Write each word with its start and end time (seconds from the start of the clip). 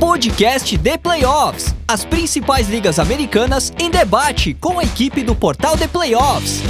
podcast 0.00 0.78
The 0.78 0.96
Playoffs. 0.96 1.74
As 1.86 2.06
principais 2.06 2.70
ligas 2.70 2.98
americanas 2.98 3.70
em 3.78 3.90
debate 3.90 4.54
com 4.54 4.78
a 4.78 4.82
equipe 4.82 5.22
do 5.22 5.34
portal 5.34 5.76
The 5.76 5.86
Playoffs. 5.86 6.62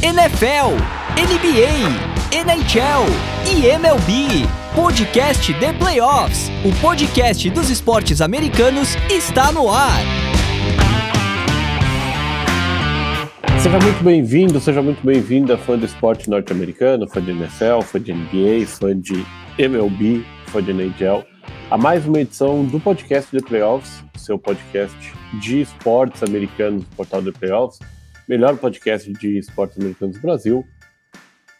NFL, 0.00 0.76
NBA, 1.18 2.38
NHL 2.38 3.04
e 3.50 3.66
MLB. 3.66 4.46
Podcast 4.76 5.52
The 5.54 5.72
Playoffs. 5.72 6.52
O 6.64 6.72
podcast 6.80 7.50
dos 7.50 7.68
esportes 7.68 8.20
americanos 8.20 8.94
está 9.10 9.50
no 9.50 9.68
ar. 9.68 10.00
Seja 13.60 13.80
muito 13.80 14.04
bem-vindo, 14.04 14.60
seja 14.60 14.80
muito 14.80 15.04
bem-vinda, 15.04 15.58
fã 15.58 15.76
do 15.76 15.84
esporte 15.84 16.30
norte-americano, 16.30 17.08
fã 17.08 17.20
de 17.20 17.32
NFL, 17.32 17.80
fã 17.82 18.00
de 18.00 18.14
NBA, 18.14 18.66
fã 18.68 18.96
de 18.96 19.26
MLB, 19.58 20.24
fã 20.46 20.62
de 20.62 20.70
NHL, 20.72 21.24
a 21.70 21.78
mais 21.78 22.06
uma 22.06 22.20
edição 22.20 22.64
do 22.64 22.80
podcast 22.80 23.30
The 23.30 23.46
Playoffs, 23.46 24.04
seu 24.16 24.38
podcast 24.38 24.96
de 25.40 25.60
esportes 25.60 26.22
americanos 26.22 26.84
do 26.84 26.96
portal 26.96 27.22
The 27.22 27.32
Playoffs, 27.32 27.78
melhor 28.28 28.56
podcast 28.56 29.12
de 29.12 29.38
esportes 29.38 29.78
americanos 29.78 30.16
do 30.16 30.22
Brasil, 30.22 30.64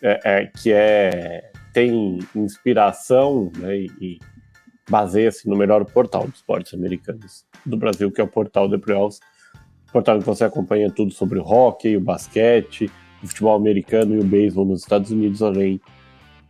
é, 0.03 0.21
é, 0.25 0.47
que 0.47 0.73
é, 0.73 1.51
tem 1.73 2.19
inspiração 2.35 3.51
né, 3.59 3.77
e, 3.79 4.19
baseia-se 4.89 5.49
no 5.49 5.57
melhor 5.57 5.85
portal 5.85 6.27
de 6.27 6.37
esportes 6.37 6.73
americanos 6.73 7.45
do 7.67 7.77
Brasil, 7.77 8.11
que 8.11 8.21
é 8.21 8.25
o 8.25 8.29
portal 8.29 8.71
The 8.71 8.79
Playoffs 8.79 9.21
portal 9.93 10.19
que 10.19 10.27
você 10.27 10.45
acompanha 10.45 10.91
tudo 10.91 11.13
sobre 11.13 11.39
o 11.39 11.43
hockey, 11.43 11.97
o 11.97 12.01
basquete, 12.01 12.91
o 13.23 13.27
futebol 13.27 13.57
americano 13.57 14.15
e 14.15 14.21
o 14.21 14.25
beisebol 14.25 14.65
nos 14.65 14.81
Estados 14.81 15.11
Unidos, 15.11 15.43
além 15.43 15.81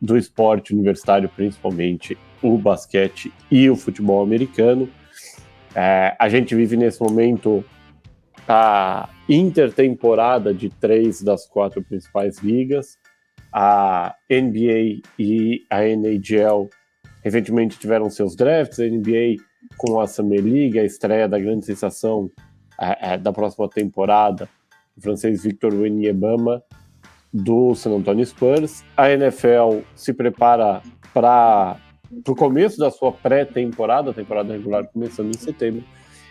do 0.01 0.17
esporte 0.17 0.73
universitário, 0.73 1.29
principalmente 1.29 2.17
o 2.43 2.57
basquete 2.59 3.33
e 3.51 3.69
o 3.69 3.77
futebol 3.77 4.23
americano. 4.23 4.89
É, 5.75 6.17
a 6.19 6.29
gente 6.29 6.55
vive 6.55 6.77
nesse 6.77 7.01
momento 7.03 7.65
a 8.49 9.09
intertemporada 9.29 10.55
de 10.55 10.71
três 10.71 11.23
das 11.23 11.47
quatro 11.47 11.83
principais 11.83 12.39
ligas. 12.39 12.99
A 13.53 14.15
NBA 14.31 15.03
e 15.19 15.65
a 15.71 15.85
NHL 15.85 16.69
recentemente 17.23 17.79
tiveram 17.79 18.09
seus 18.11 18.35
drafts, 18.35 18.81
a 18.81 18.85
NBA 18.85 19.37
com 19.77 20.01
a 20.01 20.07
Summer 20.07 20.43
League, 20.43 20.79
a 20.79 20.85
estreia 20.85 21.29
da 21.29 21.39
grande 21.39 21.65
sensação 21.67 22.31
é, 22.81 23.15
é, 23.15 23.19
da 23.19 23.33
próxima 23.33 23.69
temporada, 23.69 24.49
o 24.97 25.01
francês 25.01 25.43
Victor 25.43 25.75
Wembanyama 25.75 26.63
do 27.33 27.75
San 27.75 27.93
Antonio 27.93 28.25
Spurs. 28.25 28.85
A 28.97 29.11
NFL 29.11 29.81
se 29.95 30.15
prepara 30.15 30.83
para 31.13 31.77
o 32.11 32.35
começo 32.35 32.79
da 32.79 32.91
sua 32.91 33.13
pré-temporada, 33.13 34.11
a 34.11 34.15
temporada 34.15 34.53
regular 34.53 34.87
começando 34.89 35.29
em 35.29 35.39
setembro, 35.39 35.85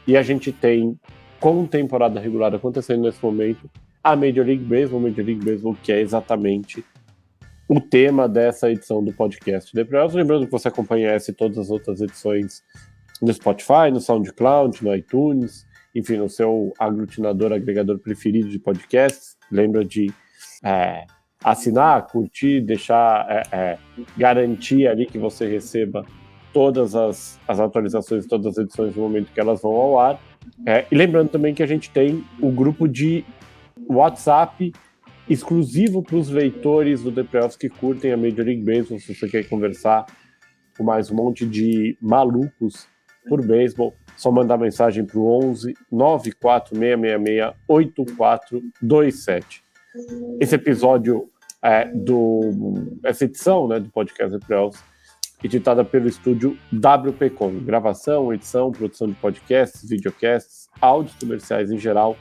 e 0.08 0.16
a 0.18 0.22
gente 0.22 0.52
tem 0.52 1.00
com 1.40 1.66
temporada 1.66 2.20
regular 2.20 2.54
acontecendo 2.54 3.04
nesse 3.04 3.24
momento 3.24 3.70
a 4.04 4.16
Major 4.16 4.46
League 4.46 4.64
Baseball, 4.64 5.02
Major 5.02 5.26
League 5.26 5.44
Baseball 5.44 5.76
que 5.84 5.92
é 5.92 6.02
exatamente 6.02 6.84
o 7.68 7.82
tema 7.82 8.28
dessa 8.30 8.72
edição 8.72 9.04
do 9.04 9.12
podcast 9.14 9.72
The 9.74 9.84
Playoffs. 9.84 10.16
Lembrando 10.16 10.46
que 10.46 10.52
você 10.52 10.70
acompanha 10.70 11.10
essa 11.10 11.32
e 11.32 11.34
todas 11.34 11.58
as 11.58 11.70
outras 11.70 12.00
edições 12.00 12.64
no 13.22 13.34
Spotify, 13.34 13.92
no 13.92 14.00
SoundCloud, 14.00 14.84
no 14.84 14.96
iTunes, 14.96 15.66
enfim, 15.94 16.18
no 16.18 16.30
seu 16.30 16.74
aglutinador, 16.80 17.52
agregador 17.52 18.00
preferido 18.00 18.50
de 18.50 18.60
podcasts. 18.60 19.36
Lembra 19.52 19.84
de 19.84 20.12
é, 20.64 21.06
assinar, 21.44 22.08
curtir, 22.08 22.62
deixar, 22.62 23.26
é, 23.30 23.44
é, 23.52 23.78
garantir 24.18 24.88
ali 24.88 25.06
que 25.06 25.18
você 25.18 25.48
receba 25.48 26.06
todas 26.52 26.96
as, 26.96 27.40
as 27.48 27.60
atualizações, 27.60 28.26
todas 28.26 28.48
as 28.48 28.58
edições 28.58 28.96
no 28.96 29.04
momento 29.04 29.32
que 29.32 29.40
elas 29.40 29.62
vão 29.62 29.74
ao 29.74 30.00
ar. 30.00 30.20
É, 30.66 30.86
e 30.92 30.96
lembrando 30.96 31.30
também 31.30 31.54
que 31.54 31.62
a 31.62 31.68
gente 31.68 31.90
tem 31.90 32.24
o 32.42 32.52
grupo 32.52 32.88
de 32.88 33.24
WhatsApp 33.88 34.74
exclusivo 35.30 36.02
para 36.02 36.16
os 36.16 36.30
leitores 36.30 37.04
do 37.04 37.12
The 37.12 37.24
Playoffs 37.24 37.58
que 37.58 37.70
curtem 37.70 38.12
a 38.12 38.18
Major 38.18 38.46
League 38.46 38.64
Baseball. 38.64 39.00
Se 39.00 39.14
você 39.14 39.28
quer 39.28 39.48
conversar 39.48 40.06
com 40.78 40.84
mais 40.84 41.12
um 41.12 41.16
monte 41.16 41.46
de 41.46 41.98
malucos 42.02 42.88
por 43.28 43.46
beisebol, 43.46 43.94
só 44.16 44.32
mandar 44.32 44.58
mensagem 44.58 45.06
para 45.06 45.20
o 45.20 45.28
11 45.44 45.74
94666 45.92 47.54
8427. 47.68 49.67
Esse 50.40 50.56
episódio 50.56 51.30
é 51.64 51.86
do 51.86 52.98
essa 53.04 53.26
edição, 53.26 53.68
né, 53.68 53.80
do 53.80 53.90
podcast 53.90 54.38
Playoffs, 54.46 54.84
editada 55.44 55.84
pelo 55.84 56.08
estúdio 56.08 56.58
WPcom, 56.72 57.60
gravação, 57.64 58.34
edição, 58.34 58.72
produção 58.72 59.08
de 59.08 59.14
podcasts, 59.16 59.88
videocasts, 59.88 60.68
áudios 60.82 61.16
comerciais 61.16 61.72
em 61.72 61.78
geral, 61.78 62.16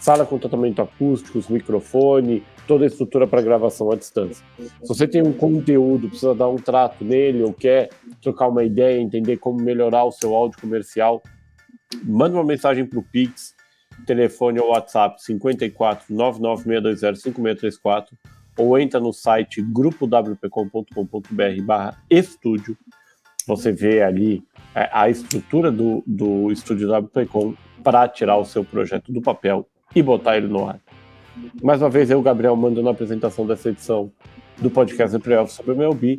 sala 0.00 0.24
com 0.24 0.38
tratamento 0.38 0.80
acústico, 0.80 1.40
microfone, 1.52 2.42
toda 2.66 2.84
a 2.84 2.86
estrutura 2.86 3.26
para 3.26 3.42
gravação 3.42 3.90
à 3.90 3.96
distância. 3.96 4.44
Se 4.58 4.88
você 4.88 5.06
tem 5.06 5.22
um 5.22 5.32
conteúdo, 5.32 6.08
precisa 6.08 6.34
dar 6.34 6.48
um 6.48 6.56
trato 6.56 7.04
nele 7.04 7.42
ou 7.42 7.52
quer 7.52 7.90
trocar 8.20 8.48
uma 8.48 8.64
ideia, 8.64 9.00
entender 9.00 9.36
como 9.38 9.60
melhorar 9.60 10.04
o 10.04 10.12
seu 10.12 10.34
áudio 10.34 10.60
comercial, 10.60 11.22
manda 12.04 12.36
uma 12.36 12.44
mensagem 12.44 12.86
para 12.86 12.98
o 12.98 13.02
Pix, 13.02 13.54
telefone 14.06 14.60
ou 14.60 14.70
WhatsApp 14.70 15.22
54 15.22 16.14
99620 16.14 17.22
5634 17.22 18.16
ou 18.58 18.78
entra 18.78 19.00
no 19.00 19.12
site 19.12 19.62
grupowpcom.com.br 19.62 21.62
barra 21.64 22.02
estúdio. 22.10 22.76
Você 23.46 23.72
vê 23.72 24.02
ali 24.02 24.44
é, 24.74 24.88
a 24.92 25.08
estrutura 25.08 25.70
do, 25.70 26.02
do 26.06 26.52
estúdio 26.52 26.92
WPcom 26.92 27.54
para 27.82 28.06
tirar 28.08 28.36
o 28.36 28.44
seu 28.44 28.64
projeto 28.64 29.12
do 29.12 29.20
papel 29.20 29.66
e 29.94 30.02
botar 30.02 30.36
ele 30.36 30.48
no 30.48 30.68
ar. 30.68 30.80
Mais 31.62 31.80
uma 31.80 31.90
vez, 31.90 32.10
eu, 32.10 32.20
Gabriel, 32.22 32.54
mandando 32.54 32.88
a 32.88 32.92
apresentação 32.92 33.46
dessa 33.46 33.70
edição 33.70 34.12
do 34.58 34.70
podcast 34.70 35.16
The 35.16 35.22
Playoffs 35.22 35.56
sobre 35.56 35.72
o 35.72 35.74
MLB. 35.74 36.18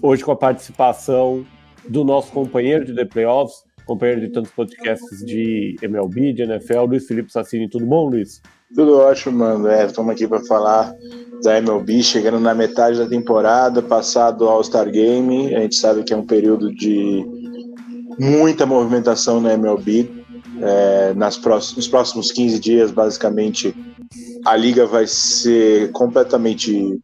Hoje 0.00 0.24
com 0.24 0.32
a 0.32 0.36
participação 0.36 1.44
do 1.88 2.04
nosso 2.04 2.30
companheiro 2.32 2.84
de 2.84 2.94
The 2.94 3.04
Playoffs, 3.04 3.64
companheiro 3.92 4.22
de 4.22 4.28
tantos 4.28 4.50
podcasts 4.52 5.24
de 5.24 5.76
MLB, 5.82 6.32
de 6.32 6.42
NFL, 6.42 6.84
Luiz 6.88 7.06
Felipe 7.06 7.30
Sassini. 7.30 7.68
Tudo 7.68 7.84
bom, 7.84 8.08
Luiz? 8.08 8.40
Tudo 8.74 8.96
ótimo, 8.96 9.38
mano. 9.38 9.68
É, 9.68 9.84
estamos 9.84 10.10
aqui 10.14 10.26
para 10.26 10.40
falar 10.44 10.94
da 11.42 11.58
MLB, 11.58 12.02
chegando 12.02 12.40
na 12.40 12.54
metade 12.54 12.98
da 12.98 13.06
temporada, 13.06 13.82
passado 13.82 14.48
All-Star 14.48 14.90
Game. 14.90 15.54
A 15.54 15.60
gente 15.60 15.74
sabe 15.74 16.02
que 16.04 16.14
é 16.14 16.16
um 16.16 16.24
período 16.24 16.74
de 16.74 17.22
muita 18.18 18.64
movimentação 18.64 19.40
na 19.42 19.52
MLB. 19.52 20.10
É, 20.62 21.12
nas 21.14 21.36
próximos, 21.36 21.76
nos 21.76 21.88
próximos 21.88 22.32
15 22.32 22.58
dias, 22.60 22.90
basicamente, 22.90 23.74
a 24.46 24.56
liga 24.56 24.86
vai 24.86 25.06
ser 25.06 25.90
completamente 25.92 26.98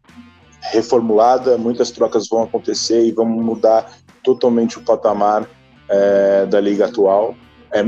reformulada, 0.73 1.59
muitas 1.59 1.91
trocas 1.91 2.29
vão 2.29 2.45
acontecer 2.45 3.05
e 3.05 3.13
vamos 3.13 3.45
mudar 3.45 3.93
totalmente 4.23 4.79
o 4.79 4.83
patamar 4.83 5.49
é, 5.89 6.47
da 6.47 6.61
liga 6.61 6.87
atual. 6.87 7.37
É 7.71 7.83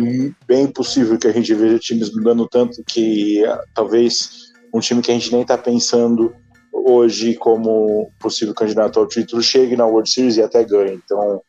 bem 0.47 0.67
possível 0.67 1.19
que 1.19 1.27
a 1.27 1.33
gente 1.33 1.55
veja 1.55 1.79
times 1.79 2.15
mudando 2.15 2.47
tanto 2.47 2.83
que 2.87 3.45
ah, 3.47 3.61
talvez 3.75 4.51
um 4.75 4.81
time 4.81 5.01
que 5.01 5.11
a 5.11 5.15
gente 5.15 5.33
nem 5.33 5.43
está 5.43 5.57
pensando 5.57 6.35
hoje 6.73 7.35
como 7.35 8.11
possível 8.21 8.55
candidato 8.55 8.99
ao 8.99 9.07
título 9.07 9.43
chegue 9.43 9.77
na 9.77 9.87
World 9.87 10.09
Series 10.09 10.37
e 10.37 10.43
até 10.43 10.65
ganhe. 10.65 11.01
Então, 11.05 11.43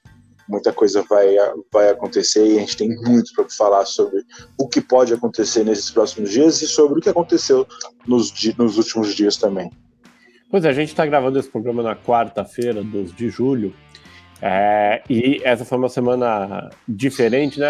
muita 0.48 0.74
coisa 0.74 1.04
vai, 1.04 1.36
vai 1.72 1.90
acontecer 1.90 2.46
e 2.46 2.58
a 2.58 2.60
gente 2.62 2.78
tem 2.78 2.90
muito 2.90 3.34
para 3.34 3.46
falar 3.50 3.86
sobre 3.86 4.24
o 4.58 4.68
que 4.68 4.82
pode 4.82 5.14
acontecer 5.14 5.64
nesses 5.64 5.90
próximos 5.90 6.32
dias 6.32 6.62
e 6.62 6.68
sobre 6.68 7.00
o 7.00 7.02
que 7.02 7.10
aconteceu 7.10 7.66
nos, 8.08 8.34
nos 8.58 8.78
últimos 8.78 9.16
dias 9.16 9.38
também. 9.38 9.70
Pois 10.50 10.66
é, 10.66 10.70
a 10.70 10.74
gente 10.74 10.90
está 10.90 11.06
gravando 11.06 11.40
esse 11.40 11.50
programa 11.50 11.82
na 11.82 11.96
quarta-feira, 11.96 12.84
12 12.84 13.14
de 13.14 13.30
julho, 13.30 13.74
é, 14.42 15.04
e 15.08 15.40
essa 15.44 15.64
foi 15.64 15.78
uma 15.78 15.90
semana 15.90 16.72
diferente, 16.88 17.60
né? 17.60 17.70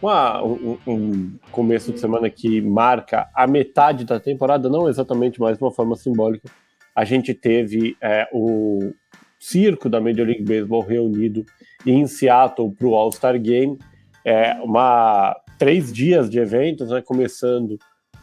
Uma, 0.00 0.42
um, 0.42 0.78
um, 0.86 1.38
começo 1.50 1.92
de 1.92 2.00
semana 2.00 2.30
que 2.30 2.60
marca 2.62 3.28
a 3.34 3.46
metade 3.46 4.04
da 4.04 4.18
temporada, 4.18 4.68
não 4.70 4.88
exatamente, 4.88 5.38
mas 5.38 5.58
de 5.58 5.64
uma 5.64 5.70
forma 5.70 5.94
simbólica. 5.94 6.48
A 6.94 7.04
gente 7.04 7.34
teve 7.34 7.96
é, 8.00 8.26
o 8.32 8.94
circo 9.38 9.90
da 9.90 10.00
Major 10.00 10.26
League 10.26 10.42
Baseball 10.42 10.80
reunido 10.80 11.44
em 11.84 12.06
Seattle 12.06 12.72
para 12.72 12.86
o 12.86 12.94
All-Star 12.94 13.38
Game. 13.38 13.78
É, 14.24 14.54
uma, 14.62 15.36
três 15.58 15.92
dias 15.92 16.30
de 16.30 16.38
eventos, 16.38 16.88
né, 16.88 17.02
começando 17.02 17.78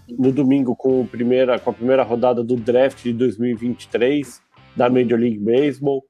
no 0.09 0.31
domingo 0.31 0.75
com, 0.75 1.05
primeira, 1.05 1.59
com 1.59 1.69
a 1.69 1.73
primeira 1.73 2.01
rodada 2.01 2.43
do 2.43 2.55
draft 2.55 3.03
de 3.03 3.13
2023 3.13 4.41
da 4.75 4.89
Major 4.89 5.19
League 5.19 5.39
Baseball 5.39 6.03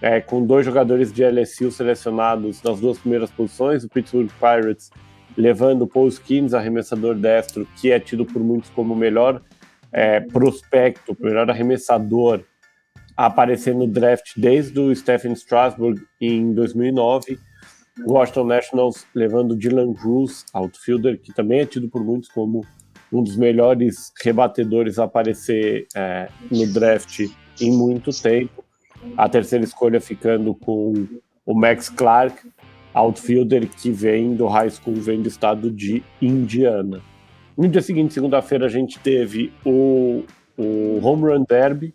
é, 0.00 0.20
com 0.20 0.44
dois 0.44 0.64
jogadores 0.64 1.12
de 1.12 1.24
LSU 1.24 1.70
selecionados 1.70 2.62
nas 2.62 2.80
duas 2.80 2.98
primeiras 2.98 3.30
posições, 3.30 3.84
o 3.84 3.88
Pittsburgh 3.88 4.30
Pirates 4.38 4.90
levando 5.36 5.86
Paul 5.86 6.10
Skeens, 6.10 6.54
arremessador 6.54 7.14
destro, 7.14 7.66
que 7.76 7.90
é 7.90 8.00
tido 8.00 8.24
por 8.24 8.42
muitos 8.42 8.70
como 8.70 8.94
o 8.94 8.96
melhor 8.96 9.40
é, 9.92 10.20
prospecto, 10.20 11.16
o 11.18 11.24
melhor 11.24 11.48
arremessador 11.50 12.42
a 13.16 13.26
aparecer 13.26 13.74
no 13.74 13.86
draft 13.86 14.32
desde 14.36 14.78
o 14.80 14.94
Stephen 14.94 15.32
Strasburg 15.32 16.02
em 16.20 16.54
2009. 16.54 17.38
O 18.06 18.12
Washington 18.14 18.44
Nationals 18.44 19.06
levando 19.14 19.56
Dylan 19.56 19.92
Cruz, 19.92 20.46
outfielder, 20.54 21.20
que 21.20 21.32
também 21.32 21.60
é 21.60 21.66
tido 21.66 21.88
por 21.88 22.02
muitos 22.02 22.30
como 22.30 22.64
um 23.12 23.22
dos 23.22 23.36
melhores 23.36 24.12
rebatedores 24.22 24.98
a 24.98 25.04
aparecer 25.04 25.86
é, 25.94 26.28
no 26.50 26.66
draft 26.72 27.26
em 27.60 27.72
muito 27.72 28.10
tempo. 28.10 28.64
A 29.16 29.28
terceira 29.28 29.64
escolha 29.64 30.00
ficando 30.00 30.54
com 30.54 31.06
o 31.44 31.54
Max 31.54 31.88
Clark, 31.88 32.50
outfielder 32.92 33.68
que 33.68 33.90
vem 33.90 34.34
do 34.34 34.46
high 34.46 34.70
school, 34.70 34.94
vem 34.96 35.22
do 35.22 35.28
estado 35.28 35.70
de 35.70 36.02
Indiana. 36.20 37.00
No 37.56 37.68
dia 37.68 37.82
seguinte, 37.82 38.14
segunda-feira, 38.14 38.66
a 38.66 38.68
gente 38.68 38.98
teve 38.98 39.52
o, 39.64 40.24
o 40.56 41.00
Home 41.02 41.24
Run 41.24 41.44
Derby, 41.48 41.94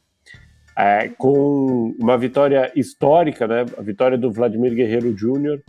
é, 0.77 1.09
com 1.09 1.95
uma 1.99 2.17
vitória 2.17 2.71
histórica, 2.75 3.47
né? 3.47 3.65
A 3.77 3.81
vitória 3.81 4.17
do 4.17 4.31
Vladimir 4.31 4.75
Guerreiro 4.75 5.13
Jr., 5.13 5.61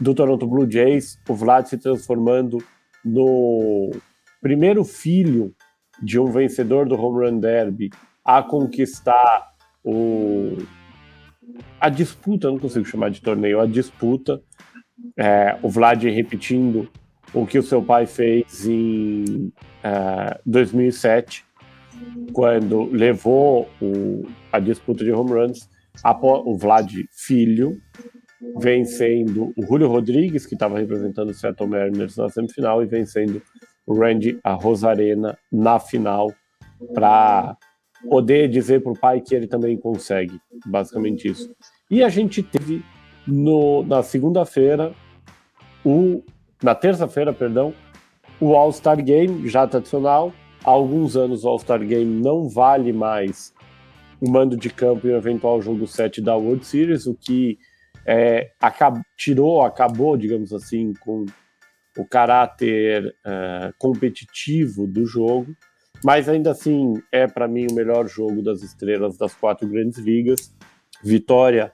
do 0.00 0.14
Toronto 0.14 0.46
Blue 0.46 0.70
Jays, 0.70 1.18
o 1.28 1.34
Vlad 1.34 1.66
se 1.66 1.78
transformando 1.78 2.58
no 3.04 3.92
primeiro 4.40 4.84
filho 4.84 5.54
de 6.02 6.18
um 6.18 6.26
vencedor 6.26 6.86
do 6.88 7.00
Home 7.00 7.26
Run 7.26 7.38
Derby 7.38 7.90
a 8.24 8.42
conquistar 8.42 9.53
o, 9.84 10.56
a 11.80 11.88
disputa, 11.88 12.50
não 12.50 12.58
consigo 12.58 12.84
chamar 12.84 13.10
de 13.10 13.20
torneio, 13.20 13.60
a 13.60 13.66
disputa. 13.66 14.42
É, 15.16 15.58
o 15.62 15.68
Vlad 15.68 16.02
repetindo 16.04 16.88
o 17.32 17.46
que 17.46 17.58
o 17.58 17.62
seu 17.62 17.82
pai 17.82 18.06
fez 18.06 18.66
em 18.66 19.52
é, 19.82 20.40
2007, 20.46 21.44
quando 22.32 22.84
levou 22.90 23.68
o, 23.82 24.26
a 24.50 24.58
disputa 24.58 25.04
de 25.04 25.12
home 25.12 25.32
runs, 25.32 25.68
o 26.22 26.56
Vlad 26.56 26.90
filho, 27.12 27.78
vencendo 28.56 29.52
o 29.56 29.66
Julio 29.66 29.88
Rodrigues, 29.88 30.46
que 30.46 30.54
estava 30.54 30.78
representando 30.78 31.30
o 31.30 31.34
Seattle 31.34 31.68
Mariners 31.68 32.16
na 32.16 32.28
semifinal, 32.28 32.82
e 32.82 32.86
vencendo 32.86 33.42
o 33.86 33.94
Randy 33.98 34.38
a 34.42 34.54
Rosarena 34.54 35.36
na 35.52 35.78
final, 35.78 36.32
para 36.94 37.56
poder 38.08 38.48
dizer 38.48 38.82
para 38.82 38.92
o 38.92 38.98
pai 38.98 39.20
que 39.20 39.34
ele 39.34 39.46
também 39.46 39.76
consegue, 39.76 40.38
basicamente 40.66 41.28
isso. 41.28 41.54
E 41.90 42.02
a 42.02 42.08
gente 42.08 42.42
teve 42.42 42.84
no, 43.26 43.82
na 43.84 44.02
segunda-feira, 44.02 44.92
o, 45.84 46.22
na 46.62 46.74
terça-feira, 46.74 47.32
perdão, 47.32 47.74
o 48.40 48.54
All-Star 48.54 49.02
Game, 49.02 49.48
já 49.48 49.66
tradicional. 49.66 50.32
Há 50.64 50.70
alguns 50.70 51.16
anos 51.16 51.44
o 51.44 51.48
All-Star 51.48 51.80
Game 51.80 52.22
não 52.22 52.48
vale 52.48 52.92
mais 52.92 53.52
o 54.20 54.30
mando 54.30 54.56
de 54.56 54.70
campo 54.70 55.06
e 55.06 55.10
o 55.10 55.16
eventual 55.16 55.60
jogo 55.60 55.86
7 55.86 56.22
da 56.22 56.34
World 56.34 56.64
Series, 56.64 57.06
o 57.06 57.14
que 57.14 57.58
é, 58.06 58.50
tirou, 59.16 59.62
acabou, 59.62 60.16
digamos 60.16 60.52
assim, 60.52 60.92
com 61.00 61.26
o 61.96 62.04
caráter 62.04 63.14
uh, 63.24 63.72
competitivo 63.78 64.86
do 64.86 65.06
jogo, 65.06 65.54
mas 66.02 66.28
ainda 66.28 66.50
assim 66.50 66.94
é 67.12 67.26
para 67.26 67.46
mim 67.46 67.66
o 67.70 67.74
melhor 67.74 68.08
jogo 68.08 68.42
das 68.42 68.62
estrelas 68.62 69.16
das 69.16 69.34
quatro 69.34 69.68
grandes 69.68 69.98
ligas. 69.98 70.54
Vitória 71.02 71.72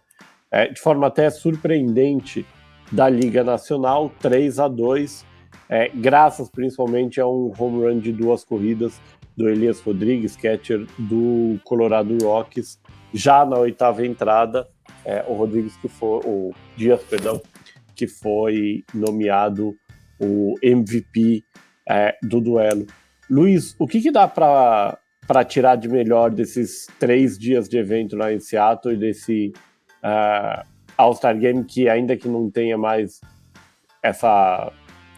é, 0.51 0.69
de 0.69 0.81
forma 0.81 1.07
até 1.07 1.31
surpreendente 1.31 2.45
da 2.91 3.09
Liga 3.09 3.45
Nacional, 3.45 4.11
3 4.21 4.59
a 4.59 4.69
2 4.69 5.31
é, 5.71 5.89
graças 5.89 6.51
principalmente 6.51 7.21
a 7.21 7.27
um 7.29 7.53
home 7.57 7.87
run 7.87 8.01
de 8.01 8.13
duas 8.13 8.45
corridas 8.45 9.01
do 9.37 9.49
Elias 9.49 9.81
Rodrigues, 9.81 10.35
catcher 10.35 10.85
do 10.99 11.61
Colorado 11.63 12.19
Rockies, 12.23 12.81
já 13.15 13.47
na 13.47 13.57
oitava 13.57 14.05
entrada, 14.05 14.69
é, 15.05 15.25
o 15.29 15.35
Rodrigues 15.35 15.77
que 15.77 15.89
foi, 15.89 16.21
o 16.25 16.53
Dias, 16.77 17.01
perdão, 17.05 17.41
que 17.95 18.09
foi 18.09 18.85
nomeado 18.93 19.77
o 20.21 20.57
MVP 20.61 21.45
é, 21.89 22.17
do 22.21 22.41
duelo. 22.41 22.87
Luiz, 23.31 23.77
o 23.79 23.87
que, 23.87 24.01
que 24.01 24.11
dá 24.11 24.27
para 24.27 24.99
tirar 25.47 25.77
de 25.77 25.89
melhor 25.89 26.33
desses 26.33 26.89
três 26.99 27.39
dias 27.39 27.69
de 27.69 27.79
evento 27.79 28.17
lá 28.17 28.33
em 28.33 28.41
Seattle 28.41 28.95
e 28.95 28.99
desse 28.99 29.53
uh, 30.03 30.67
All-Star 30.99 31.39
Game 31.39 31.63
que, 31.63 31.89
ainda 31.89 32.17
que 32.17 32.27
não 32.27 32.51
tenha 32.51 32.77
mais 32.77 33.21
essa 34.03 34.73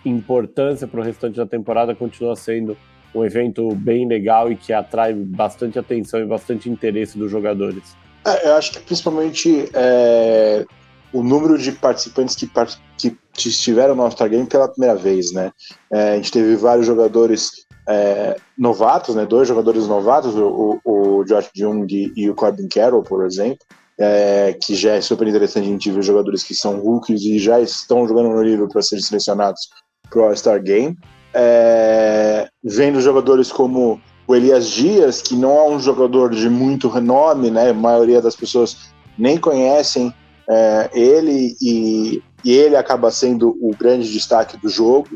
importância 0.05 0.87
para 0.87 1.00
o 1.00 1.03
restante 1.03 1.37
da 1.37 1.47
temporada, 1.47 1.94
continua 1.94 2.37
sendo 2.37 2.76
um 3.14 3.25
evento 3.25 3.75
bem 3.75 4.06
legal 4.06 4.53
e 4.53 4.56
que 4.56 4.75
atrai 4.75 5.14
bastante 5.14 5.79
atenção 5.79 6.20
e 6.20 6.26
bastante 6.26 6.69
interesse 6.69 7.17
dos 7.17 7.31
jogadores. 7.31 7.97
É, 8.26 8.49
eu 8.49 8.56
acho 8.56 8.73
que 8.73 8.81
principalmente 8.81 9.70
é, 9.73 10.67
o 11.14 11.23
número 11.23 11.56
de 11.56 11.73
participantes 11.73 12.37
que, 12.37 13.17
que 13.32 13.49
estiveram 13.49 13.94
no 13.94 14.03
All-Star 14.03 14.29
Game 14.29 14.47
pela 14.47 14.69
primeira 14.69 14.97
vez, 14.97 15.32
né? 15.32 15.50
É, 15.91 16.12
a 16.12 16.17
gente 16.17 16.31
teve 16.31 16.56
vários 16.56 16.87
jogadores 16.87 17.67
é, 17.88 18.37
novatos, 18.56 19.14
né? 19.14 19.26
Dois 19.26 19.49
jogadores 19.49 19.87
novatos, 19.87 20.34
o, 20.37 20.81
o 20.84 21.25
Josh 21.25 21.50
Jung 21.55 22.12
e 22.14 22.31
o 22.31 22.34
Corbin 22.34 22.69
Carroll, 22.69 23.02
por 23.02 23.25
exemplo, 23.25 23.58
é, 23.99 24.56
que 24.61 24.75
já 24.75 24.94
é 24.94 25.00
super 25.00 25.26
interessante 25.29 25.64
a 25.64 25.70
gente 25.70 25.90
ver 25.90 26.02
jogadores 26.02 26.43
que 26.43 26.55
são 26.55 26.81
rookies 26.81 27.23
e 27.23 27.38
já 27.38 27.61
estão 27.61 28.06
jogando 28.06 28.31
no 28.31 28.43
nível 28.43 28.69
para 28.69 28.82
serem 28.82 29.05
selecionados 29.05 29.69
para 30.11 30.20
o 30.20 30.25
All-Star 30.25 30.62
Game. 30.62 30.96
É, 31.34 32.49
vendo 32.62 33.00
jogadores 33.00 33.50
como 33.50 34.00
o 34.26 34.35
Elias 34.35 34.69
Dias, 34.69 35.20
que 35.20 35.35
não 35.35 35.56
é 35.56 35.69
um 35.69 35.81
jogador 35.81 36.31
de 36.31 36.49
muito 36.49 36.88
renome, 36.88 37.50
né? 37.50 37.70
A 37.70 37.75
maioria 37.75 38.20
das 38.20 38.37
pessoas 38.37 38.93
nem 39.19 39.38
conhecem 39.38 40.12
é, 40.49 40.90
ele 40.93 41.56
e, 41.61 42.23
e, 42.44 42.52
ele 42.52 42.76
acaba 42.76 43.11
sendo 43.11 43.56
o 43.61 43.75
grande 43.76 44.11
destaque 44.12 44.56
do 44.56 44.69
jogo, 44.69 45.08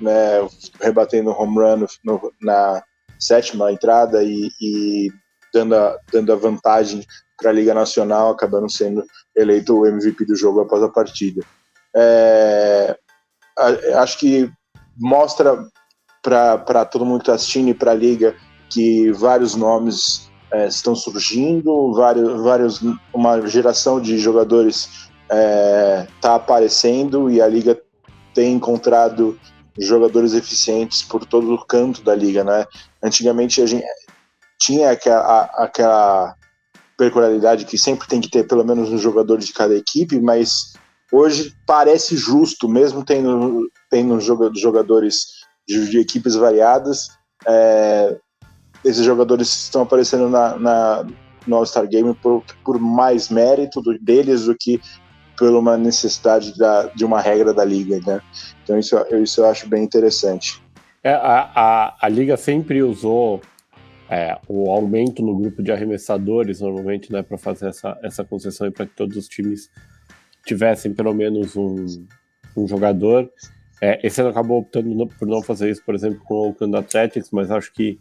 né? 0.00 0.46
Rebatendo 0.80 1.30
home 1.30 1.56
run 1.56 1.86
no, 2.04 2.32
na 2.40 2.82
sétima 3.18 3.72
entrada 3.72 4.22
e, 4.22 4.50
e 4.60 5.12
dando, 5.52 5.74
a, 5.74 5.98
dando 6.12 6.32
a 6.32 6.36
vantagem 6.36 7.04
para 7.36 7.50
a 7.50 7.52
Liga 7.52 7.72
Nacional, 7.72 8.30
acabando 8.30 8.70
sendo 8.70 9.04
eleito 9.36 9.74
o 9.74 9.86
MVP 9.86 10.24
do 10.24 10.36
jogo 10.36 10.60
após 10.60 10.82
a 10.82 10.88
partida. 10.88 11.42
É, 11.94 12.96
acho 13.96 14.18
que 14.18 14.50
mostra 14.96 15.64
para 16.22 16.84
todo 16.84 17.04
mundo 17.04 17.20
que 17.20 17.24
está 17.24 17.34
assistindo 17.34 17.68
e 17.68 17.74
para 17.74 17.92
a 17.92 17.94
Liga 17.94 18.34
que 18.68 19.10
vários 19.12 19.54
nomes 19.54 20.28
é, 20.50 20.66
estão 20.66 20.94
surgindo, 20.94 21.92
vários, 21.94 22.42
vários, 22.42 22.80
uma 23.12 23.46
geração 23.46 24.00
de 24.00 24.18
jogadores 24.18 25.08
está 25.22 25.36
é, 25.36 26.06
tá 26.20 26.34
aparecendo 26.34 27.30
e 27.30 27.40
a 27.40 27.46
Liga 27.46 27.80
tem 28.34 28.54
encontrado 28.54 29.38
jogadores 29.78 30.34
eficientes 30.34 31.02
por 31.02 31.24
todo 31.24 31.54
o 31.54 31.64
canto 31.64 32.02
da 32.02 32.14
Liga. 32.14 32.42
Né? 32.44 32.66
Antigamente 33.02 33.62
a 33.62 33.66
gente 33.66 33.86
tinha 34.60 34.90
aquela, 34.90 35.42
aquela 35.54 36.34
peculiaridade 36.96 37.64
que 37.64 37.78
sempre 37.78 38.08
tem 38.08 38.20
que 38.20 38.30
ter 38.30 38.46
pelo 38.46 38.64
menos 38.64 38.90
um 38.90 38.98
jogador 38.98 39.38
de 39.38 39.52
cada 39.52 39.74
equipe, 39.74 40.20
mas 40.20 40.74
hoje 41.12 41.54
parece 41.66 42.16
justo, 42.16 42.68
mesmo 42.68 43.04
tendo, 43.04 43.70
tendo 43.90 44.18
jogadores 44.20 45.26
de, 45.66 45.88
de 45.88 45.98
equipes 46.00 46.34
variadas, 46.34 47.08
é, 47.46 48.16
esses 48.84 49.04
jogadores 49.04 49.48
estão 49.48 49.82
aparecendo 49.82 50.28
na, 50.28 50.58
na 50.58 51.06
no 51.46 51.56
All-Star 51.56 51.88
Game 51.88 52.14
por, 52.14 52.44
por 52.64 52.78
mais 52.78 53.28
mérito 53.28 53.80
deles 54.00 54.44
do 54.44 54.54
que 54.54 54.80
por 55.38 55.50
uma 55.50 55.76
necessidade 55.76 56.56
da, 56.58 56.86
de 56.86 57.04
uma 57.04 57.20
regra 57.20 57.54
da 57.54 57.64
liga, 57.64 58.00
né? 58.04 58.20
Então 58.64 58.78
isso, 58.78 58.96
isso 59.22 59.40
eu 59.40 59.46
acho 59.46 59.68
bem 59.68 59.84
interessante. 59.84 60.60
É, 61.02 61.12
a, 61.12 61.50
a, 61.54 61.96
a 62.02 62.08
liga 62.08 62.36
sempre 62.36 62.82
usou 62.82 63.40
é, 64.10 64.36
o 64.48 64.70
aumento 64.70 65.22
no 65.22 65.36
grupo 65.36 65.62
de 65.62 65.70
arremessadores, 65.70 66.60
normalmente, 66.60 67.12
né, 67.12 67.22
para 67.22 67.38
fazer 67.38 67.68
essa, 67.68 67.96
essa 68.02 68.24
concessão 68.24 68.66
e 68.66 68.70
para 68.70 68.86
que 68.86 68.94
todos 68.96 69.16
os 69.16 69.28
times 69.28 69.70
tivessem 70.44 70.92
pelo 70.92 71.14
menos 71.14 71.54
um, 71.56 71.86
um 72.56 72.66
jogador. 72.66 73.30
É, 73.80 74.04
esse 74.04 74.20
ano 74.20 74.30
acabou 74.30 74.58
optando 74.58 75.06
por 75.18 75.28
não 75.28 75.40
fazer 75.40 75.70
isso, 75.70 75.84
por 75.84 75.94
exemplo, 75.94 76.20
com 76.24 76.34
o 76.34 76.48
Oakland 76.48 76.76
Athletics, 76.76 77.30
mas 77.30 77.50
acho 77.50 77.72
que 77.72 78.00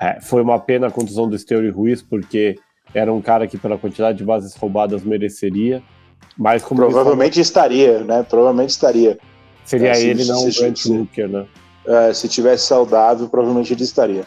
é, 0.00 0.20
foi 0.20 0.42
uma 0.42 0.58
pena 0.58 0.88
a 0.88 0.90
contusão 0.90 1.28
do 1.28 1.38
Steuri 1.38 1.70
Ruiz, 1.70 2.02
porque 2.02 2.56
era 2.92 3.12
um 3.12 3.22
cara 3.22 3.46
que, 3.46 3.56
pela 3.56 3.78
quantidade 3.78 4.18
de 4.18 4.24
bases 4.24 4.54
roubadas, 4.54 5.02
mereceria. 5.02 5.82
Mas 6.36 6.62
como 6.62 6.80
Provavelmente 6.80 7.40
estaria, 7.40 8.00
né? 8.00 8.22
Provavelmente 8.22 8.70
estaria. 8.70 9.18
Seria 9.64 9.92
é, 9.92 10.02
ele, 10.02 10.24
não 10.24 10.46
o 10.46 10.52
Grant 10.52 10.84
Looker, 10.86 11.28
né? 11.28 11.46
É, 11.86 12.12
se 12.12 12.28
tivesse 12.28 12.66
saudável, 12.66 13.28
provavelmente 13.28 13.72
ele 13.72 13.82
estaria. 13.82 14.24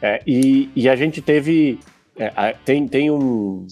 É, 0.00 0.20
e, 0.26 0.70
e, 0.74 0.88
a 0.88 0.96
gente 0.96 1.22
teve. 1.22 1.78
É, 2.16 2.54
tem 2.64 2.86
tem 2.86 3.10
um, 3.10 3.66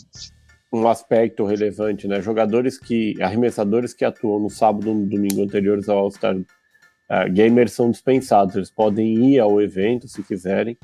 um 0.73 0.89
aspecto 0.89 1.45
relevante, 1.45 2.09
né? 2.09 2.21
Jogadores 2.21 2.79
que. 2.79 3.21
arremessadores 3.21 3.93
que 3.93 4.05
atuam 4.05 4.41
no 4.41 4.51
sábado 4.51 4.89
e 4.91 4.95
no 4.95 5.07
domingo 5.07 5.43
anteriores 5.43 5.89
ao 5.89 5.99
All-Star 5.99 6.37
uh, 6.37 7.33
Gamers 7.33 7.73
são 7.73 7.91
dispensados. 7.91 8.57
Eles 8.57 8.71
podem 8.71 9.31
ir 9.31 9.41
ao 9.41 9.61
evento 9.61 10.09
se 10.09 10.23
quiserem, 10.23 10.79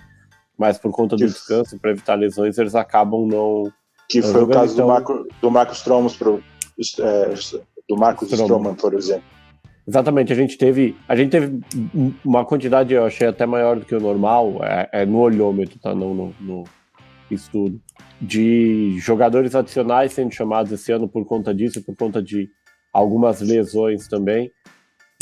mas 0.58 0.78
por 0.78 0.90
conta 0.90 1.16
do 1.16 1.20
que 1.20 1.26
descanso, 1.26 1.78
para 1.78 1.92
evitar 1.92 2.16
lesões, 2.16 2.58
eles 2.58 2.75
acabam 2.75 3.26
não. 3.26 3.73
Que 4.08 4.20
não 4.20 4.32
foi 4.32 4.42
o 4.42 4.49
caso 4.49 4.75
então... 4.75 4.87
do, 4.87 4.92
Marco, 4.92 5.28
do 5.40 5.50
Marcos 5.50 5.82
Tromos 5.82 6.16
pro, 6.16 6.37
é, 6.37 6.55
do 7.88 7.97
Marcos 7.97 8.33
Stroman, 8.33 8.75
por 8.75 8.95
exemplo. 8.95 9.37
Exatamente, 9.88 10.33
a 10.33 10.37
gente 10.37 10.59
teve 10.59 10.97
a 11.06 11.14
gente 11.14 11.30
teve 11.30 11.61
uma 12.25 12.45
quantidade, 12.45 12.92
eu 12.92 13.04
achei 13.04 13.28
até 13.28 13.47
maior 13.47 13.78
do 13.78 13.87
que 13.87 13.95
o 13.95 14.00
normal, 14.00 14.59
é, 14.64 14.88
é 14.92 15.06
no 15.06 15.18
olhômetro, 15.18 15.78
tá? 15.78 15.95
Não 15.95 16.12
no, 16.12 16.35
no, 16.40 16.64
estudo, 17.30 17.80
de 18.21 18.99
jogadores 18.99 19.54
adicionais 19.54 20.12
sendo 20.12 20.33
chamados 20.33 20.73
esse 20.73 20.90
ano 20.90 21.09
por 21.09 21.25
conta 21.25 21.54
disso, 21.54 21.83
por 21.85 21.97
conta 21.97 22.21
de 22.21 22.49
algumas 22.92 23.40
lesões 23.40 24.09
também. 24.09 24.50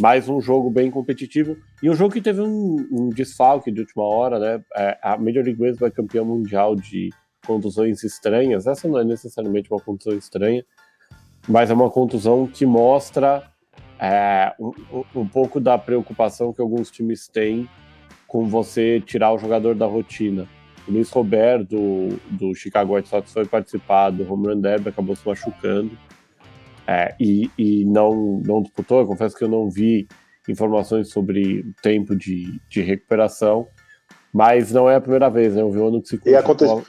Mais 0.00 0.28
um 0.28 0.40
jogo 0.40 0.70
bem 0.70 0.90
competitivo 0.90 1.56
e 1.82 1.88
um 1.88 1.94
jogo 1.94 2.14
que 2.14 2.20
teve 2.20 2.40
um, 2.40 2.88
um 2.90 3.08
desfalque 3.10 3.70
de 3.70 3.80
última 3.80 4.02
hora, 4.02 4.38
né? 4.38 4.64
É, 4.76 4.98
a 5.02 5.16
Major 5.16 5.44
League 5.44 5.58
Baseball 5.58 5.88
é 5.88 5.90
campeão 5.90 6.24
mundial 6.24 6.74
de 6.74 7.10
contusões 7.46 8.02
estranhas. 8.02 8.66
Essa 8.66 8.88
não 8.88 8.98
é 8.98 9.04
necessariamente 9.04 9.70
uma 9.70 9.80
contusão 9.80 10.16
estranha, 10.16 10.64
mas 11.48 11.70
é 11.70 11.74
uma 11.74 11.90
contusão 11.90 12.46
que 12.46 12.64
mostra 12.64 13.42
é, 13.98 14.54
um, 14.58 14.72
um, 15.14 15.26
pouco 15.26 15.60
da 15.60 15.78
preocupação 15.78 16.52
que 16.52 16.60
alguns 16.60 16.90
times 16.90 17.28
têm 17.28 17.68
com 18.26 18.46
você 18.46 19.00
tirar 19.00 19.32
o 19.32 19.38
jogador 19.38 19.74
da 19.74 19.86
rotina. 19.86 20.48
O 20.86 20.92
Luiz 20.92 21.10
Roberto, 21.10 21.70
do, 21.70 22.08
do 22.30 22.54
Chicago 22.54 22.94
White 22.94 23.08
Sox, 23.08 23.32
foi 23.32 23.46
participar 23.46 24.10
do 24.10 24.30
Home 24.30 24.48
Run 24.48 24.60
Derby, 24.60 24.88
acabou 24.88 25.16
se 25.16 25.26
machucando 25.26 25.96
é, 26.86 27.14
e, 27.18 27.50
e 27.56 27.84
não, 27.84 28.42
não 28.44 28.62
disputou. 28.62 29.00
Eu 29.00 29.06
confesso 29.06 29.36
que 29.36 29.44
eu 29.44 29.48
não 29.48 29.70
vi 29.70 30.06
informações 30.48 31.10
sobre 31.10 31.60
o 31.60 31.74
tempo 31.82 32.14
de, 32.14 32.60
de 32.68 32.82
recuperação, 32.82 33.66
mas 34.32 34.72
não 34.72 34.90
é 34.90 34.96
a 34.96 35.00
primeira 35.00 35.30
vez, 35.30 35.54
né? 35.54 35.62
Eu 35.62 35.70
vi 35.70 35.78
o 35.78 35.88
ano 35.88 36.02
que 36.02 36.08
se 36.08 36.20
e 36.26 36.34
aconteceu, 36.34 36.84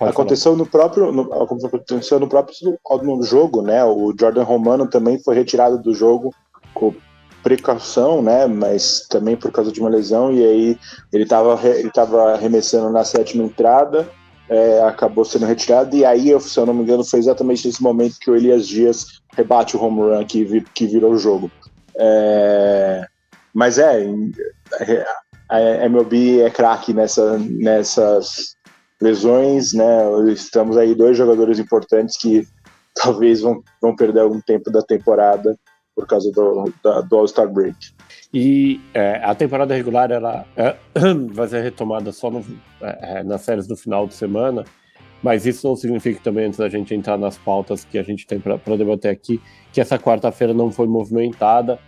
aconteceu 0.00 0.56
no 0.56 0.66
próprio 0.66 1.10
no, 1.12 1.32
aconteceu 1.32 2.20
no 2.20 2.28
próprio 2.28 2.78
no 3.02 3.22
jogo, 3.22 3.62
né? 3.62 3.84
O 3.84 4.14
Jordan 4.18 4.44
Romano 4.44 4.88
também 4.88 5.18
foi 5.22 5.34
retirado 5.34 5.78
do 5.78 5.94
jogo 5.94 6.32
com 6.72 6.94
precaução, 7.42 8.22
né? 8.22 8.46
Mas 8.46 9.06
também 9.08 9.36
por 9.36 9.50
causa 9.50 9.72
de 9.72 9.80
uma 9.80 9.90
lesão 9.90 10.32
e 10.32 10.44
aí 10.44 10.78
ele 11.12 11.24
estava 11.24 11.58
ele 11.66 11.90
tava 11.90 12.34
arremessando 12.34 12.90
na 12.90 13.04
sétima 13.04 13.42
entrada, 13.44 14.08
é, 14.48 14.82
acabou 14.82 15.24
sendo 15.24 15.46
retirado 15.46 15.96
e 15.96 16.04
aí, 16.04 16.38
se 16.40 16.58
eu 16.58 16.66
não 16.66 16.74
me 16.74 16.82
engano, 16.82 17.04
foi 17.04 17.18
exatamente 17.18 17.66
nesse 17.66 17.82
momento 17.82 18.18
que 18.20 18.30
o 18.30 18.36
Elias 18.36 18.66
Dias 18.66 19.20
rebate 19.34 19.76
o 19.76 19.82
home 19.82 20.00
run 20.00 20.24
que, 20.24 20.60
que 20.74 20.86
virou 20.86 21.12
o 21.12 21.18
jogo. 21.18 21.50
É, 21.98 23.04
mas 23.52 23.78
é, 23.78 24.06
a 25.48 25.60
MLB 25.86 26.42
é 26.42 26.50
craque 26.50 26.92
nessa, 26.92 27.38
nessas 27.38 28.56
lesões, 29.00 29.72
né? 29.72 29.84
Estamos 30.32 30.76
aí 30.76 30.94
dois 30.94 31.16
jogadores 31.16 31.58
importantes 31.58 32.16
que 32.16 32.46
talvez 32.94 33.40
vão, 33.40 33.62
vão 33.80 33.94
perder 33.94 34.20
algum 34.20 34.40
tempo 34.40 34.70
da 34.70 34.82
temporada 34.82 35.56
por 35.94 36.06
causa 36.06 36.30
do, 36.30 36.72
da, 36.82 37.00
do 37.00 37.16
All-Star 37.16 37.48
Break. 37.48 37.76
E 38.32 38.80
é, 38.94 39.20
a 39.24 39.34
temporada 39.34 39.74
regular 39.74 40.10
ela 40.10 40.46
é, 40.56 40.76
vai 41.32 41.48
ser 41.48 41.62
retomada 41.62 42.12
só 42.12 42.30
no, 42.30 42.44
é, 42.80 43.18
é, 43.18 43.22
nas 43.24 43.40
séries 43.40 43.66
do 43.66 43.76
final 43.76 44.06
de 44.06 44.14
semana, 44.14 44.64
mas 45.22 45.46
isso 45.46 45.66
não 45.66 45.74
significa 45.74 46.20
também, 46.22 46.44
antes 46.46 46.58
da 46.58 46.68
gente 46.68 46.94
entrar 46.94 47.18
nas 47.18 47.36
pautas 47.36 47.84
que 47.84 47.98
a 47.98 48.02
gente 48.02 48.26
tem 48.26 48.38
para 48.38 48.76
debater 48.76 49.10
aqui, 49.10 49.42
que 49.72 49.80
essa 49.80 49.98
quarta-feira 49.98 50.54
não 50.54 50.70
foi 50.70 50.86
movimentada. 50.86 51.78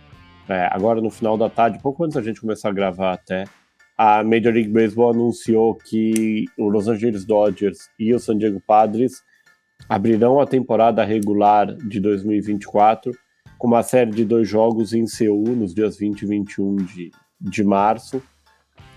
É, 0.49 0.67
agora, 0.71 0.99
no 0.99 1.09
final 1.09 1.37
da 1.37 1.49
tarde, 1.49 1.79
pouco 1.81 2.03
antes 2.03 2.15
da 2.15 2.21
gente 2.21 2.41
começar 2.41 2.69
a 2.69 2.73
gravar 2.73 3.13
até, 3.13 3.45
a 4.03 4.23
Major 4.23 4.51
League 4.51 4.71
Baseball 4.71 5.11
anunciou 5.11 5.75
que 5.75 6.45
o 6.57 6.69
Los 6.69 6.87
Angeles 6.87 7.23
Dodgers 7.23 7.87
e 7.99 8.11
o 8.15 8.19
San 8.19 8.35
Diego 8.35 8.59
Padres 8.59 9.21
abrirão 9.87 10.41
a 10.41 10.47
temporada 10.47 11.03
regular 11.03 11.71
de 11.75 11.99
2024 11.99 13.11
com 13.59 13.67
uma 13.67 13.83
série 13.83 14.09
de 14.09 14.25
dois 14.25 14.49
jogos 14.49 14.91
em 14.91 15.05
Seul 15.05 15.49
nos 15.49 15.71
dias 15.71 15.99
20 15.99 16.19
e 16.19 16.25
21 16.25 16.75
de, 16.77 17.11
de 17.39 17.63
março. 17.63 18.23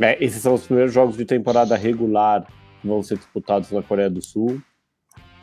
É, 0.00 0.16
esses 0.25 0.40
são 0.40 0.54
os 0.54 0.64
primeiros 0.64 0.94
jogos 0.94 1.18
de 1.18 1.26
temporada 1.26 1.76
regular 1.76 2.46
que 2.80 2.88
vão 2.88 3.02
ser 3.02 3.18
disputados 3.18 3.70
na 3.73 3.82
Coreia 3.82 4.08
do 4.08 4.23
Sul. 4.23 4.58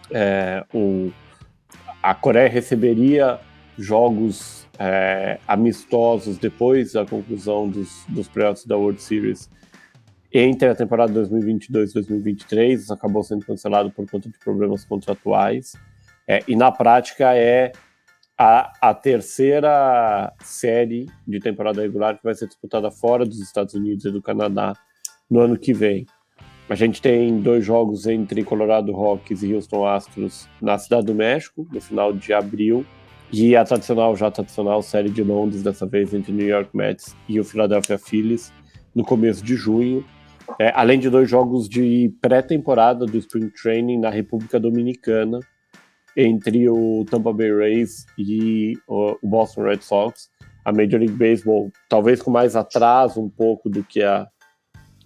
É, 0.10 0.66
o, 0.74 1.12
a 2.02 2.16
Coreia 2.16 2.50
receberia 2.50 3.40
jogos 3.78 4.68
é, 4.84 5.38
amistosos 5.48 6.40
depois 6.40 6.94
da 6.94 7.06
conclusão 7.06 7.70
dos, 7.70 8.04
dos 8.10 8.28
playoffs 8.28 8.66
da 8.66 8.76
World 8.76 9.00
Series 9.00 9.48
entre 10.34 10.70
a 10.70 10.74
temporada 10.74 11.14
2022 11.14 11.92
e 11.92 11.94
2023. 11.94 12.82
Isso 12.82 12.94
acabou 12.94 13.24
sendo 13.24 13.46
cancelado 13.46 13.92
por 13.92 14.10
conta 14.10 14.28
de 14.28 14.40
problemas 14.40 14.84
contratuais. 14.84 15.74
É, 16.28 16.44
e 16.48 16.56
na 16.56 16.72
prática 16.72 17.36
é 17.36 17.72
a, 18.36 18.90
a 18.90 18.94
terceira 18.96 20.34
série 20.42 21.08
de 21.28 21.40
temporada 21.40 21.80
regular 21.80 22.18
que 22.18 22.24
vai 22.24 22.34
ser 22.34 22.48
disputada 22.48 22.90
fora 22.90 23.24
dos 23.24 23.40
Estados 23.40 23.76
Unidos 23.76 24.06
e 24.06 24.12
do 24.12 24.22
Canadá 24.22 24.74
no 25.30 25.42
ano 25.42 25.60
que 25.60 25.74
vem. 25.74 26.08
A 26.68 26.74
gente 26.74 27.02
tem 27.02 27.40
dois 27.40 27.64
jogos 27.64 28.08
entre 28.08 28.44
Colorado 28.44 28.92
Rockies 28.94 29.44
e 29.44 29.54
Houston 29.54 29.86
Astros 29.86 30.50
na 30.60 30.78
Cidade 30.80 31.06
do 31.06 31.14
México, 31.14 31.68
no 31.72 31.82
final 31.82 32.14
de 32.14 32.34
abril, 32.34 32.84
e 33.32 33.56
a 33.56 33.64
tradicional, 33.64 34.16
já 34.16 34.30
tradicional, 34.30 34.82
série 34.82 35.10
de 35.10 35.24
Londres, 35.24 35.64
dessa 35.64 35.86
vez 35.86 36.14
entre 36.14 36.34
New 36.34 36.48
York 36.48 36.76
Mets 36.76 37.16
e 37.30 37.40
o 37.40 37.44
Philadelphia 37.44 37.98
Phillies, 37.98 38.52
no 38.94 39.04
começo 39.04 39.44
de 39.44 39.56
junho. 39.56 40.04
É, 40.60 40.72
além 40.76 41.00
de 41.00 41.10
dois 41.10 41.30
jogos 41.30 41.70
de 41.70 42.14
pré-temporada 42.22 43.06
do 43.06 43.18
Spring 43.18 43.50
Training 43.50 44.00
na 44.00 44.10
República 44.10 44.60
Dominicana, 44.60 45.40
entre 46.16 46.70
o 46.70 47.06
Tampa 47.10 47.32
Bay 47.32 47.56
Rays 47.56 48.06
e 48.18 48.78
o 48.88 49.18
Boston 49.24 49.64
Red 49.64 49.82
Sox. 49.82 50.30
A 50.64 50.72
Major 50.72 51.00
League 51.00 51.16
Baseball, 51.16 51.72
talvez 51.90 52.22
com 52.22 52.30
mais 52.30 52.56
atraso 52.56 53.20
um 53.20 53.30
pouco 53.30 53.68
do 53.68 53.84
que 53.84 54.04
a, 54.04 54.28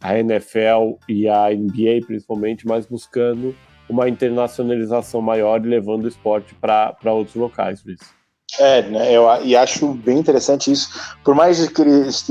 a 0.01 0.19
NFL 0.19 0.97
e 1.07 1.29
a 1.29 1.49
NBA, 1.49 2.05
principalmente, 2.05 2.67
mas 2.67 2.85
buscando 2.85 3.55
uma 3.87 4.09
internacionalização 4.09 5.21
maior 5.21 5.63
e 5.63 5.69
levando 5.69 6.05
o 6.05 6.07
esporte 6.07 6.53
para 6.55 6.97
outros 7.05 7.35
locais, 7.35 7.83
Luiz. 7.85 8.14
É, 8.59 8.81
né, 8.83 9.11
eu 9.11 9.25
e 9.43 9.55
acho 9.55 9.93
bem 9.93 10.19
interessante 10.19 10.71
isso. 10.71 10.89
Por 11.23 11.35
mais 11.35 11.67
que 11.67 11.81
eles 11.81 12.29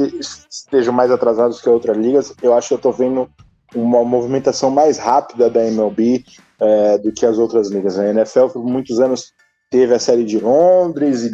estejam 0.51 0.93
mais 0.93 1.11
atrasados 1.11 1.61
que 1.61 1.69
outras 1.69 1.97
ligas, 1.97 2.33
eu 2.43 2.55
acho 2.55 2.69
que 2.69 2.75
eu 2.75 2.77
estou 2.77 2.93
vendo 2.93 3.29
uma 3.75 4.05
movimentação 4.05 4.71
mais 4.71 4.99
rápida 4.99 5.51
da 5.51 5.67
MLB 5.67 6.25
é, 6.61 6.99
do 6.99 7.13
que 7.13 7.27
as 7.27 7.39
outras 7.39 7.71
ligas. 7.71 7.99
A 7.99 8.09
NFL 8.09 8.47
por 8.47 8.65
muitos 8.65 9.01
anos 9.01 9.33
teve 9.71 9.95
a 9.95 9.99
série 9.99 10.25
de 10.25 10.39
Londres 10.39 11.25
e 11.25 11.31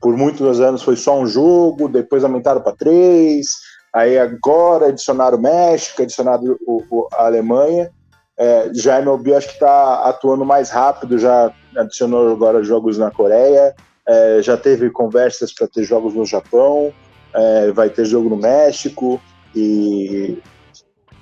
por 0.00 0.16
muitos 0.16 0.60
anos 0.60 0.82
foi 0.82 0.96
só 0.96 1.18
um 1.18 1.26
jogo, 1.26 1.88
depois 1.88 2.24
aumentaram 2.24 2.60
para 2.60 2.76
três, 2.76 3.46
aí 3.94 4.18
agora 4.18 4.88
adicionaram 4.88 5.38
o 5.38 5.40
México, 5.40 6.02
adicionaram 6.02 6.56
o, 6.66 6.82
o, 6.90 7.08
a 7.12 7.26
Alemanha. 7.26 7.90
É, 8.36 8.70
já 8.74 8.96
a 8.96 9.00
MLB 9.00 9.34
acho 9.34 9.46
que 9.46 9.54
está 9.54 10.08
atuando 10.08 10.44
mais 10.44 10.68
rápido, 10.68 11.18
já 11.18 11.54
adicionou 11.76 12.32
agora 12.32 12.62
jogos 12.62 12.98
na 12.98 13.10
Coreia, 13.10 13.74
é, 14.06 14.42
já 14.42 14.56
teve 14.56 14.90
conversas 14.90 15.52
para 15.52 15.66
ter 15.66 15.84
jogos 15.84 16.14
no 16.14 16.24
Japão, 16.24 16.92
é, 17.34 17.72
vai 17.72 17.90
ter 17.90 18.04
jogo 18.04 18.28
no 18.28 18.36
México 18.36 19.20
e 19.54 20.38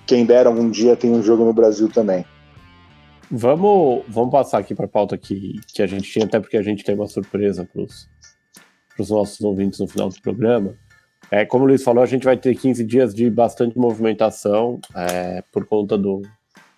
quem 0.06 0.24
dera 0.24 0.50
um 0.50 0.70
dia 0.70 0.96
tem 0.96 1.10
um 1.10 1.22
jogo 1.22 1.44
no 1.44 1.52
Brasil 1.52 1.88
também. 1.88 2.24
Vamos, 3.30 4.02
vamos 4.08 4.30
passar 4.30 4.58
aqui 4.58 4.74
para 4.74 4.84
a 4.84 4.88
pauta 4.88 5.16
que, 5.16 5.58
que 5.68 5.82
a 5.82 5.86
gente 5.86 6.10
tinha, 6.10 6.26
até 6.26 6.38
porque 6.38 6.56
a 6.56 6.62
gente 6.62 6.84
tem 6.84 6.94
uma 6.94 7.06
surpresa 7.06 7.64
para 7.64 7.82
os 7.82 9.10
nossos 9.10 9.40
ouvintes 9.40 9.80
no 9.80 9.86
final 9.86 10.10
do 10.10 10.20
programa. 10.20 10.74
É, 11.30 11.46
como 11.46 11.64
o 11.64 11.66
Luiz 11.66 11.82
falou, 11.82 12.02
a 12.02 12.06
gente 12.06 12.24
vai 12.24 12.36
ter 12.36 12.54
15 12.54 12.84
dias 12.84 13.14
de 13.14 13.30
bastante 13.30 13.78
movimentação 13.78 14.78
é, 14.94 15.42
por 15.50 15.64
conta 15.64 15.96
do, 15.96 16.20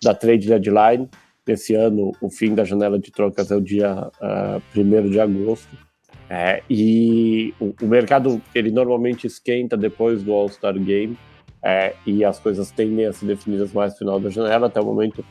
da 0.01 0.15
trade 0.15 0.47
deadline. 0.47 1.09
Esse 1.47 1.75
ano, 1.75 2.11
o 2.19 2.29
fim 2.29 2.55
da 2.55 2.63
janela 2.63 2.97
de 2.97 3.11
trocas 3.11 3.51
é 3.51 3.55
o 3.55 3.61
dia 3.61 4.09
uh, 4.21 4.61
1 4.75 5.09
de 5.09 5.19
agosto. 5.19 5.77
É, 6.27 6.63
e 6.67 7.53
o, 7.59 7.75
o, 7.83 7.85
mercado 7.85 8.41
ele 8.55 8.71
normalmente 8.71 9.27
esquenta 9.27 9.77
depois 9.77 10.23
do 10.23 10.33
All-Star 10.33 10.73
Game 10.79 11.15
é, 11.61 11.93
e 12.03 12.25
as 12.25 12.39
coisas 12.39 12.71
tendem 12.71 13.05
a 13.05 13.13
ser 13.13 13.27
definidas 13.27 13.71
mais 13.71 13.93
no 13.93 13.99
final 13.99 14.19
da 14.19 14.29
janela. 14.29 14.65
Até 14.65 14.81
o 14.81 14.85
momento, 14.85 15.23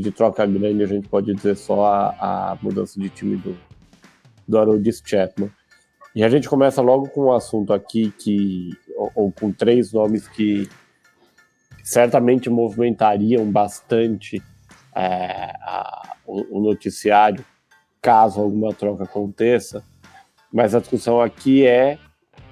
de 0.00 0.10
troca 0.10 0.46
grande 0.46 0.82
a 0.82 0.86
gente 0.86 1.08
pode 1.08 1.34
dizer 1.34 1.56
só 1.56 1.84
a, 1.86 2.52
a 2.52 2.58
mudança 2.62 2.98
de 3.00 3.08
time 3.08 3.36
do, 3.36 3.56
do 4.46 4.58
Harold 4.58 4.90
Chapman. 5.04 5.50
E 6.14 6.24
a 6.24 6.28
gente 6.28 6.48
começa 6.48 6.80
logo 6.80 7.08
com 7.08 7.26
um 7.26 7.32
assunto 7.32 7.72
aqui 7.72 8.12
que, 8.18 8.70
ou, 8.96 9.12
ou 9.14 9.32
com 9.32 9.52
três 9.52 9.92
nomes 9.92 10.26
que 10.26 10.68
certamente 11.84 12.50
movimentariam 12.50 13.50
bastante 13.50 14.42
é, 14.98 15.54
a, 15.62 16.16
o, 16.26 16.58
o, 16.58 16.60
noticiário 16.60 17.44
caso 18.02 18.40
alguma 18.40 18.74
troca 18.74 19.04
aconteça, 19.04 19.84
mas 20.52 20.74
a 20.74 20.80
discussão 20.80 21.20
aqui 21.20 21.64
é 21.64 21.98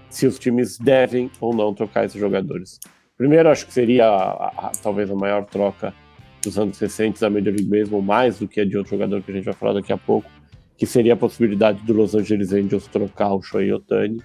se 0.08 0.28
os 0.28 0.38
times 0.38 0.78
devem 0.78 1.28
ou 1.40 1.52
não 1.52 1.74
trocar 1.74 2.04
esses 2.04 2.20
jogadores. 2.20 2.78
Primeiro, 3.18 3.48
acho 3.48 3.66
que 3.66 3.72
seria 3.72 4.06
a, 4.06 4.68
a, 4.68 4.72
talvez 4.80 5.10
a 5.10 5.14
maior 5.16 5.44
troca 5.46 5.92
dos 6.40 6.56
anos 6.56 6.78
recentes 6.78 7.20
da 7.20 7.28
Major 7.28 7.52
League 7.52 7.64
Baseball, 7.64 8.02
mais 8.02 8.38
do 8.38 8.46
que 8.46 8.60
a 8.60 8.64
de 8.64 8.76
outro 8.76 8.90
jogador 8.90 9.22
que 9.22 9.32
a 9.32 9.34
gente 9.34 9.44
vai 9.44 9.54
falar 9.54 9.72
daqui 9.72 9.92
a 9.92 9.98
pouco, 9.98 10.30
que 10.76 10.86
seria 10.86 11.14
a 11.14 11.16
possibilidade 11.16 11.82
do 11.82 11.92
Los 11.92 12.14
Angeles 12.14 12.52
Angels 12.52 12.86
trocar 12.86 13.34
o 13.34 13.42
Shohei 13.42 13.72
Otani. 13.72 14.22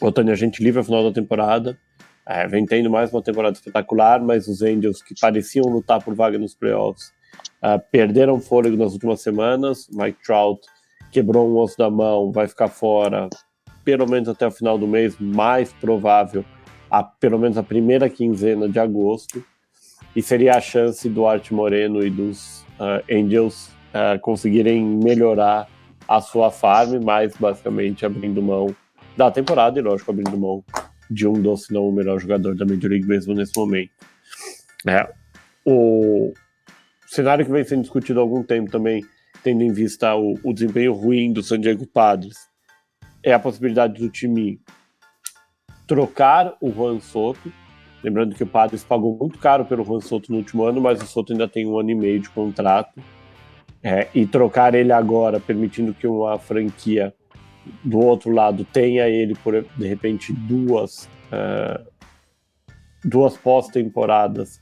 Otani 0.00 0.30
a 0.30 0.36
gente 0.36 0.62
livre 0.62 0.78
ao 0.78 0.84
final 0.84 1.02
da 1.02 1.12
temporada, 1.12 1.76
é, 2.26 2.46
vem 2.46 2.64
tendo 2.64 2.88
mais 2.88 3.12
uma 3.12 3.22
temporada 3.22 3.54
espetacular, 3.54 4.22
mas 4.22 4.48
os 4.48 4.62
Angels 4.62 5.02
que 5.02 5.14
pareciam 5.20 5.66
lutar 5.66 6.02
por 6.02 6.14
vaga 6.14 6.38
nos 6.38 6.54
playoffs 6.54 7.12
uh, 7.62 7.78
perderam 7.90 8.40
fôlego 8.40 8.76
nas 8.76 8.94
últimas 8.94 9.20
semanas. 9.20 9.88
Mike 9.92 10.22
Trout 10.24 10.66
quebrou 11.12 11.48
um 11.48 11.58
osso 11.58 11.76
da 11.76 11.90
mão, 11.90 12.32
vai 12.32 12.48
ficar 12.48 12.68
fora 12.68 13.28
pelo 13.84 14.08
menos 14.08 14.30
até 14.30 14.46
o 14.46 14.50
final 14.50 14.78
do 14.78 14.88
mês, 14.88 15.18
mais 15.20 15.70
provável 15.74 16.42
a 16.90 17.02
pelo 17.02 17.38
menos 17.38 17.58
a 17.58 17.62
primeira 17.62 18.08
quinzena 18.08 18.68
de 18.68 18.78
agosto. 18.78 19.44
E 20.16 20.22
seria 20.22 20.54
a 20.54 20.60
chance 20.60 21.06
do 21.08 21.26
Art 21.26 21.50
Moreno 21.50 22.02
e 22.02 22.08
dos 22.08 22.62
uh, 22.80 23.04
Angels 23.12 23.68
uh, 23.92 24.18
conseguirem 24.20 24.82
melhorar 24.82 25.68
a 26.08 26.20
sua 26.20 26.50
farm, 26.50 27.02
mas 27.02 27.34
basicamente 27.36 28.06
abrindo 28.06 28.40
mão 28.40 28.74
da 29.16 29.30
temporada 29.30 29.78
e, 29.78 29.82
lógico, 29.82 30.10
abrindo 30.10 30.38
mão 30.38 30.64
de 31.10 31.26
um 31.26 31.56
se 31.56 31.72
não 31.72 31.88
o 31.88 31.92
melhor 31.92 32.18
jogador 32.18 32.54
da 32.54 32.64
Major 32.64 32.90
League 32.90 33.06
Baseball 33.06 33.36
nesse 33.36 33.56
momento. 33.56 33.92
É, 34.86 35.08
o 35.64 36.32
cenário 37.06 37.44
que 37.44 37.50
vem 37.50 37.64
sendo 37.64 37.82
discutido 37.82 38.20
há 38.20 38.22
algum 38.22 38.42
tempo 38.42 38.70
também, 38.70 39.04
tendo 39.42 39.62
em 39.62 39.72
vista 39.72 40.14
o, 40.14 40.38
o 40.42 40.52
desempenho 40.52 40.92
ruim 40.92 41.32
do 41.32 41.42
San 41.42 41.60
Diego 41.60 41.86
Padres, 41.86 42.36
é 43.22 43.32
a 43.32 43.38
possibilidade 43.38 44.00
do 44.00 44.10
time 44.10 44.60
trocar 45.86 46.54
o 46.60 46.70
Juan 46.70 47.00
Soto. 47.00 47.52
Lembrando 48.02 48.34
que 48.34 48.42
o 48.42 48.46
Padres 48.46 48.84
pagou 48.84 49.16
muito 49.18 49.38
caro 49.38 49.64
pelo 49.64 49.84
Juan 49.84 50.00
Soto 50.00 50.30
no 50.30 50.38
último 50.38 50.64
ano, 50.64 50.80
mas 50.80 51.02
o 51.02 51.06
Soto 51.06 51.32
ainda 51.32 51.48
tem 51.48 51.66
um 51.66 51.78
ano 51.78 51.90
e 51.90 51.94
meio 51.94 52.20
de 52.20 52.28
contrato. 52.28 53.00
É, 53.82 54.08
e 54.14 54.26
trocar 54.26 54.74
ele 54.74 54.92
agora, 54.92 55.38
permitindo 55.38 55.92
que 55.92 56.06
uma 56.06 56.38
franquia 56.38 57.14
do 57.82 57.98
outro 57.98 58.30
lado 58.30 58.64
tenha 58.64 59.08
ele 59.08 59.34
por 59.34 59.64
de 59.76 59.86
repente 59.86 60.32
duas 60.32 61.08
uh, 61.32 61.84
duas 63.04 63.36
pós-temporadas 63.36 64.60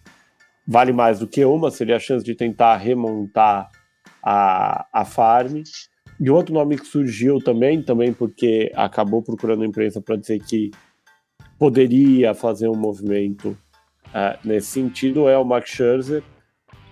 vale 0.67 0.93
mais 0.93 1.19
do 1.19 1.27
que 1.27 1.45
uma, 1.45 1.71
seria 1.71 1.97
a 1.97 2.01
chance 2.01 2.25
de 2.25 2.35
tentar 2.35 2.77
remontar 2.77 3.71
a, 4.23 4.87
a 4.93 5.05
farm. 5.05 5.63
E 6.21 6.31
outro 6.31 6.55
nome 6.55 6.79
que 6.79 6.87
surgiu 6.87 7.41
também, 7.41 7.83
também 7.83 8.13
porque 8.13 8.71
acabou 8.75 9.23
procurando 9.23 9.63
a 9.63 9.67
imprensa 9.67 10.01
para 10.01 10.17
dizer 10.17 10.41
que 10.41 10.71
poderia 11.59 12.35
fazer 12.35 12.69
um 12.69 12.77
movimento 12.77 13.57
uh, 14.09 14.39
nesse 14.45 14.69
sentido, 14.69 15.29
é 15.29 15.37
o 15.37 15.45
Max 15.45 15.71
Scherzer. 15.71 16.23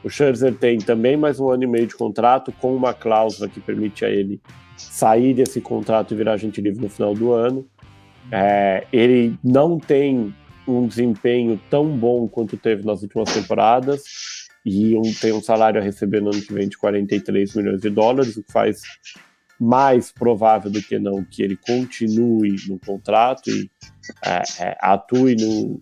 O 0.03 0.09
Scherzer 0.09 0.55
tem 0.57 0.79
também 0.79 1.17
mais 1.17 1.39
um 1.39 1.49
ano 1.51 1.65
e 1.65 1.67
meio 1.67 1.87
de 1.87 1.95
contrato, 1.95 2.53
com 2.53 2.75
uma 2.75 2.95
cláusula 2.95 3.49
que 3.49 3.61
permite 3.61 4.05
a 4.05 4.11
ele 4.11 4.41
sair 4.81 5.35
desse 5.35 5.61
contrato 5.61 6.13
e 6.13 6.17
virar 6.17 6.33
agente 6.33 6.61
livre 6.61 6.81
no 6.81 6.89
final 6.89 7.15
do 7.15 7.33
ano. 7.33 7.67
É, 8.33 8.87
ele 8.93 9.37
não 9.43 9.79
tem 9.79 10.35
um 10.67 10.87
desempenho 10.87 11.61
tão 11.69 11.87
bom 11.87 12.29
quanto 12.29 12.57
teve 12.57 12.85
nas 12.85 13.03
últimas 13.03 13.33
temporadas 13.33 14.03
e 14.65 14.95
um, 14.97 15.03
tem 15.21 15.33
um 15.33 15.43
salário 15.43 15.81
a 15.81 15.85
receber 15.85 16.21
no 16.21 16.31
ano 16.31 16.43
que 16.43 16.53
vem 16.53 16.69
de 16.69 16.77
43 16.77 17.55
milhões 17.55 17.81
de 17.81 17.91
dólares, 17.91 18.37
o 18.37 18.43
que 18.43 18.53
faz 18.53 18.83
mais 19.59 20.11
provável 20.11 20.71
do 20.71 20.83
que 20.83 20.99
não 20.99 21.23
que 21.25 21.43
ele 21.43 21.57
continue 21.57 22.57
no 22.69 22.79
contrato 22.79 23.51
e 23.51 23.71
é, 24.25 24.43
é, 24.59 24.79
atue 24.81 25.37
no, 25.37 25.79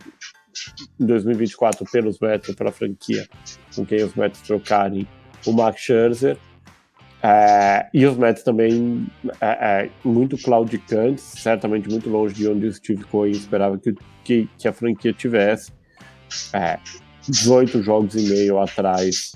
em 0.98 1.06
2024 1.06 1.84
pelos 1.90 2.18
Mets, 2.18 2.54
pela 2.54 2.72
franquia 2.72 3.28
com 3.74 3.86
quem 3.86 4.02
os 4.02 4.14
Mets 4.14 4.40
trocarem 4.42 5.06
o 5.46 5.52
Max 5.52 5.80
Scherzer. 5.80 6.36
É, 7.30 7.86
e 7.92 8.06
os 8.06 8.16
Mets 8.16 8.42
também 8.42 9.06
é, 9.38 9.82
é, 9.82 9.90
muito 10.02 10.38
claudicantes, 10.38 11.22
certamente 11.24 11.86
muito 11.86 12.08
longe 12.08 12.34
de 12.34 12.48
onde 12.48 12.66
o 12.66 12.72
Steve 12.72 13.04
Cohen 13.04 13.32
esperava 13.32 13.76
que, 13.76 13.94
que, 14.24 14.48
que 14.56 14.66
a 14.66 14.72
franquia 14.72 15.12
tivesse. 15.12 15.70
É, 16.54 16.78
18 17.28 17.82
jogos 17.82 18.14
e 18.14 18.30
meio 18.30 18.58
atrás 18.58 19.32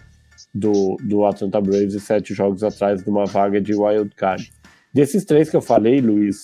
do, 0.55 0.97
do 1.03 1.27
Atlanta 1.27 1.61
Braves 1.61 1.93
e 1.93 2.01
7 2.01 2.33
jogos 2.33 2.65
atrás 2.65 3.05
de 3.05 3.11
uma 3.11 3.27
vaga 3.27 3.61
de 3.61 3.75
wild 3.75 4.15
card. 4.15 4.51
Desses 4.95 5.27
três 5.27 5.51
que 5.51 5.57
eu 5.57 5.63
falei, 5.63 6.01
Luiz, 6.01 6.43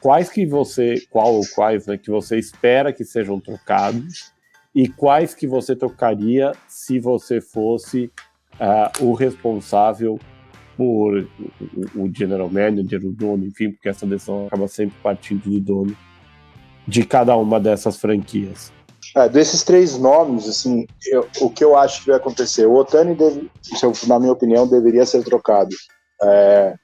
quais 0.00 0.30
que 0.30 0.46
você, 0.46 0.94
qual 1.10 1.34
ou 1.34 1.42
quais, 1.54 1.86
né, 1.86 1.98
que 1.98 2.10
você 2.10 2.38
espera 2.38 2.90
que 2.90 3.04
sejam 3.04 3.38
trocados 3.38 4.32
e 4.74 4.88
quais 4.88 5.34
que 5.34 5.46
você 5.46 5.76
trocaria 5.76 6.52
se 6.66 6.98
você 6.98 7.38
fosse 7.38 8.10
uh, 8.54 9.04
o 9.04 9.12
responsável 9.12 10.18
por 10.78 11.26
o, 11.96 12.08
general 12.14 12.48
manager, 12.48 13.04
o 13.04 13.10
dono, 13.10 13.44
enfim, 13.44 13.72
porque 13.72 13.88
essa 13.88 14.06
decisão 14.06 14.46
acaba 14.46 14.68
sempre 14.68 14.96
partindo 15.02 15.50
do 15.50 15.58
dono 15.58 15.96
de 16.86 17.04
cada 17.04 17.36
uma 17.36 17.58
dessas 17.58 17.96
franquias. 17.96 18.72
É, 19.16 19.28
desses 19.28 19.64
três 19.64 19.98
nomes, 19.98 20.48
assim, 20.48 20.86
eu, 21.06 21.26
o 21.40 21.50
que 21.50 21.64
eu 21.64 21.76
acho 21.76 22.02
que 22.02 22.10
vai 22.10 22.16
acontecer? 22.16 22.66
O 22.66 22.74
Otani, 22.74 23.16
deve, 23.16 23.50
na 24.06 24.20
minha 24.20 24.32
opinião, 24.32 24.68
deveria 24.68 25.04
ser 25.04 25.24
trocado. 25.24 25.74
É, 26.22 26.74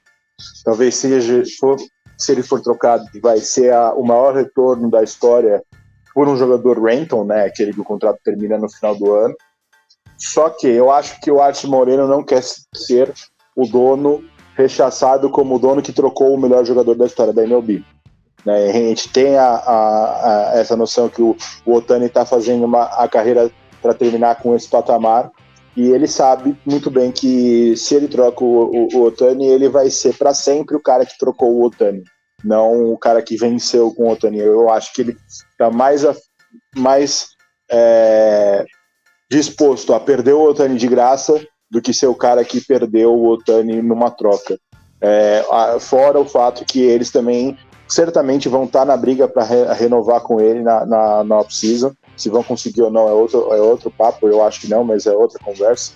talvez 0.65 0.95
seja, 0.95 1.43
for, 1.57 1.77
se 2.17 2.33
ele 2.33 2.43
for 2.43 2.61
trocado, 2.61 3.05
vai 3.21 3.37
ser 3.37 3.71
a, 3.71 3.93
o 3.93 4.03
maior 4.03 4.35
retorno 4.35 4.91
da 4.91 5.03
história 5.03 5.63
por 6.13 6.27
um 6.27 6.35
jogador 6.35 6.83
rental, 6.83 7.23
né, 7.23 7.45
aquele 7.45 7.73
que 7.73 7.81
o 7.81 7.85
contrato 7.85 8.19
termina 8.23 8.57
no 8.57 8.69
final 8.69 8.95
do 8.95 9.13
ano. 9.13 9.35
Só 10.17 10.49
que 10.49 10.67
eu 10.67 10.91
acho 10.91 11.19
que 11.21 11.31
o 11.31 11.41
Art 11.41 11.63
Moreno 11.63 12.07
não 12.07 12.23
quer 12.23 12.43
ser 12.75 13.13
o 13.55 13.65
dono 13.65 14.23
rechaçado 14.55 15.29
como 15.29 15.55
o 15.55 15.59
dono 15.59 15.81
que 15.81 15.93
trocou 15.93 16.33
o 16.33 16.39
melhor 16.39 16.65
jogador 16.65 16.95
da 16.95 17.05
história 17.05 17.33
da 17.33 17.43
MLB. 17.43 17.83
Né? 18.45 18.69
A 18.69 18.73
gente 18.73 19.09
tem 19.09 19.37
a, 19.37 19.47
a, 19.47 20.51
a, 20.51 20.59
essa 20.59 20.75
noção 20.75 21.09
que 21.09 21.21
o, 21.21 21.35
o 21.65 21.73
Otani 21.73 22.05
está 22.05 22.25
fazendo 22.25 22.65
uma, 22.65 22.83
a 22.83 23.07
carreira 23.07 23.51
para 23.81 23.93
terminar 23.93 24.35
com 24.35 24.55
esse 24.55 24.67
patamar 24.67 25.31
e 25.75 25.89
ele 25.89 26.07
sabe 26.07 26.57
muito 26.65 26.89
bem 26.89 27.11
que 27.11 27.75
se 27.75 27.95
ele 27.95 28.07
troca 28.07 28.43
o, 28.43 28.71
o, 28.71 28.87
o 28.95 29.03
Otani, 29.03 29.45
ele 29.45 29.67
vai 29.67 29.89
ser 29.89 30.17
para 30.17 30.33
sempre 30.33 30.75
o 30.75 30.81
cara 30.81 31.05
que 31.05 31.17
trocou 31.17 31.53
o 31.53 31.65
Otani, 31.65 32.01
não 32.43 32.93
o 32.93 32.97
cara 32.97 33.21
que 33.21 33.35
venceu 33.35 33.93
com 33.93 34.03
o 34.03 34.11
Otani. 34.11 34.39
Eu 34.39 34.69
acho 34.69 34.93
que 34.93 35.01
ele 35.01 35.17
está 35.51 35.69
mais, 35.69 36.05
mais 36.77 37.27
é, 37.69 38.65
disposto 39.29 39.93
a 39.93 39.99
perder 39.99 40.33
o 40.33 40.43
Otani 40.43 40.77
de 40.77 40.87
graça 40.87 41.45
do 41.75 41.81
que 41.81 41.93
ser 41.93 42.07
o 42.07 42.15
cara 42.15 42.45
que 42.45 42.61
perdeu 42.61 43.13
o 43.13 43.27
Otani 43.27 43.81
numa 43.81 44.09
troca. 44.09 44.57
É, 45.01 45.43
fora 45.81 46.17
o 46.17 46.25
fato 46.25 46.63
que 46.63 46.79
eles 46.79 47.11
também 47.11 47.57
certamente 47.85 48.47
vão 48.47 48.63
estar 48.63 48.85
na 48.85 48.95
briga 48.95 49.27
para 49.27 49.43
re 49.43 49.65
renovar 49.73 50.21
com 50.21 50.39
ele 50.39 50.63
na, 50.63 50.85
na, 50.85 51.23
na 51.25 51.39
off-season. 51.39 51.91
Se 52.15 52.29
vão 52.29 52.41
conseguir 52.41 52.81
ou 52.81 52.89
não 52.89 53.09
é 53.09 53.11
outro, 53.11 53.53
é 53.53 53.59
outro 53.59 53.91
papo, 53.91 54.29
eu 54.29 54.41
acho 54.41 54.61
que 54.61 54.69
não, 54.69 54.85
mas 54.85 55.05
é 55.05 55.11
outra 55.11 55.37
conversa. 55.43 55.95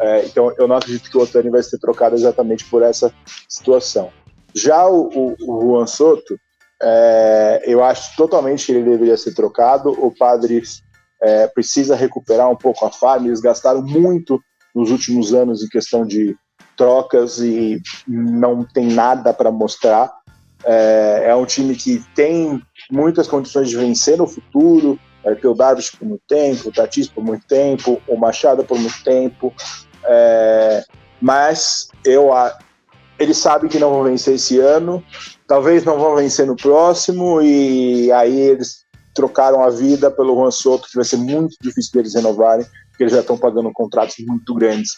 É, 0.00 0.24
então 0.24 0.50
eu 0.56 0.66
não 0.66 0.76
acredito 0.76 1.10
que 1.10 1.18
o 1.18 1.20
Otani 1.20 1.50
vai 1.50 1.62
ser 1.62 1.78
trocado 1.78 2.14
exatamente 2.14 2.64
por 2.64 2.82
essa 2.82 3.12
situação. 3.46 4.08
Já 4.54 4.88
o, 4.88 5.08
o, 5.08 5.34
o 5.46 5.60
Juan 5.60 5.86
Soto, 5.86 6.40
é, 6.82 7.64
eu 7.66 7.84
acho 7.84 8.16
totalmente 8.16 8.64
que 8.64 8.72
ele 8.72 8.90
deveria 8.90 9.18
ser 9.18 9.34
trocado. 9.34 9.90
O 9.90 10.10
Padres 10.10 10.82
é, 11.20 11.46
precisa 11.48 11.94
recuperar 11.94 12.48
um 12.50 12.56
pouco 12.56 12.86
a 12.86 12.90
farm. 12.90 13.26
Eles 13.26 13.42
gastaram 13.42 13.82
muito 13.82 14.40
nos 14.78 14.90
últimos 14.92 15.34
anos 15.34 15.62
em 15.62 15.68
questão 15.68 16.06
de 16.06 16.36
trocas 16.76 17.38
e 17.38 17.82
não 18.06 18.64
tem 18.64 18.86
nada 18.86 19.34
para 19.34 19.50
mostrar. 19.50 20.12
É, 20.64 21.24
é, 21.26 21.34
um 21.34 21.44
time 21.44 21.74
que 21.74 22.02
tem 22.14 22.62
muitas 22.90 23.26
condições 23.26 23.68
de 23.68 23.76
vencer 23.76 24.16
no 24.16 24.26
futuro. 24.26 24.98
Vai 25.24 25.34
ter 25.34 25.48
o 25.48 25.54
Darvish 25.54 25.90
por 25.90 26.06
muito 26.06 26.22
tempo, 26.28 26.68
o 26.68 26.72
Tatis 26.72 27.08
por 27.08 27.24
muito 27.24 27.44
tempo, 27.46 28.00
o 28.06 28.16
Machado 28.16 28.64
por 28.64 28.78
muito 28.78 29.02
tempo. 29.02 29.52
É, 30.04 30.84
mas 31.20 31.88
eu, 32.04 32.30
eles 33.18 33.36
sabem 33.36 33.68
que 33.68 33.80
não 33.80 33.90
vão 33.90 34.04
vencer 34.04 34.36
esse 34.36 34.60
ano, 34.60 35.02
talvez 35.48 35.84
não 35.84 35.98
vão 35.98 36.14
vencer 36.14 36.46
no 36.46 36.54
próximo, 36.54 37.42
e 37.42 38.12
aí 38.12 38.38
eles 38.38 38.86
trocaram 39.12 39.64
a 39.64 39.68
vida 39.68 40.08
pelo 40.12 40.36
Juan 40.36 40.52
Soto, 40.52 40.86
que 40.88 40.94
vai 40.94 41.04
ser 41.04 41.16
muito 41.16 41.56
difícil 41.60 41.90
deles 41.92 42.14
renovarem, 42.14 42.64
porque 42.98 43.04
eles 43.04 43.12
já 43.12 43.20
estão 43.20 43.38
pagando 43.38 43.70
contratos 43.72 44.16
muito 44.26 44.52
grandes 44.54 44.90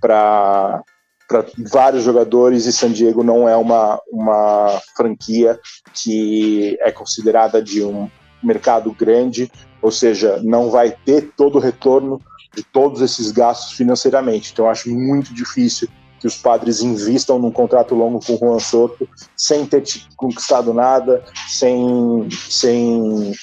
para 0.00 0.80
para 1.28 1.44
vários 1.70 2.04
jogadores 2.04 2.64
e 2.64 2.72
San 2.72 2.90
Diego 2.90 3.22
não 3.22 3.46
é 3.46 3.54
uma, 3.54 4.00
uma 4.10 4.80
franquia 4.96 5.60
que 5.92 6.78
é 6.80 6.90
considerada 6.90 7.62
de 7.62 7.84
um 7.84 8.08
mercado 8.42 8.90
grande, 8.92 9.52
ou 9.82 9.90
seja, 9.90 10.40
não 10.42 10.70
vai 10.70 10.90
ter 11.04 11.30
todo 11.36 11.56
o 11.56 11.60
retorno 11.60 12.18
de 12.56 12.62
todos 12.62 13.02
esses 13.02 13.30
gastos 13.30 13.72
financeiramente. 13.76 14.52
Então, 14.54 14.70
acho 14.70 14.88
muito 14.88 15.34
difícil 15.34 15.86
que 16.18 16.26
os 16.26 16.38
padres 16.38 16.80
invistam 16.80 17.38
num 17.38 17.52
contrato 17.52 17.94
longo 17.94 18.24
com 18.24 18.32
o 18.32 18.38
Juan 18.38 18.58
Soto 18.58 19.06
sem 19.36 19.66
ter 19.66 19.82
conquistado 20.16 20.72
nada, 20.72 21.22
sem, 21.46 22.26
sem 22.30 23.34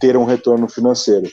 ter 0.00 0.16
um 0.16 0.24
retorno 0.24 0.68
financeiro. 0.68 1.30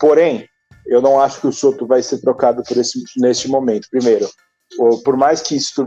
Porém, 0.00 0.48
eu 0.86 1.00
não 1.00 1.20
acho 1.20 1.40
que 1.40 1.46
o 1.46 1.52
Soto 1.52 1.86
vai 1.86 2.02
ser 2.02 2.18
trocado 2.20 2.62
por 2.62 2.76
esse, 2.76 3.02
neste 3.16 3.48
momento. 3.48 3.88
Primeiro, 3.90 4.28
por 5.04 5.16
mais 5.16 5.40
que 5.40 5.56
isso, 5.56 5.84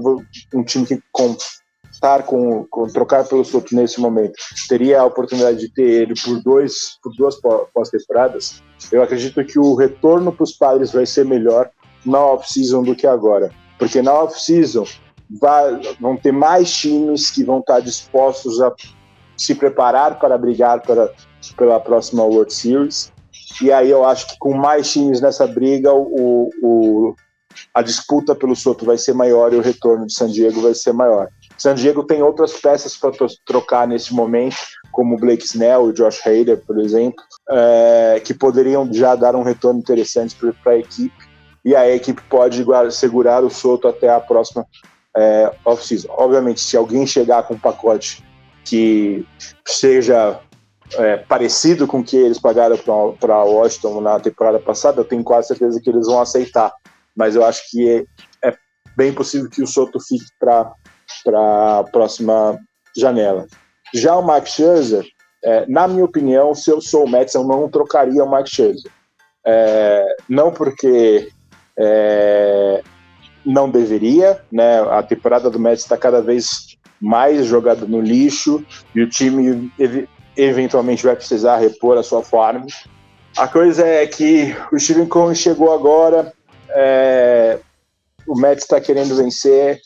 um 0.53 0.63
time 0.63 0.85
que 0.85 0.99
contar 1.11 2.23
com, 2.25 2.65
com 2.65 2.87
trocar 2.87 3.25
pelo 3.25 3.43
Soto 3.43 3.75
nesse 3.75 3.99
momento 3.99 4.33
teria 4.69 5.01
a 5.01 5.05
oportunidade 5.05 5.59
de 5.59 5.73
ter 5.73 6.03
ele 6.03 6.13
por 6.23 6.41
dois 6.41 6.97
por 7.01 7.11
duas 7.15 7.35
pós-temporadas, 7.73 8.61
eu 8.91 9.01
acredito 9.01 9.43
que 9.43 9.59
o 9.59 9.75
retorno 9.75 10.31
para 10.31 10.43
os 10.43 10.53
padres 10.53 10.91
vai 10.91 11.05
ser 11.05 11.25
melhor 11.25 11.69
na 12.05 12.19
off-season 12.19 12.83
do 12.83 12.95
que 12.95 13.07
agora, 13.07 13.51
porque 13.79 14.01
na 14.01 14.13
off-season 14.13 14.85
vão 15.99 16.15
ter 16.15 16.31
mais 16.31 16.71
times 16.71 17.29
que 17.31 17.43
vão 17.43 17.59
estar 17.59 17.79
dispostos 17.81 18.61
a 18.61 18.73
se 19.35 19.53
preparar 19.53 20.19
para 20.19 20.37
brigar 20.37 20.81
para, 20.81 21.11
pela 21.57 21.79
próxima 21.79 22.23
World 22.23 22.53
Series. 22.53 23.11
E 23.61 23.71
aí 23.71 23.89
eu 23.89 24.05
acho 24.05 24.27
que 24.27 24.37
com 24.37 24.55
mais 24.55 24.91
times 24.91 25.21
nessa 25.21 25.47
briga, 25.47 25.93
o, 25.93 26.49
o, 26.61 27.15
a 27.73 27.81
disputa 27.81 28.35
pelo 28.35 28.55
Soto 28.55 28.85
vai 28.85 28.97
ser 28.97 29.13
maior 29.13 29.53
e 29.53 29.57
o 29.57 29.61
retorno 29.61 30.05
de 30.05 30.13
San 30.13 30.27
Diego 30.27 30.61
vai 30.61 30.73
ser 30.73 30.93
maior. 30.93 31.29
San 31.57 31.73
Diego 31.73 32.03
tem 32.03 32.21
outras 32.21 32.53
peças 32.53 32.95
para 32.95 33.11
trocar 33.45 33.87
nesse 33.87 34.13
momento, 34.13 34.57
como 34.91 35.15
o 35.15 35.19
Blake 35.19 35.45
Snell 35.45 35.89
e 35.89 35.93
Josh 35.93 36.25
Hader, 36.25 36.63
por 36.65 36.79
exemplo, 36.79 37.23
é, 37.49 38.21
que 38.23 38.33
poderiam 38.33 38.91
já 38.93 39.15
dar 39.15 39.35
um 39.35 39.43
retorno 39.43 39.79
interessante 39.79 40.35
para 40.63 40.73
a 40.73 40.77
equipe. 40.77 41.15
E 41.65 41.75
a 41.75 41.89
equipe 41.89 42.21
pode 42.29 42.63
segurar 42.91 43.43
o 43.43 43.49
Soto 43.49 43.87
até 43.87 44.09
a 44.09 44.19
próxima 44.19 44.65
é, 45.15 45.51
off-season. 45.65 46.07
Obviamente, 46.11 46.61
se 46.61 46.77
alguém 46.77 47.05
chegar 47.05 47.43
com 47.43 47.55
um 47.55 47.59
pacote 47.59 48.23
que 48.63 49.25
seja 49.65 50.39
é, 50.95 51.17
parecido 51.17 51.85
com 51.85 51.99
o 51.99 52.03
que 52.03 52.15
eles 52.15 52.39
pagaram 52.39 52.77
para 52.77 53.43
Washington 53.43 54.01
na 54.01 54.19
temporada 54.19 54.59
passada, 54.59 55.01
eu 55.01 55.05
tenho 55.05 55.23
quase 55.23 55.49
certeza 55.49 55.81
que 55.81 55.89
eles 55.89 56.07
vão 56.07 56.21
aceitar. 56.21 56.71
Mas 57.15 57.35
eu 57.35 57.43
acho 57.43 57.69
que 57.69 58.05
é, 58.43 58.49
é 58.49 58.55
bem 58.95 59.13
possível 59.13 59.49
que 59.49 59.61
o 59.61 59.67
Soto 59.67 59.99
fique 59.99 60.25
para 60.39 60.71
a 61.33 61.83
próxima 61.91 62.59
janela. 62.95 63.47
Já 63.93 64.15
o 64.15 64.21
Max 64.21 64.51
Scherzer, 64.51 65.05
é, 65.43 65.65
na 65.67 65.87
minha 65.87 66.05
opinião, 66.05 66.53
se 66.53 66.69
eu 66.69 66.81
sou 66.81 67.05
o 67.05 67.09
Mets, 67.09 67.33
eu 67.33 67.43
não 67.43 67.69
trocaria 67.69 68.23
o 68.23 68.29
Max 68.29 68.49
Scherzer. 68.49 68.91
É, 69.45 70.05
não 70.27 70.51
porque 70.51 71.29
é, 71.77 72.83
não 73.45 73.69
deveria, 73.69 74.41
né? 74.51 74.81
A 74.91 75.01
temporada 75.01 75.49
do 75.49 75.59
Mets 75.59 75.83
está 75.83 75.97
cada 75.97 76.21
vez 76.21 76.77
mais 76.99 77.45
jogada 77.45 77.85
no 77.85 78.01
lixo 78.01 78.65
e 78.93 79.01
o 79.01 79.09
time 79.09 79.71
eventualmente 80.37 81.03
vai 81.03 81.15
precisar 81.15 81.57
repor 81.57 81.97
a 81.97 82.03
sua 82.03 82.23
farm. 82.23 82.65
A 83.35 83.47
coisa 83.47 83.85
é 83.85 84.05
que 84.05 84.55
o 84.71 84.79
Steven 84.79 85.07
Cohen 85.07 85.35
chegou 85.35 85.73
agora, 85.73 86.33
é, 86.69 87.59
o 88.27 88.39
Mets 88.39 88.63
está 88.63 88.79
querendo 88.79 89.15
vencer, 89.15 89.79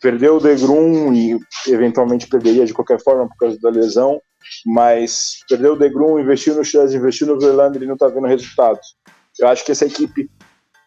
perdeu 0.00 0.36
o 0.36 0.40
Degrum 0.40 1.12
e 1.12 1.38
eventualmente 1.68 2.26
perderia 2.26 2.66
de 2.66 2.74
qualquer 2.74 3.00
forma 3.00 3.28
por 3.28 3.36
causa 3.36 3.58
da 3.60 3.70
lesão, 3.70 4.20
mas 4.66 5.38
perdeu 5.48 5.74
o 5.74 5.78
Degrum, 5.78 6.18
investiu 6.18 6.54
no 6.54 6.64
Chance, 6.64 6.96
investiu 6.96 7.26
no 7.26 7.38
Verlander 7.38 7.82
e 7.82 7.86
não 7.86 7.94
está 7.94 8.08
vendo 8.08 8.26
resultados. 8.26 8.96
Eu 9.38 9.48
acho 9.48 9.64
que 9.64 9.72
essa 9.72 9.86
equipe 9.86 10.30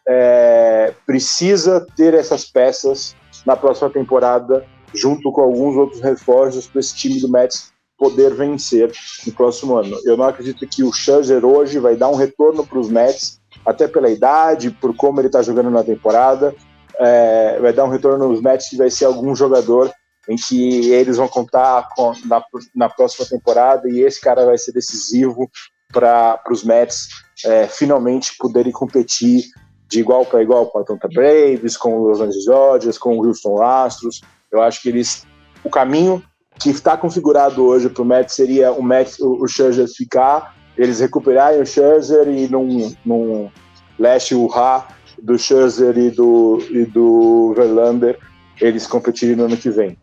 é, 0.08 0.94
precisa 1.04 1.84
ter 1.96 2.14
essas 2.14 2.44
peças 2.44 3.16
na 3.44 3.56
próxima 3.56 3.90
temporada, 3.90 4.64
junto 4.94 5.32
com 5.32 5.40
alguns 5.40 5.76
outros 5.76 6.00
reforços 6.00 6.66
para 6.66 6.80
esse 6.80 6.94
time 6.94 7.20
do 7.20 7.28
Mets 7.28 7.72
poder 7.98 8.34
vencer 8.34 8.92
no 9.26 9.32
próximo 9.32 9.76
ano. 9.76 9.98
Eu 10.04 10.16
não 10.16 10.26
acredito 10.26 10.66
que 10.66 10.82
o 10.82 10.92
Scherzer 10.92 11.44
hoje 11.44 11.78
vai 11.78 11.96
dar 11.96 12.08
um 12.08 12.14
retorno 12.14 12.66
para 12.66 12.78
os 12.78 12.88
Mets, 12.88 13.40
até 13.64 13.88
pela 13.88 14.10
idade, 14.10 14.70
por 14.70 14.94
como 14.94 15.20
ele 15.20 15.28
está 15.28 15.42
jogando 15.42 15.70
na 15.70 15.82
temporada. 15.82 16.54
É, 16.98 17.58
vai 17.60 17.72
dar 17.72 17.84
um 17.84 17.90
retorno 17.90 18.28
nos 18.28 18.40
Mets 18.40 18.68
que 18.68 18.76
vai 18.76 18.90
ser 18.90 19.06
algum 19.06 19.34
jogador 19.34 19.92
em 20.28 20.36
que 20.36 20.90
eles 20.90 21.16
vão 21.16 21.28
contar 21.28 21.88
com, 21.94 22.12
na, 22.24 22.42
na 22.74 22.88
próxima 22.88 23.26
temporada 23.26 23.88
e 23.88 24.00
esse 24.00 24.20
cara 24.20 24.44
vai 24.44 24.58
ser 24.58 24.72
decisivo 24.72 25.48
para 25.92 26.40
os 26.50 26.64
Mets 26.64 27.08
é, 27.44 27.66
finalmente 27.66 28.36
poderem 28.36 28.72
competir 28.72 29.44
de 29.88 30.00
igual 30.00 30.26
para 30.26 30.42
igual 30.42 30.66
com 30.66 30.78
a 30.78 30.82
Atlanta 30.82 31.08
Braves, 31.08 31.76
com 31.76 32.00
os 32.02 32.08
Los 32.08 32.20
Angeles 32.20 32.44
Dodgers, 32.44 32.98
com 32.98 33.16
o 33.16 33.24
Houston 33.24 33.62
Astros. 33.62 34.20
Eu 34.50 34.60
acho 34.60 34.82
que 34.82 34.88
eles 34.88 35.24
o 35.62 35.70
caminho 35.70 36.22
que 36.58 36.70
está 36.70 36.96
configurado 36.96 37.64
hoje 37.64 37.88
para 37.88 38.02
o 38.02 38.06
Mets 38.06 38.34
seria 38.34 38.72
o 38.72 38.82
Mets, 38.82 39.18
o, 39.18 39.42
o 39.42 39.48
Scherzer 39.48 39.86
ficar, 39.88 40.56
eles 40.76 41.00
recuperarem 41.00 41.60
o 41.60 41.66
Scherzer 41.66 42.28
e 42.28 42.48
num, 42.48 42.94
num 43.04 43.50
leste 43.98 44.34
o 44.34 44.46
Ra 44.46 44.88
do 45.22 45.38
Scherzer 45.38 45.96
e 45.96 46.10
do, 46.10 46.58
e 46.70 46.84
do 46.84 47.54
Verlander, 47.54 48.18
eles 48.60 48.86
competirem 48.86 49.36
no 49.36 49.44
ano 49.44 49.56
que 49.56 49.70
vem. 49.70 49.96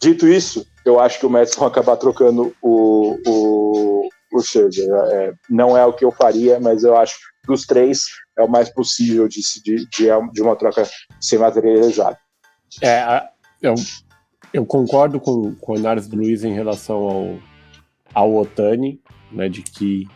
Dito 0.00 0.26
isso, 0.26 0.66
eu 0.84 0.98
acho 0.98 1.18
que 1.18 1.26
o 1.26 1.30
Mets 1.30 1.54
vão 1.54 1.68
acabar 1.68 1.96
trocando 1.96 2.54
o, 2.62 3.16
o, 3.26 4.08
o 4.32 4.42
Scherzer. 4.42 4.88
É, 5.10 5.32
não 5.48 5.76
é 5.76 5.84
o 5.84 5.92
que 5.92 6.04
eu 6.04 6.10
faria, 6.10 6.58
mas 6.60 6.84
eu 6.84 6.96
acho 6.96 7.16
que 7.16 7.52
dos 7.52 7.66
três 7.66 8.04
é 8.38 8.42
o 8.42 8.48
mais 8.48 8.68
possível 8.70 9.28
de, 9.28 9.40
de, 9.64 9.86
de, 10.32 10.42
uma 10.42 10.56
troca 10.56 10.88
ser 11.20 11.38
materializada. 11.38 12.18
É, 12.82 13.22
eu, 13.60 13.74
eu 14.52 14.66
concordo 14.66 15.20
com, 15.20 15.54
com 15.54 15.72
o 15.72 15.76
análise 15.76 16.14
Luiz 16.14 16.44
em 16.44 16.52
relação 16.52 16.96
ao, 16.96 17.38
ao 18.12 18.36
Otani, 18.36 19.00
né, 19.30 19.48
de 19.48 19.62
que 19.62 20.08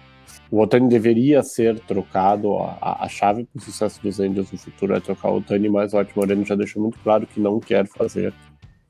o 0.51 0.61
Otani 0.61 0.89
deveria 0.89 1.43
ser 1.43 1.81
trocado, 1.81 2.57
a, 2.59 3.05
a 3.05 3.09
chave 3.09 3.45
para 3.45 3.61
o 3.61 3.63
sucesso 3.63 4.01
dos 4.03 4.21
Angels 4.21 4.53
no 4.53 4.59
futuro 4.59 4.95
é 4.95 5.01
trocar 5.01 5.31
o 5.31 5.39
Otani, 5.39 5.69
mas 5.69 5.93
o 5.93 5.99
Art 5.99 6.11
Moreno 6.15 6.45
já 6.45 6.55
deixou 6.55 6.83
muito 6.83 6.99
claro 7.01 7.27
que 7.27 7.41
não 7.41 7.59
quer 7.59 7.87
fazer, 7.87 8.33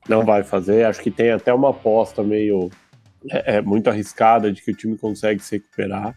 não 0.08 0.24
vai 0.24 0.42
fazer. 0.42 0.84
Acho 0.84 1.00
que 1.00 1.10
tem 1.10 1.30
até 1.30 1.52
uma 1.52 1.70
aposta 1.70 2.22
meio 2.22 2.70
é, 3.30 3.56
é 3.56 3.62
muito 3.62 3.88
arriscada 3.88 4.52
de 4.52 4.62
que 4.62 4.70
o 4.70 4.76
time 4.76 4.96
consegue 4.98 5.42
se 5.42 5.56
recuperar. 5.56 6.14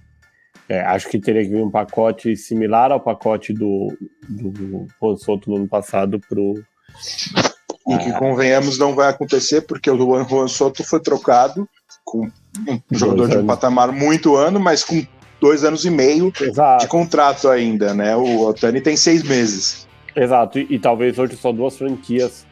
É, 0.70 0.82
acho 0.82 1.10
que 1.10 1.20
teria 1.20 1.44
que 1.44 1.50
vir 1.50 1.64
um 1.64 1.72
pacote 1.72 2.36
similar 2.36 2.92
ao 2.92 3.00
pacote 3.00 3.54
do, 3.54 3.98
do 4.28 4.88
Juan 5.00 5.16
Soto 5.16 5.50
no 5.50 5.58
ano 5.58 5.68
passado 5.68 6.20
para. 6.20 7.47
E 7.90 7.98
que, 8.00 8.12
convenhamos, 8.14 8.78
não 8.78 8.94
vai 8.94 9.10
acontecer, 9.10 9.62
porque 9.62 9.90
o 9.90 9.98
Juan 9.98 10.48
Soto 10.48 10.84
foi 10.84 11.00
trocado 11.00 11.68
com 12.04 12.30
um 12.68 12.98
jogador 12.98 13.30
de 13.30 13.38
um 13.38 13.46
patamar 13.46 13.92
muito 13.92 14.36
ano, 14.36 14.60
mas 14.60 14.84
com 14.84 15.06
dois 15.40 15.64
anos 15.64 15.86
e 15.86 15.90
meio 15.90 16.32
Exato. 16.40 16.84
de 16.84 16.90
contrato 16.90 17.48
ainda, 17.48 17.94
né? 17.94 18.16
O 18.16 18.42
Otani 18.42 18.82
tem 18.82 18.98
seis 18.98 19.24
meses. 19.24 19.88
Exato, 20.16 20.60
e, 20.60 20.68
e 20.72 20.80
talvez 20.80 21.18
hoje 21.20 21.36
só 21.36 21.52
duas 21.52 21.78
franquias 21.78 22.46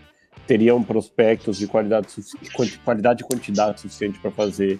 teriam 0.45 0.84
prospectos 0.84 1.58
de 1.58 1.67
qualidade, 1.67 2.08
qualidade 2.84 3.24
e 3.24 3.26
quantidade 3.26 3.82
suficiente 3.82 4.19
para 4.19 4.30
fazer 4.32 4.80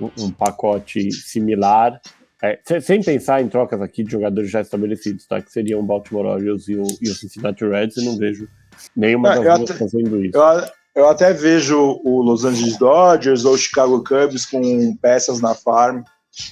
um, 0.00 0.10
um, 0.18 0.30
pacote 0.30 1.12
similar. 1.12 2.00
É, 2.42 2.58
sem 2.80 3.02
pensar 3.02 3.40
em 3.40 3.48
trocas 3.48 3.80
aqui 3.80 4.02
de 4.02 4.10
jogadores 4.10 4.50
já 4.50 4.60
estabelecidos, 4.60 5.26
tá? 5.26 5.40
Que 5.40 5.50
seriam 5.52 5.80
o 5.80 5.82
Baltimore 5.82 6.26
Orioles 6.26 6.68
e 6.68 6.74
o, 6.74 6.84
e 7.00 7.08
o 7.08 7.14
Cincinnati 7.14 7.64
Reds, 7.64 7.96
eu 7.96 8.04
não 8.04 8.18
vejo 8.18 8.48
nenhuma 8.96 9.40
das 9.40 9.58
duas 9.58 9.78
fazendo 9.78 10.24
isso. 10.24 10.36
Eu, 10.36 11.02
eu 11.02 11.08
até 11.08 11.32
vejo 11.32 12.00
o 12.04 12.22
Los 12.22 12.44
Angeles 12.44 12.78
Dodgers 12.78 13.44
ou 13.44 13.54
o 13.54 13.58
Chicago 13.58 14.02
Cubs 14.04 14.46
com 14.46 14.96
peças 14.96 15.40
na 15.40 15.54
farm 15.54 16.02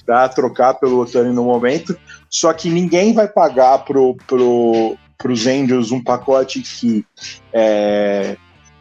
para 0.06 0.28
trocar 0.28 0.74
pelo 0.74 1.00
Otani 1.00 1.32
no 1.32 1.44
momento, 1.44 1.96
só 2.30 2.52
que 2.52 2.70
ninguém 2.70 3.12
vai 3.12 3.28
pagar 3.28 3.85
pro, 3.85 4.16
pro, 4.26 4.96
os 5.24 5.46
Angels 5.46 5.90
um 5.90 6.02
pacote 6.02 6.62
que 6.62 7.04
é, 7.52 8.37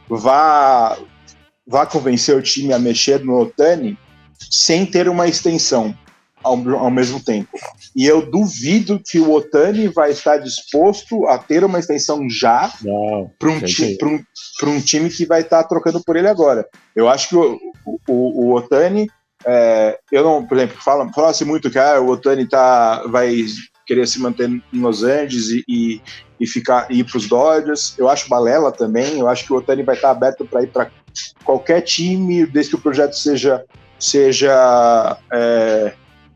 vá, 0.08 0.98
vá 1.66 1.86
convencer 1.86 2.36
o 2.36 2.42
time 2.42 2.74
a 2.74 2.80
mexer 2.80 3.24
no 3.24 3.40
Otani 3.40 3.98
sem 4.50 4.86
ter 4.86 5.08
uma 5.08 5.28
extensão 5.28 5.96
ao, 6.44 6.54
ao 6.78 6.92
mesmo 6.92 7.20
tempo. 7.24 7.50
E 7.96 8.06
eu 8.06 8.30
duvido 8.30 9.02
que 9.04 9.20
o 9.20 9.32
Otani 9.32 9.88
vai 9.88 10.12
estar 10.12 10.38
disposto 10.38 11.28
a 11.28 11.38
ter 11.38 11.64
uma 11.64 11.80
extensão 11.80 12.30
já 12.30 12.72
para 13.38 13.50
um, 13.50 13.60
ti, 13.62 13.98
um, 14.04 14.24
um 14.70 14.82
time 14.82 15.10
que 15.10 15.26
vai 15.26 15.42
estar 15.42 15.64
trocando 15.66 16.02
por 16.04 16.16
ele 16.16 16.28
agora. 16.28 16.66
Eu 16.96 17.10
acho 17.10 17.30
que 17.30 17.36
o, 17.36 17.60
o, 18.08 18.46
o 18.48 18.56
Otani, 18.56 19.10
é, 19.46 20.00
eu 20.12 20.24
não, 20.24 20.46
por 20.46 20.58
exemplo, 20.58 20.78
fala, 20.82 21.12
fala-se 21.14 21.46
muito 21.46 21.70
que 21.70 21.80
ah, 21.80 22.00
o 22.00 22.10
Otani 22.10 22.48
tá, 22.48 23.04
vai 23.08 23.46
querer 23.86 24.08
se 24.08 24.20
manter 24.20 24.50
em 24.50 24.64
Los 24.74 25.04
Angeles 25.04 25.50
e, 25.50 25.64
e, 25.68 26.02
e 26.40 26.48
ficar 26.48 26.90
ir 26.92 27.04
para 27.04 27.18
os 27.18 27.28
Dodgers. 27.28 27.96
Eu 27.98 28.10
acho 28.10 28.30
balela 28.30 28.72
também. 28.72 29.20
Eu 29.20 29.28
acho 29.28 29.46
que 29.46 29.54
o 29.54 29.58
Otani 29.58 29.84
vai 29.84 29.96
estar 29.96 30.12
aberto 30.12 30.46
para 30.46 30.64
ir 30.64 30.68
para 30.68 30.90
qualquer 31.44 31.82
time, 31.82 32.46
desde 32.46 32.72
que 32.72 32.78
o 32.78 32.82
projeto 32.82 33.14
seja 33.14 33.66
seja 34.02 35.18
é, 35.32 35.94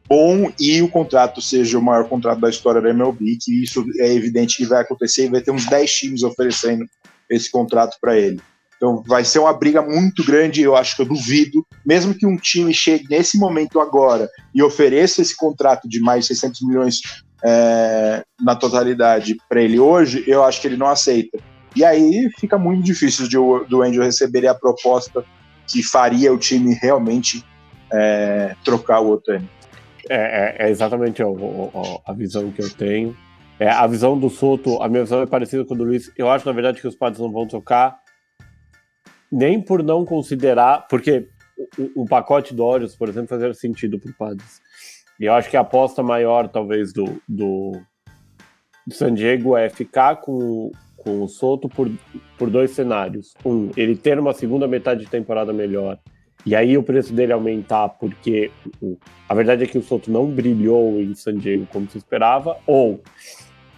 bom 0.07 0.51
e 0.59 0.81
o 0.81 0.89
contrato 0.89 1.41
seja 1.41 1.77
o 1.77 1.81
maior 1.81 2.07
contrato 2.07 2.39
da 2.39 2.49
história 2.49 2.81
da 2.81 2.89
MLB, 2.89 3.37
que 3.41 3.63
isso 3.63 3.85
é 3.99 4.13
evidente 4.13 4.57
que 4.57 4.65
vai 4.65 4.81
acontecer 4.81 5.25
e 5.25 5.29
vai 5.29 5.41
ter 5.41 5.51
uns 5.51 5.65
10 5.65 5.91
times 5.91 6.23
oferecendo 6.23 6.85
esse 7.29 7.49
contrato 7.51 7.97
para 7.99 8.17
ele. 8.17 8.39
Então 8.77 9.01
vai 9.07 9.23
ser 9.23 9.39
uma 9.39 9.53
briga 9.53 9.81
muito 9.81 10.23
grande, 10.23 10.61
eu 10.61 10.75
acho 10.75 10.95
que 10.95 11.01
eu 11.01 11.05
duvido, 11.05 11.65
mesmo 11.85 12.13
que 12.13 12.25
um 12.25 12.37
time 12.37 12.73
chegue 12.73 13.05
nesse 13.09 13.37
momento 13.37 13.79
agora 13.79 14.29
e 14.53 14.61
ofereça 14.61 15.21
esse 15.21 15.35
contrato 15.35 15.87
de 15.87 15.99
mais 15.99 16.27
600 16.27 16.61
milhões 16.61 17.01
é, 17.43 18.23
na 18.41 18.55
totalidade 18.55 19.37
para 19.47 19.61
ele 19.61 19.79
hoje, 19.79 20.23
eu 20.27 20.43
acho 20.43 20.61
que 20.61 20.67
ele 20.67 20.77
não 20.77 20.87
aceita. 20.87 21.37
E 21.75 21.83
aí 21.83 22.29
fica 22.39 22.57
muito 22.57 22.83
difícil 22.83 23.27
de, 23.27 23.37
do 23.67 23.81
Angel 23.81 24.03
receber 24.03 24.47
a 24.47 24.55
proposta 24.55 25.23
que 25.67 25.83
faria 25.83 26.33
o 26.33 26.37
time 26.37 26.73
realmente 26.73 27.43
é, 27.91 28.55
trocar 28.63 28.99
o 28.99 29.11
Otani. 29.11 29.49
É, 30.09 30.65
é, 30.65 30.67
é 30.67 30.69
exatamente 30.69 31.23
a, 31.23 31.25
a, 31.25 32.11
a, 32.11 32.13
visão 32.13 32.51
que 32.51 32.61
eu 32.61 32.69
tenho. 32.69 33.15
É, 33.59 33.69
a 33.69 33.87
visão 33.87 34.17
do 34.19 34.29
Soto, 34.29 34.81
a 34.81 34.87
minha 34.87 35.03
visão 35.03 35.21
é 35.21 35.25
parecida 35.25 35.65
com 35.65 35.73
a 35.73 35.77
do 35.77 35.83
Luiz. 35.83 36.11
Eu 36.17 36.29
acho, 36.29 36.45
na 36.45 36.51
verdade, 36.51 36.81
que 36.81 36.87
os 36.87 36.95
Padres 36.95 37.21
não 37.21 37.31
vão 37.31 37.47
trocar 37.47 37.99
nem 39.31 39.61
por 39.61 39.83
não 39.83 40.05
considerar, 40.05 40.87
porque 40.87 41.27
o, 41.77 42.03
o 42.03 42.05
pacote 42.05 42.53
do 42.53 42.63
Orioles, 42.63 42.95
por 42.95 43.09
exemplo, 43.09 43.29
fazia 43.29 43.53
sentido 43.53 43.99
para 43.99 44.11
o 44.11 44.13
Padres. 44.13 44.61
E 45.19 45.25
eu 45.25 45.33
acho 45.33 45.49
que 45.49 45.57
a 45.57 45.61
aposta 45.61 46.03
maior, 46.03 46.47
talvez, 46.47 46.93
do, 46.93 47.21
do, 47.27 47.73
do 48.85 48.93
San 48.93 49.13
Diego 49.13 49.57
é 49.57 49.69
ficar 49.69 50.17
com, 50.17 50.71
com 50.97 51.23
o 51.23 51.27
Soto 51.27 51.67
por, 51.69 51.89
por 52.37 52.49
dois 52.49 52.71
cenários. 52.71 53.33
Um, 53.43 53.71
ele 53.75 53.95
ter 53.95 54.19
uma 54.19 54.33
segunda 54.33 54.67
metade 54.67 55.05
de 55.05 55.09
temporada 55.09 55.51
melhor 55.53 55.99
e 56.45 56.55
aí 56.55 56.77
o 56.77 56.83
preço 56.83 57.13
dele 57.13 57.33
aumentar 57.33 57.89
porque 57.89 58.51
a 59.27 59.33
verdade 59.33 59.63
é 59.63 59.67
que 59.67 59.77
o 59.77 59.81
Soto 59.81 60.11
não 60.11 60.29
brilhou 60.29 61.01
em 61.01 61.15
San 61.15 61.37
Diego 61.37 61.65
como 61.71 61.89
se 61.89 61.97
esperava, 61.97 62.57
ou 62.67 63.01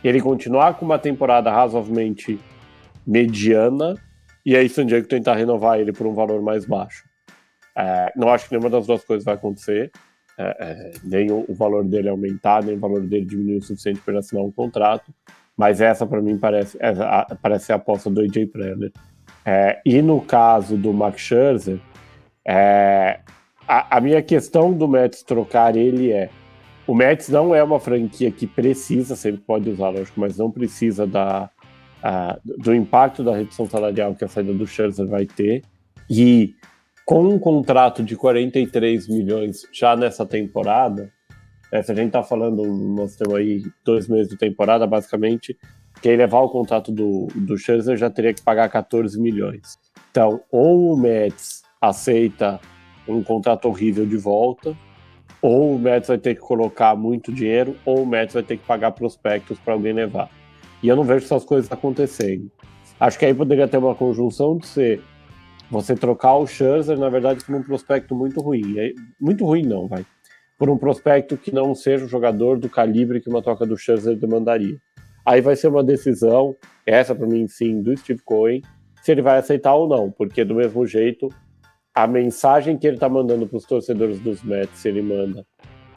ele 0.03 0.21
continuar 0.21 0.73
com 0.75 0.85
uma 0.85 0.99
temporada 0.99 1.49
razoavelmente 1.49 2.39
mediana 3.05 3.95
e 4.45 4.55
aí 4.55 4.67
San 4.67 4.85
Diego 4.85 5.07
tentar 5.07 5.35
renovar 5.35 5.79
ele 5.79 5.93
por 5.93 6.05
um 6.07 6.13
valor 6.13 6.41
mais 6.41 6.65
baixo. 6.65 7.03
É, 7.75 8.11
não 8.15 8.29
acho 8.29 8.45
que 8.45 8.51
nenhuma 8.51 8.69
das 8.69 8.87
duas 8.87 9.03
coisas 9.03 9.23
vai 9.23 9.35
acontecer. 9.35 9.91
É, 10.37 10.57
é, 10.59 10.91
nem 11.03 11.31
o, 11.31 11.45
o, 11.47 11.53
valor 11.53 11.83
dele 11.83 12.09
aumentar, 12.09 12.63
nem 12.63 12.75
o 12.75 12.79
valor 12.79 13.01
dele 13.01 13.25
diminuir 13.25 13.57
o 13.57 13.61
suficiente 13.61 13.99
para 14.01 14.19
assinar 14.19 14.43
um 14.43 14.51
contrato. 14.51 15.13
Mas 15.55 15.81
essa, 15.81 16.05
para 16.05 16.21
mim, 16.21 16.37
parece, 16.37 16.77
é, 16.79 16.89
a, 16.89 17.35
parece 17.41 17.71
a 17.71 17.75
aposta 17.75 18.09
do 18.09 18.21
AJ 18.21 18.47
Preller. 18.51 18.91
É, 19.45 19.81
e 19.85 20.01
no 20.01 20.21
caso 20.21 20.77
do 20.77 20.93
Max 20.93 21.21
Scherzer, 21.21 21.79
é, 22.47 23.19
a, 23.67 23.97
a, 23.97 24.01
minha 24.01 24.21
questão 24.21 24.71
do 24.71 24.87
Mets 24.87 25.21
trocar 25.21 25.75
ele 25.75 26.11
é: 26.13 26.29
o 26.87 26.95
Mets 26.95 27.27
não 27.27 27.53
é 27.53 27.61
uma 27.61 27.79
franquia 27.79 28.31
que 28.31 28.47
precisa, 28.47 29.17
sempre 29.17 29.41
pode 29.41 29.69
usar, 29.69 29.89
lógico, 29.89 30.19
mas 30.19 30.37
não 30.37 30.49
precisa 30.49 31.05
da, 31.05 31.49
a, 32.01 32.39
do 32.43 32.73
impacto 32.73 33.21
da 33.21 33.35
redução 33.35 33.69
salarial 33.69 34.15
que 34.15 34.23
a 34.23 34.29
saída 34.29 34.53
do 34.53 34.65
Scherzer 34.65 35.05
vai 35.07 35.25
ter. 35.25 35.63
E 36.09 36.55
com 37.05 37.27
um 37.27 37.37
contrato 37.37 38.01
de 38.01 38.15
43 38.15 39.09
milhões 39.09 39.67
já 39.73 39.95
nessa 39.97 40.25
temporada, 40.25 41.11
é, 41.69 41.81
se 41.81 41.91
a 41.91 41.95
gente 41.95 42.07
está 42.07 42.23
falando, 42.23 42.63
nós 42.65 43.17
temos 43.17 43.35
aí 43.35 43.61
dois 43.83 44.07
meses 44.07 44.29
de 44.29 44.37
temporada, 44.37 44.87
basicamente, 44.87 45.57
quem 46.01 46.15
levar 46.15 46.39
o 46.39 46.49
contrato 46.49 46.93
do, 46.93 47.27
do 47.35 47.57
Scherzer 47.57 47.97
já 47.97 48.09
teria 48.09 48.33
que 48.33 48.41
pagar 48.41 48.69
14 48.69 49.19
milhões. 49.19 49.77
Então, 50.09 50.41
ou 50.49 50.93
o 50.93 50.97
Mets 50.97 51.66
aceita 51.89 52.59
um 53.07 53.23
contrato 53.23 53.67
horrível 53.67 54.05
de 54.05 54.17
volta, 54.17 54.75
ou 55.41 55.75
o 55.75 55.79
Mets 55.79 56.07
vai 56.07 56.17
ter 56.17 56.35
que 56.35 56.41
colocar 56.41 56.95
muito 56.95 57.31
dinheiro, 57.31 57.75
ou 57.85 58.03
o 58.03 58.05
Mets 58.05 58.33
vai 58.33 58.43
ter 58.43 58.57
que 58.57 58.65
pagar 58.65 58.91
prospectos 58.91 59.59
para 59.59 59.73
alguém 59.73 59.93
levar. 59.93 60.29
E 60.81 60.87
eu 60.87 60.95
não 60.95 61.03
vejo 61.03 61.25
essas 61.25 61.45
coisas 61.45 61.71
acontecendo. 61.71 62.51
Acho 62.99 63.17
que 63.17 63.25
aí 63.25 63.33
poderia 63.33 63.67
ter 63.67 63.77
uma 63.77 63.95
conjunção 63.95 64.57
de 64.57 64.67
ser 64.67 65.01
você 65.69 65.95
trocar 65.95 66.35
o 66.35 66.47
Scherzer, 66.47 66.97
na 66.97 67.09
verdade, 67.09 67.43
por 67.43 67.55
um 67.55 67.63
prospecto 67.63 68.15
muito 68.15 68.41
ruim. 68.41 68.75
Muito 69.19 69.45
ruim 69.45 69.63
não, 69.63 69.87
vai 69.87 70.05
por 70.57 70.69
um 70.69 70.77
prospecto 70.77 71.37
que 71.37 71.53
não 71.53 71.75
seja 71.75 72.05
um 72.05 72.09
jogador 72.09 72.57
do 72.57 72.67
calibre 72.67 73.21
que 73.21 73.29
uma 73.29 73.41
troca 73.41 73.65
do 73.65 73.77
Scherzer 73.77 74.17
demandaria. 74.17 74.77
Aí 75.25 75.39
vai 75.39 75.55
ser 75.55 75.67
uma 75.67 75.83
decisão, 75.83 76.55
essa 76.85 77.13
para 77.13 77.27
mim 77.27 77.47
sim, 77.47 77.81
do 77.81 77.95
Steve 77.95 78.21
Cohen, 78.23 78.61
se 79.03 79.11
ele 79.11 79.21
vai 79.21 79.37
aceitar 79.37 79.75
ou 79.75 79.87
não, 79.87 80.09
porque 80.09 80.43
do 80.43 80.55
mesmo 80.55 80.85
jeito, 80.85 81.29
a 81.97 82.05
mensagem 82.05 82.77
que 82.77 82.85
ele 82.85 82.97
está 82.97 83.09
mandando 83.09 83.47
para 83.47 83.57
os 83.57 83.65
torcedores 83.65 84.19
dos 84.19 84.43
Mets, 84.43 84.77
se 84.77 84.87
ele 84.87 85.01
manda 85.01 85.43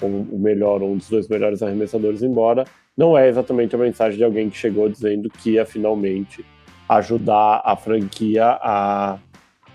um, 0.02 0.22
o 0.34 0.38
melhor, 0.38 0.82
um 0.82 0.96
dos 0.96 1.10
dois 1.10 1.28
melhores 1.28 1.62
arremessadores 1.62 2.22
embora, 2.22 2.64
não 2.96 3.18
é 3.18 3.28
exatamente 3.28 3.74
a 3.74 3.78
mensagem 3.78 4.16
de 4.16 4.24
alguém 4.24 4.48
que 4.48 4.56
chegou 4.56 4.88
dizendo 4.88 5.28
que 5.28 5.52
ia 5.52 5.66
finalmente 5.66 6.42
ajudar 6.88 7.60
a 7.62 7.76
franquia 7.76 8.46
a 8.62 9.18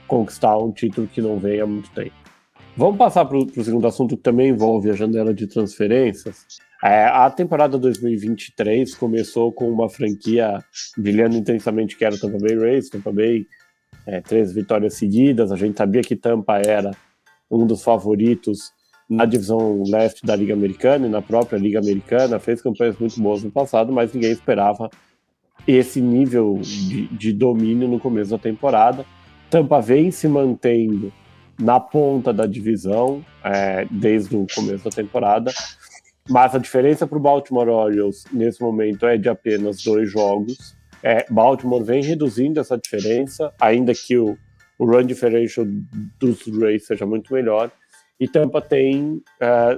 conquistar 0.07 0.57
um 0.57 0.71
título 0.71 1.07
que 1.07 1.21
não 1.21 1.37
vem 1.37 1.61
há 1.61 1.67
muito 1.67 1.91
tempo. 1.91 2.15
Vamos 2.75 2.97
passar 2.97 3.23
para 3.25 3.37
o 3.37 3.63
segundo 3.63 3.85
assunto 3.85 4.17
que 4.17 4.23
também 4.23 4.49
envolve 4.49 4.89
a 4.89 4.93
janela 4.93 5.31
de 5.31 5.45
transferências. 5.45 6.45
É, 6.83 7.05
a 7.05 7.29
temporada 7.29 7.77
2023 7.77 8.95
começou 8.95 9.51
com 9.53 9.69
uma 9.69 9.87
franquia 9.87 10.59
brilhando 10.97 11.37
intensamente 11.37 11.95
que 11.95 12.03
era 12.03 12.15
o 12.15 12.19
Tampa 12.19 12.39
Bay 12.39 12.57
Rays, 12.57 12.89
Tampa 12.89 13.11
Bay, 13.11 13.45
é, 14.05 14.21
três 14.21 14.53
vitórias 14.53 14.93
seguidas. 14.95 15.51
A 15.51 15.55
gente 15.55 15.77
sabia 15.77 16.01
que 16.01 16.15
Tampa 16.15 16.57
era 16.57 16.91
um 17.49 17.65
dos 17.65 17.83
favoritos 17.83 18.71
na 19.09 19.25
divisão 19.25 19.83
leste 19.87 20.25
da 20.25 20.35
Liga 20.35 20.53
Americana 20.53 21.07
e 21.07 21.09
na 21.09 21.21
própria 21.21 21.57
Liga 21.57 21.79
Americana. 21.79 22.39
Fez 22.39 22.61
campanhas 22.61 22.97
muito 22.97 23.19
boas 23.21 23.43
no 23.43 23.51
passado, 23.51 23.91
mas 23.91 24.13
ninguém 24.13 24.31
esperava 24.31 24.89
esse 25.67 26.01
nível 26.01 26.59
de, 26.61 27.07
de 27.07 27.33
domínio 27.33 27.87
no 27.87 27.99
começo 27.99 28.31
da 28.31 28.37
temporada. 28.37 29.05
Tampa 29.49 29.81
vem 29.81 30.11
se 30.11 30.27
mantendo 30.27 31.11
na 31.59 31.79
ponta 31.79 32.33
da 32.33 32.45
divisão 32.45 33.23
é, 33.43 33.87
desde 33.89 34.35
o 34.35 34.45
começo 34.53 34.83
da 34.83 34.91
temporada. 34.91 35.51
Mas 36.29 36.55
a 36.55 36.57
diferença 36.57 37.05
para 37.05 37.17
o 37.17 37.21
Baltimore 37.21 37.69
Orioles 37.69 38.25
nesse 38.33 38.61
momento 38.61 39.05
é 39.05 39.17
de 39.17 39.29
apenas 39.29 39.83
dois 39.83 40.11
jogos. 40.11 40.74
É, 41.05 41.23
Baltimore 41.29 41.83
vem 41.83 42.01
reduzindo 42.01 42.59
essa 42.59 42.75
diferença, 42.75 43.53
ainda 43.61 43.93
que 43.93 44.17
o, 44.17 44.35
o 44.79 44.85
run 44.85 45.03
differential 45.03 45.63
dos 46.19 46.47
Rays 46.47 46.87
seja 46.87 47.05
muito 47.05 47.31
melhor. 47.31 47.71
E 48.19 48.27
Tampa 48.27 48.59
tem 48.59 49.21
é, 49.39 49.77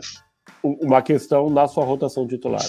uma 0.63 1.01
questão 1.01 1.49
na 1.49 1.67
sua 1.67 1.83
rotação 1.83 2.25
titular. 2.25 2.63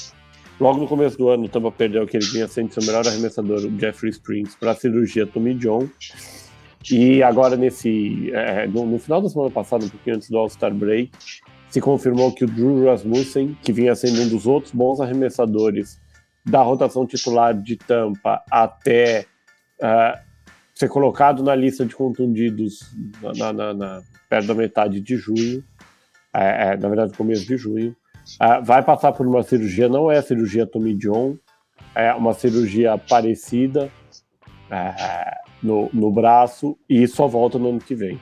Logo 0.58 0.80
no 0.80 0.88
começo 0.88 1.16
do 1.16 1.28
ano, 1.28 1.48
Tampa 1.48 1.70
perdeu 1.70 2.04
que 2.04 2.18
vinha 2.18 2.48
sendo 2.48 2.74
seu 2.74 2.82
melhor 2.82 3.06
arremessador, 3.06 3.58
o 3.58 3.78
Jeffrey 3.78 4.10
Springs, 4.10 4.56
para 4.56 4.72
a 4.72 4.74
cirurgia 4.74 5.24
Tommy 5.24 5.54
John. 5.54 5.88
E 6.90 7.22
agora, 7.22 7.56
nesse 7.56 8.32
é, 8.32 8.66
no, 8.66 8.84
no, 8.84 8.98
final 8.98 9.22
da 9.22 9.28
semana 9.28 9.52
passada, 9.52 9.84
um 9.84 9.88
pouquinho 9.88 10.16
antes 10.16 10.28
do 10.28 10.36
All-Star 10.36 10.74
Break, 10.74 11.12
se 11.70 11.80
confirmou 11.80 12.32
que 12.32 12.42
o 12.42 12.48
Drew 12.48 12.86
Rasmussen, 12.86 13.56
que 13.62 13.72
vinha 13.72 13.94
sendo 13.94 14.20
um 14.20 14.28
dos 14.28 14.48
outros 14.48 14.72
bons 14.72 15.00
arremessadores 15.00 16.00
da 16.48 16.62
rotação 16.62 17.06
titular 17.06 17.54
de 17.54 17.76
Tampa 17.76 18.42
até 18.50 19.26
uh, 19.80 20.18
ser 20.74 20.88
colocado 20.88 21.42
na 21.42 21.54
lista 21.54 21.84
de 21.84 21.94
contundidos 21.94 22.80
na, 23.36 23.52
na, 23.52 23.74
na, 23.74 24.02
perto 24.28 24.46
da 24.46 24.54
metade 24.54 25.00
de 25.00 25.16
junho, 25.16 25.64
é, 26.34 26.72
é, 26.72 26.76
na 26.76 26.88
verdade, 26.88 27.16
começo 27.16 27.46
de 27.46 27.56
junho, 27.56 27.96
uh, 28.40 28.64
vai 28.64 28.82
passar 28.82 29.12
por 29.12 29.26
uma 29.26 29.42
cirurgia, 29.42 29.88
não 29.88 30.10
é 30.10 30.18
a 30.18 30.22
cirurgia 30.22 30.66
Tommy 30.66 30.94
John, 30.94 31.36
é 31.94 32.12
uma 32.14 32.34
cirurgia 32.34 32.96
parecida. 32.98 33.90
Uh, 34.70 35.48
no, 35.62 35.90
no 35.92 36.10
braço 36.10 36.76
e 36.88 37.06
só 37.06 37.26
volta 37.26 37.58
no 37.58 37.70
ano 37.70 37.80
que 37.80 37.94
vem. 37.94 38.20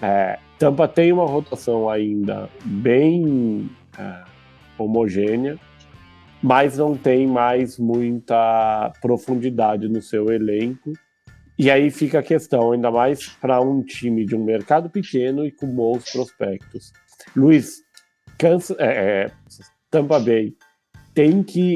É, 0.00 0.38
Tampa 0.58 0.86
tem 0.86 1.12
uma 1.12 1.26
rotação 1.26 1.88
ainda 1.88 2.48
bem 2.64 3.68
é, 3.98 4.24
homogênea, 4.78 5.58
mas 6.42 6.78
não 6.78 6.96
tem 6.96 7.26
mais 7.26 7.78
muita 7.78 8.92
profundidade 9.00 9.88
no 9.88 10.00
seu 10.00 10.30
elenco. 10.30 10.92
E 11.58 11.70
aí 11.70 11.90
fica 11.90 12.20
a 12.20 12.22
questão, 12.22 12.72
ainda 12.72 12.90
mais 12.90 13.28
para 13.28 13.60
um 13.60 13.82
time 13.82 14.24
de 14.24 14.36
um 14.36 14.44
mercado 14.44 14.88
pequeno 14.88 15.44
e 15.44 15.50
com 15.50 15.66
bons 15.66 16.10
prospectos. 16.12 16.92
Luiz, 17.34 17.82
cansa, 18.38 18.76
é, 18.78 19.24
é 19.24 19.30
Tampa 19.90 20.20
Bay 20.20 20.54
tem 21.14 21.42
que 21.42 21.74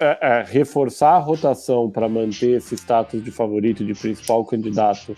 é, 0.00 0.18
é, 0.20 0.42
reforçar 0.42 1.10
a 1.10 1.18
rotação 1.18 1.88
para 1.88 2.08
manter 2.08 2.56
esse 2.56 2.76
status 2.76 3.22
de 3.22 3.30
favorito, 3.30 3.84
de 3.84 3.94
principal 3.94 4.44
candidato 4.44 5.14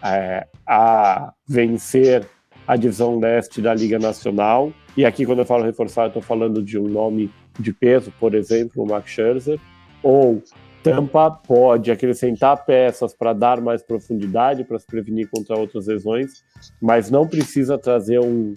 é, 0.00 0.46
a 0.64 1.32
vencer 1.48 2.24
a 2.66 2.76
divisão 2.76 3.18
leste 3.18 3.60
da 3.60 3.74
Liga 3.74 3.98
Nacional. 3.98 4.72
E 4.96 5.04
aqui, 5.04 5.24
quando 5.24 5.40
eu 5.40 5.44
falo 5.44 5.64
reforçar, 5.64 6.02
eu 6.02 6.08
estou 6.08 6.22
falando 6.22 6.62
de 6.62 6.78
um 6.78 6.86
nome 6.86 7.32
de 7.58 7.72
peso, 7.72 8.12
por 8.18 8.34
exemplo, 8.34 8.82
o 8.82 8.86
Max 8.86 9.10
Scherzer. 9.10 9.58
Ou 10.02 10.42
Tampa 10.82 11.30
pode 11.30 11.90
acrescentar 11.90 12.64
peças 12.64 13.12
para 13.12 13.32
dar 13.32 13.60
mais 13.60 13.82
profundidade, 13.82 14.64
para 14.64 14.78
se 14.78 14.86
prevenir 14.86 15.28
contra 15.28 15.56
outras 15.56 15.86
lesões, 15.86 16.44
mas 16.80 17.10
não 17.10 17.26
precisa 17.26 17.76
trazer 17.76 18.20
um, 18.20 18.54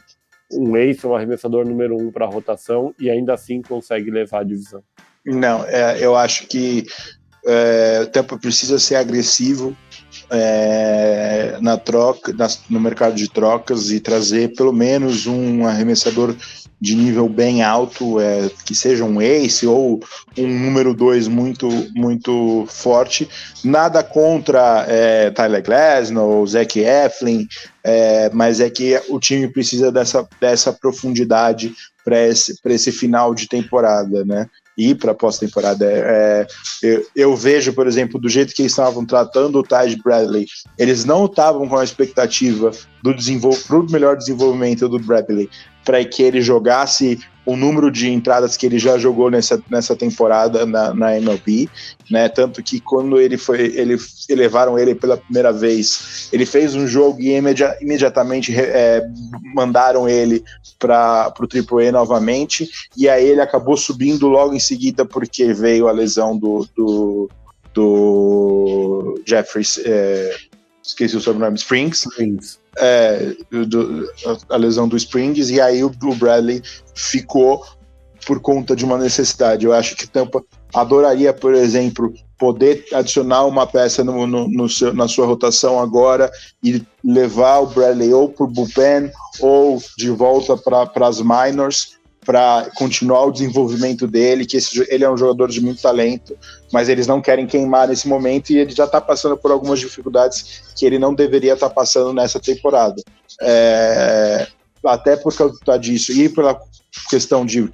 um 0.53 0.77
ace, 0.77 1.05
um 1.05 1.15
arremessador 1.15 1.65
número 1.65 1.97
um 1.97 2.11
para 2.11 2.25
a 2.25 2.29
rotação 2.29 2.93
e 2.99 3.09
ainda 3.09 3.33
assim 3.33 3.61
consegue 3.61 4.11
levar 4.11 4.41
a 4.41 4.43
divisão. 4.43 4.83
Não, 5.25 5.65
é, 5.65 6.03
eu 6.03 6.15
acho 6.15 6.47
que 6.47 6.85
é, 7.45 8.01
o 8.03 8.07
Tampa 8.07 8.37
precisa 8.37 8.79
ser 8.79 8.95
agressivo 8.95 9.75
é, 10.31 11.57
na 11.61 11.77
troca, 11.77 12.33
na, 12.33 12.47
no 12.69 12.79
mercado 12.79 13.15
de 13.15 13.29
trocas 13.29 13.91
e 13.91 13.99
trazer 13.99 14.53
pelo 14.55 14.71
menos 14.71 15.27
um 15.27 15.67
arremessador 15.67 16.35
de 16.79 16.95
nível 16.95 17.29
bem 17.29 17.61
alto, 17.61 18.19
é, 18.19 18.49
que 18.65 18.73
seja 18.73 19.03
um 19.03 19.21
ace 19.21 19.67
ou 19.67 19.99
um 20.35 20.47
número 20.47 20.95
dois 20.95 21.27
muito 21.27 21.69
muito 21.93 22.65
forte. 22.67 23.29
Nada 23.63 24.01
contra 24.01 24.85
é, 24.87 25.29
Tyler 25.29 25.63
Glasnow 25.63 26.39
ou 26.39 26.47
Zach 26.47 26.79
Eflin, 26.79 27.47
é, 27.83 28.31
mas 28.33 28.59
é 28.59 28.69
que 28.69 28.99
o 29.09 29.19
time 29.19 29.47
precisa 29.47 29.91
dessa, 29.91 30.27
dessa 30.39 30.73
profundidade 30.73 31.71
para 32.03 32.27
esse, 32.27 32.55
esse 32.65 32.91
final 32.91 33.33
de 33.33 33.47
temporada, 33.47 34.25
né? 34.25 34.47
ir 34.77 34.95
para 34.95 35.13
pós-temporada. 35.13 35.85
É, 35.85 35.97
é, 35.99 36.47
eu, 36.81 37.05
eu, 37.15 37.35
vejo, 37.35 37.73
por 37.73 37.87
exemplo, 37.87 38.19
do 38.19 38.29
jeito 38.29 38.53
que 38.53 38.61
eles 38.61 38.71
estavam 38.71 39.05
tratando 39.05 39.59
o 39.59 39.63
Ty 39.63 39.95
Bradley, 40.03 40.45
eles 40.77 41.05
não 41.05 41.25
estavam 41.25 41.67
com 41.67 41.77
a 41.77 41.83
expectativa 41.83 42.71
do 43.03 43.13
pro 43.67 43.89
melhor 43.89 44.17
desenvolvimento 44.17 44.87
do 44.87 44.99
Bradley 44.99 45.49
para 45.83 46.03
que 46.05 46.23
ele 46.23 46.41
jogasse 46.41 47.19
o 47.45 47.55
número 47.55 47.89
de 47.89 48.09
entradas 48.09 48.55
que 48.55 48.65
ele 48.65 48.77
já 48.77 48.97
jogou 48.97 49.29
nessa, 49.31 49.61
nessa 49.69 49.95
temporada 49.95 50.65
na, 50.65 50.93
na 50.93 51.17
MLB, 51.17 51.69
né? 52.09 52.29
Tanto 52.29 52.61
que 52.61 52.79
quando 52.79 53.19
ele 53.19 53.37
foi, 53.37 53.73
ele 53.75 53.97
levaram 54.29 54.77
ele 54.77 54.93
pela 54.93 55.17
primeira 55.17 55.51
vez, 55.51 56.29
ele 56.31 56.45
fez 56.45 56.75
um 56.75 56.85
jogo 56.85 57.19
e 57.21 57.31
imedi 57.35 57.63
imediatamente 57.81 58.53
é, 58.55 59.03
mandaram 59.55 60.07
ele 60.07 60.43
para 60.77 61.33
o 61.39 61.77
AAA 61.77 61.91
novamente, 61.91 62.69
e 62.95 63.09
aí 63.09 63.27
ele 63.27 63.41
acabou 63.41 63.75
subindo 63.75 64.27
logo 64.27 64.53
em 64.53 64.59
seguida 64.59 65.05
porque 65.05 65.53
veio 65.53 65.87
a 65.87 65.91
lesão 65.91 66.37
do, 66.37 66.67
do, 66.75 67.29
do 67.73 69.21
Jeffries, 69.25 69.79
é, 69.83 70.35
esqueci 70.91 71.17
o 71.17 71.21
sobrenome, 71.21 71.57
Springs. 71.57 72.05
Springs 72.05 72.59
é, 72.77 73.35
do, 73.49 74.09
a 74.49 74.57
lesão 74.57 74.87
do 74.87 74.95
Springs, 74.95 75.49
e 75.49 75.59
aí 75.59 75.83
o, 75.83 75.91
o 76.03 76.15
Bradley 76.15 76.61
ficou 76.95 77.65
por 78.25 78.39
conta 78.39 78.75
de 78.75 78.85
uma 78.85 78.97
necessidade. 78.97 79.65
Eu 79.65 79.73
acho 79.73 79.95
que 79.95 80.07
Tampa 80.07 80.43
adoraria, 80.73 81.33
por 81.33 81.53
exemplo, 81.53 82.13
poder 82.37 82.85
adicionar 82.93 83.45
uma 83.45 83.65
peça 83.67 84.03
no, 84.03 84.25
no, 84.27 84.47
no 84.47 84.69
seu, 84.69 84.93
na 84.93 85.07
sua 85.07 85.25
rotação 85.25 85.79
agora 85.79 86.31
e 86.63 86.81
levar 87.03 87.59
o 87.59 87.67
Bradley 87.67 88.13
ou 88.13 88.29
para 88.29 88.45
o 88.45 88.47
bullpen 88.47 89.11
ou 89.39 89.81
de 89.97 90.09
volta 90.09 90.55
para 90.55 91.07
as 91.07 91.19
minors 91.19 91.99
para 92.25 92.69
continuar 92.75 93.25
o 93.25 93.31
desenvolvimento 93.31 94.07
dele, 94.07 94.45
que 94.45 94.57
esse, 94.57 94.85
ele 94.89 95.03
é 95.03 95.09
um 95.09 95.17
jogador 95.17 95.49
de 95.49 95.59
muito 95.59 95.81
talento, 95.81 96.37
mas 96.71 96.87
eles 96.87 97.07
não 97.07 97.21
querem 97.21 97.47
queimar 97.47 97.87
nesse 97.87 98.07
momento 98.07 98.51
e 98.51 98.57
ele 98.57 98.71
já 98.71 98.85
está 98.85 99.01
passando 99.01 99.35
por 99.35 99.51
algumas 99.51 99.79
dificuldades 99.79 100.63
que 100.75 100.85
ele 100.85 100.99
não 100.99 101.13
deveria 101.13 101.53
estar 101.53 101.69
tá 101.69 101.75
passando 101.75 102.13
nessa 102.13 102.39
temporada. 102.39 103.01
É, 103.41 104.47
até 104.85 105.15
por 105.15 105.35
causa 105.35 105.79
disso 105.79 106.11
e 106.11 106.29
pela 106.29 106.59
questão 107.09 107.45
de 107.45 107.69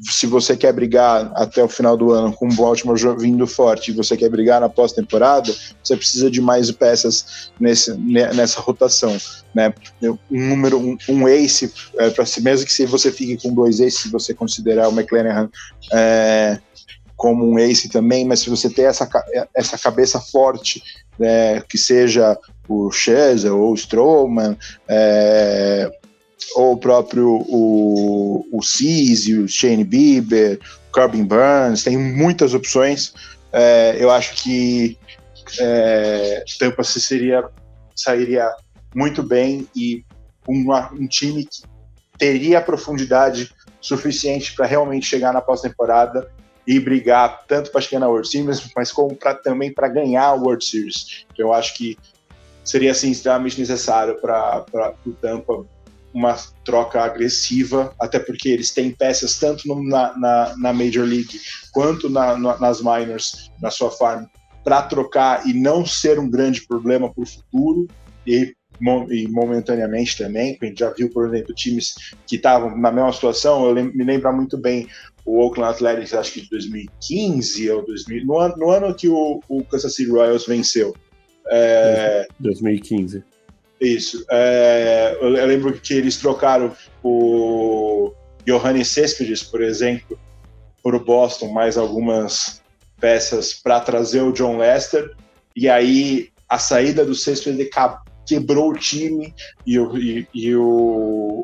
se 0.00 0.26
você 0.26 0.56
quer 0.56 0.72
brigar 0.72 1.32
até 1.34 1.62
o 1.62 1.68
final 1.68 1.96
do 1.96 2.12
ano 2.12 2.32
com 2.32 2.48
o 2.48 2.54
Baltimore 2.54 2.96
vindo 3.18 3.46
forte 3.46 3.90
e 3.90 3.94
você 3.94 4.16
quer 4.16 4.28
brigar 4.30 4.60
na 4.60 4.68
pós-temporada, 4.68 5.52
você 5.82 5.96
precisa 5.96 6.30
de 6.30 6.40
mais 6.40 6.70
peças 6.70 7.50
nesse, 7.58 7.92
nessa 7.94 8.60
rotação. 8.60 9.16
Né? 9.54 9.72
Um 10.30 10.48
número, 10.48 10.78
um, 10.78 10.96
um 11.08 11.28
ace, 11.28 11.72
é, 11.98 12.10
para 12.10 12.24
si, 12.24 12.40
mesmo 12.40 12.66
que 12.66 12.72
se 12.72 12.86
você 12.86 13.10
fique 13.10 13.36
com 13.42 13.52
dois 13.52 13.80
aces, 13.80 14.00
se 14.00 14.08
você 14.08 14.32
considerar 14.32 14.88
o 14.88 14.92
McLaren 14.92 15.48
é, 15.92 16.58
como 17.16 17.46
um 17.46 17.58
ace 17.58 17.88
também, 17.88 18.24
mas 18.24 18.40
se 18.40 18.48
você 18.50 18.70
ter 18.70 18.82
essa, 18.82 19.08
essa 19.54 19.76
cabeça 19.76 20.20
forte, 20.20 20.82
é, 21.20 21.62
que 21.68 21.76
seja 21.76 22.38
o 22.68 22.90
Scherzer 22.90 23.52
ou 23.52 23.72
o 23.72 23.74
Stroman, 23.74 24.56
é, 24.88 25.90
ou 26.54 26.72
o 26.72 26.76
próprio 26.76 27.44
o, 27.48 28.46
o 28.52 28.62
Cizzy, 28.62 29.38
o 29.38 29.48
Shane 29.48 29.84
Bieber, 29.84 30.58
o 30.88 30.92
Corbin 30.92 31.24
Burns, 31.24 31.84
tem 31.84 31.96
muitas 31.96 32.54
opções. 32.54 33.12
É, 33.52 33.96
eu 33.98 34.10
acho 34.10 34.42
que 34.42 34.98
é, 35.58 36.44
Tampa 36.58 36.84
seria, 36.84 37.44
sairia 37.94 38.48
muito 38.94 39.22
bem 39.22 39.66
e 39.74 40.04
uma, 40.46 40.92
um 40.92 41.06
time 41.06 41.44
que 41.44 41.62
teria 42.18 42.60
profundidade 42.60 43.50
suficiente 43.80 44.54
para 44.54 44.66
realmente 44.66 45.06
chegar 45.06 45.32
na 45.32 45.40
pós-temporada 45.40 46.30
e 46.66 46.78
brigar 46.78 47.44
tanto 47.48 47.70
para 47.70 47.80
chegar 47.80 48.00
na 48.00 48.08
World 48.08 48.28
Series, 48.28 48.70
mas 48.76 48.92
como 48.92 49.16
pra, 49.16 49.34
também 49.34 49.72
para 49.72 49.88
ganhar 49.88 50.26
a 50.26 50.34
World 50.34 50.64
Series. 50.64 51.24
Eu 51.36 51.52
acho 51.52 51.74
que 51.74 51.96
seria 52.62 52.92
assim 52.92 53.10
extremamente 53.10 53.58
necessário 53.58 54.20
para 54.20 54.64
o 55.06 55.12
Tampa 55.12 55.64
uma 56.12 56.36
troca 56.64 57.00
agressiva, 57.00 57.94
até 58.00 58.18
porque 58.18 58.48
eles 58.48 58.72
têm 58.72 58.90
peças 58.90 59.38
tanto 59.38 59.66
no, 59.68 59.82
na, 59.82 60.16
na, 60.18 60.56
na, 60.56 60.72
Major 60.72 61.04
League 61.04 61.40
quanto 61.72 62.10
na, 62.10 62.36
nas 62.36 62.80
minors, 62.80 63.50
na 63.60 63.70
sua 63.70 63.90
farm, 63.90 64.24
para 64.64 64.82
trocar 64.82 65.46
e 65.46 65.52
não 65.52 65.86
ser 65.86 66.18
um 66.18 66.28
grande 66.28 66.66
problema 66.66 67.12
para 67.12 67.22
o 67.22 67.26
futuro 67.26 67.86
e, 68.26 68.52
e, 69.10 69.28
momentaneamente 69.28 70.18
também. 70.18 70.58
A 70.60 70.66
gente 70.66 70.80
já 70.80 70.90
viu, 70.90 71.10
por 71.10 71.28
exemplo, 71.28 71.54
times 71.54 71.94
que 72.26 72.36
estavam 72.36 72.76
na 72.76 72.90
mesma 72.90 73.12
situação. 73.12 73.64
Eu 73.64 73.72
lem 73.72 73.92
me 73.94 74.04
lembro 74.04 74.32
muito 74.34 74.58
bem 74.58 74.88
o 75.24 75.38
Oakland 75.38 75.74
Athletics, 75.74 76.14
acho 76.14 76.32
que 76.32 76.40
de 76.42 76.50
2015 76.50 77.70
ou 77.70 77.84
2000, 77.84 78.24
no, 78.24 78.38
ano, 78.38 78.54
no 78.56 78.70
ano 78.70 78.94
que 78.94 79.08
o, 79.08 79.40
o 79.48 79.64
Kansas 79.64 79.94
City 79.94 80.10
Royals 80.10 80.46
venceu. 80.46 80.94
É, 81.52 82.26
2015. 82.38 83.22
Isso. 83.80 84.24
É, 84.30 85.16
eu 85.20 85.28
lembro 85.28 85.72
que 85.72 85.94
eles 85.94 86.16
trocaram 86.18 86.76
o 87.02 88.12
Johannes 88.44 88.88
Cespedes, 88.88 89.42
por 89.42 89.62
exemplo, 89.62 90.18
para 90.82 90.96
o 90.96 91.04
Boston, 91.04 91.48
mais 91.52 91.78
algumas 91.78 92.60
peças 93.00 93.54
para 93.54 93.80
trazer 93.80 94.20
o 94.20 94.32
John 94.32 94.58
Lester. 94.58 95.14
E 95.56 95.68
aí 95.68 96.28
a 96.48 96.58
saída 96.58 97.04
do 97.04 97.14
Cespedes 97.14 97.70
quebrou 98.26 98.70
o 98.70 98.78
time 98.78 99.34
e, 99.66 99.78
o, 99.78 99.96
e, 99.96 100.28
e 100.34 100.54
o, 100.54 101.42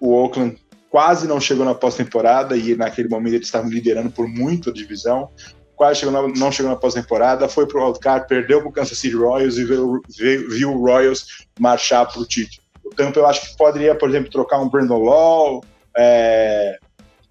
o 0.00 0.12
Oakland 0.12 0.56
quase 0.90 1.28
não 1.28 1.40
chegou 1.40 1.64
na 1.64 1.74
pós-temporada 1.74 2.56
e 2.56 2.74
naquele 2.74 3.08
momento 3.08 3.34
eles 3.34 3.46
estavam 3.46 3.70
liderando 3.70 4.10
por 4.10 4.26
muito 4.26 4.70
a 4.70 4.72
divisão 4.72 5.30
quase 5.80 6.00
chegou 6.00 6.12
na, 6.12 6.28
não 6.38 6.52
chegou 6.52 6.70
na 6.70 6.76
pós-temporada, 6.76 7.48
foi 7.48 7.66
pro 7.66 7.82
wildcard, 7.82 8.28
perdeu 8.28 8.60
pro 8.60 8.70
Kansas 8.70 8.98
City 8.98 9.16
Royals 9.16 9.56
e 9.56 9.64
viu, 9.64 10.02
viu, 10.10 10.74
o 10.74 10.78
Royals 10.78 11.46
marchar 11.58 12.06
pro 12.12 12.26
título. 12.26 12.60
O 12.84 12.90
Tampa 12.90 13.18
eu 13.18 13.24
acho 13.24 13.40
que 13.40 13.56
poderia, 13.56 13.94
por 13.94 14.10
exemplo, 14.10 14.30
trocar 14.30 14.60
um 14.60 14.68
Brandon 14.68 14.98
Law, 14.98 15.64
é, 15.96 16.78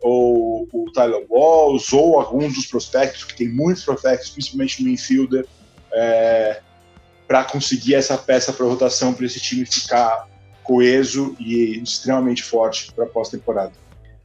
ou 0.02 0.68
o 0.74 0.92
Tyler 0.92 1.24
Walls, 1.30 1.94
ou 1.94 2.20
alguns 2.20 2.56
dos 2.56 2.66
prospectos, 2.66 3.24
que 3.24 3.36
tem 3.36 3.48
muitos 3.48 3.84
prospectos, 3.84 4.32
principalmente 4.32 4.82
no 4.82 4.90
infielder, 4.90 5.46
é, 5.94 6.60
para 7.28 7.44
conseguir 7.44 7.94
essa 7.94 8.18
peça 8.18 8.52
para 8.52 8.66
rotação, 8.66 9.14
para 9.14 9.28
esse 9.28 9.40
time 9.40 9.64
ficar 9.64 10.28
coeso 10.64 11.36
e 11.40 11.80
extremamente 11.84 12.42
forte 12.42 12.92
para 12.94 13.06
a 13.06 13.08
pós-temporada. 13.08 13.74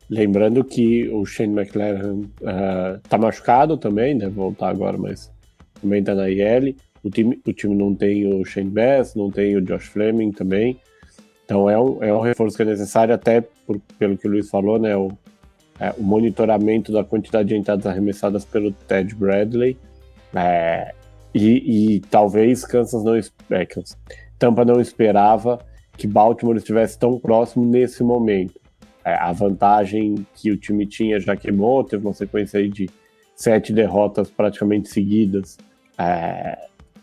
Lembrando 0.08 0.62
que 0.62 1.08
o 1.08 1.24
Shane 1.24 1.58
McLaren 1.58 2.20
uh, 2.20 3.00
tá 3.08 3.16
machucado 3.16 3.76
também, 3.76 4.18
deve 4.18 4.32
voltar 4.32 4.68
agora, 4.68 4.98
mas 4.98 5.32
também 5.80 6.02
tá 6.02 6.14
na 6.14 6.28
IL. 6.28 6.76
O 7.02 7.10
time, 7.10 7.40
o 7.46 7.52
time 7.52 7.74
não 7.74 7.94
tem 7.94 8.26
o 8.26 8.44
Shane 8.44 8.70
Bass, 8.70 9.14
não 9.14 9.30
tem 9.30 9.56
o 9.56 9.62
Josh 9.62 9.86
Fleming 9.86 10.30
também. 10.32 10.78
Então 11.44 11.68
é 11.68 11.78
um, 11.78 12.02
é 12.02 12.12
um 12.12 12.20
reforço 12.20 12.56
que 12.56 12.62
é 12.62 12.66
necessário, 12.66 13.14
até 13.14 13.42
por, 13.66 13.80
pelo 13.98 14.16
que 14.16 14.26
o 14.26 14.30
Luiz 14.30 14.48
falou, 14.48 14.78
né? 14.78 14.96
O, 14.96 15.10
é, 15.80 15.92
o 15.96 16.02
monitoramento 16.02 16.92
da 16.92 17.02
quantidade 17.02 17.48
de 17.48 17.56
entradas 17.56 17.86
arremessadas 17.86 18.44
pelo 18.44 18.72
Ted 18.72 19.14
Bradley. 19.14 19.76
É, 20.34 20.94
e, 21.34 21.96
e, 21.96 22.00
talvez 22.00 22.64
Kansas 22.64 23.02
não. 23.02 23.14
É, 23.56 23.66
Kansas, 23.66 23.98
Tampa 24.38 24.64
não 24.64 24.80
esperava 24.80 25.58
que 25.96 26.06
Baltimore 26.06 26.56
estivesse 26.56 26.98
tão 26.98 27.18
próximo 27.18 27.64
nesse 27.64 28.02
momento 28.02 28.63
a 29.04 29.32
vantagem 29.32 30.26
que 30.34 30.50
o 30.50 30.56
time 30.56 30.86
tinha 30.86 31.20
já 31.20 31.36
queimou, 31.36 31.84
teve 31.84 32.06
uma 32.06 32.14
sequência 32.14 32.58
aí 32.58 32.68
de 32.68 32.88
sete 33.36 33.72
derrotas 33.72 34.30
praticamente 34.30 34.88
seguidas 34.88 35.58
é, 35.98 36.59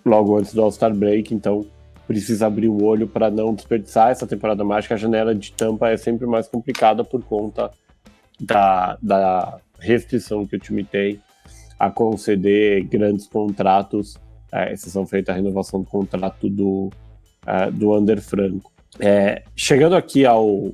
logo 0.05 0.37
antes 0.37 0.53
do 0.53 0.61
All-Star 0.61 0.93
Break, 0.93 1.33
então 1.33 1.65
precisa 2.07 2.47
abrir 2.47 2.67
o 2.67 2.83
olho 2.83 3.07
para 3.07 3.29
não 3.31 3.53
desperdiçar 3.53 4.09
essa 4.09 4.27
temporada 4.27 4.63
mágica. 4.63 4.95
A 4.95 4.97
janela 4.97 5.33
de 5.33 5.53
tampa 5.53 5.89
é 5.89 5.97
sempre 5.97 6.27
mais 6.27 6.47
complicada 6.47 7.03
por 7.03 7.23
conta 7.23 7.71
da, 8.39 8.97
da 9.01 9.59
restrição 9.79 10.45
que 10.45 10.55
o 10.55 10.59
time 10.59 10.83
tem 10.83 11.21
a 11.79 11.89
conceder 11.89 12.83
grandes 12.85 13.27
contratos, 13.27 14.17
é, 14.51 14.73
exceção 14.73 15.05
feita 15.05 15.31
a 15.31 15.35
renovação 15.35 15.81
do 15.81 15.87
contrato 15.87 16.49
do, 16.49 16.89
é, 17.45 17.71
do 17.71 17.97
Under 17.97 18.21
Franco. 18.21 18.71
É, 18.99 19.43
chegando 19.55 19.95
aqui 19.95 20.25
ao, 20.25 20.73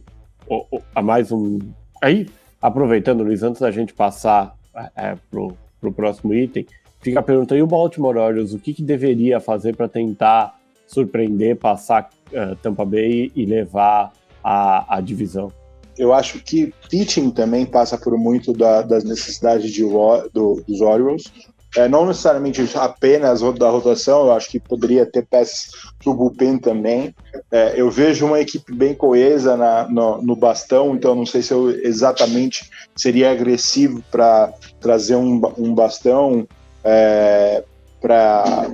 a 0.93 1.01
mais 1.01 1.31
um. 1.31 1.59
Aí, 2.01 2.27
aproveitando, 2.61 3.23
Luiz, 3.23 3.43
antes 3.43 3.61
da 3.61 3.71
gente 3.71 3.93
passar 3.93 4.55
é, 4.95 5.15
pro, 5.29 5.57
pro 5.79 5.91
próximo 5.91 6.33
item, 6.33 6.65
fica 7.01 7.19
a 7.19 7.23
pergunta, 7.23 7.55
e 7.55 7.61
o 7.61 7.67
Baltimore 7.67 8.17
Orioles, 8.17 8.53
o 8.53 8.59
que, 8.59 8.73
que 8.73 8.83
deveria 8.83 9.39
fazer 9.39 9.75
para 9.75 9.87
tentar 9.87 10.57
surpreender, 10.85 11.57
passar 11.57 12.09
uh, 12.31 12.55
Tampa 12.57 12.85
Bay 12.85 13.31
e 13.35 13.45
levar 13.45 14.13
a, 14.43 14.97
a 14.97 15.01
divisão? 15.01 15.51
Eu 15.97 16.13
acho 16.13 16.39
que 16.43 16.73
pitching 16.89 17.31
também 17.31 17.65
passa 17.65 17.97
por 17.97 18.17
muito 18.17 18.53
da, 18.53 18.81
das 18.81 19.03
necessidades 19.03 19.71
de, 19.71 19.81
do, 19.81 20.63
dos 20.67 20.79
Orioles. 20.81 21.31
É, 21.77 21.87
não 21.87 22.07
necessariamente 22.07 22.67
apenas 22.73 23.41
da 23.53 23.69
rotação, 23.69 24.25
eu 24.25 24.33
acho 24.33 24.49
que 24.49 24.59
poderia 24.59 25.05
ter 25.05 25.23
peças 25.27 25.69
do 26.03 26.11
bullpen 26.11 26.57
também. 26.57 27.13
É, 27.51 27.79
eu 27.79 27.91
vejo 27.91 28.25
uma 28.25 28.39
equipe 28.39 28.73
bem 28.73 28.95
coesa 28.95 29.55
na, 29.55 29.87
no, 29.87 30.19
no, 30.19 30.35
bastão, 30.35 30.95
então 30.95 31.13
não 31.13 31.25
sei 31.25 31.43
se 31.43 31.53
eu 31.53 31.69
exatamente 31.69 32.67
seria 32.95 33.31
agressivo 33.31 34.01
para 34.09 34.51
trazer 34.81 35.17
um, 35.17 35.39
um 35.55 35.75
bastão 35.75 36.47
é, 36.83 37.63
para 38.01 38.65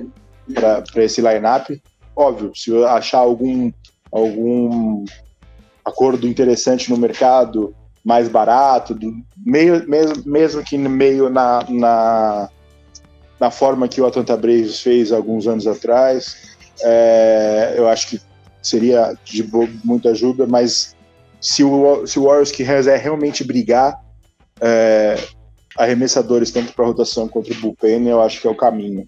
esse 0.96 1.20
line-up. 1.20 1.82
Óbvio, 2.16 2.52
se 2.54 2.70
eu 2.70 2.88
achar 2.88 3.18
algum, 3.18 3.70
algum 4.10 5.04
acordo 5.84 6.26
interessante 6.26 6.88
no 6.88 6.96
mercado, 6.96 7.74
mais 8.02 8.28
barato, 8.28 8.98
meio, 9.44 9.86
mesmo, 9.86 10.22
mesmo 10.24 10.62
que 10.62 10.78
meio 10.78 11.28
na, 11.28 11.66
na, 11.68 12.48
na 13.44 13.50
forma 13.50 13.86
que 13.86 14.00
o 14.00 14.06
Atlanta 14.06 14.34
Braves 14.38 14.80
fez 14.80 15.12
alguns 15.12 15.46
anos 15.46 15.66
atrás, 15.66 16.56
é, 16.82 17.74
eu 17.76 17.86
acho 17.86 18.08
que 18.08 18.20
seria 18.62 19.14
de 19.22 19.46
muita 19.84 20.08
ajuda, 20.12 20.46
mas 20.46 20.96
se 21.38 21.62
o, 21.62 22.06
se 22.06 22.18
o 22.18 22.22
Warriors 22.22 22.50
quiser 22.50 22.98
realmente 22.98 23.44
brigar, 23.44 24.02
é, 24.62 25.16
arremessadores 25.76 26.50
tanto 26.50 26.72
para 26.72 26.86
rotação 26.86 27.28
quanto 27.28 27.52
o 27.52 27.54
bullpen, 27.56 28.08
eu 28.08 28.22
acho 28.22 28.40
que 28.40 28.48
é 28.48 28.50
o 28.50 28.54
caminho. 28.54 29.06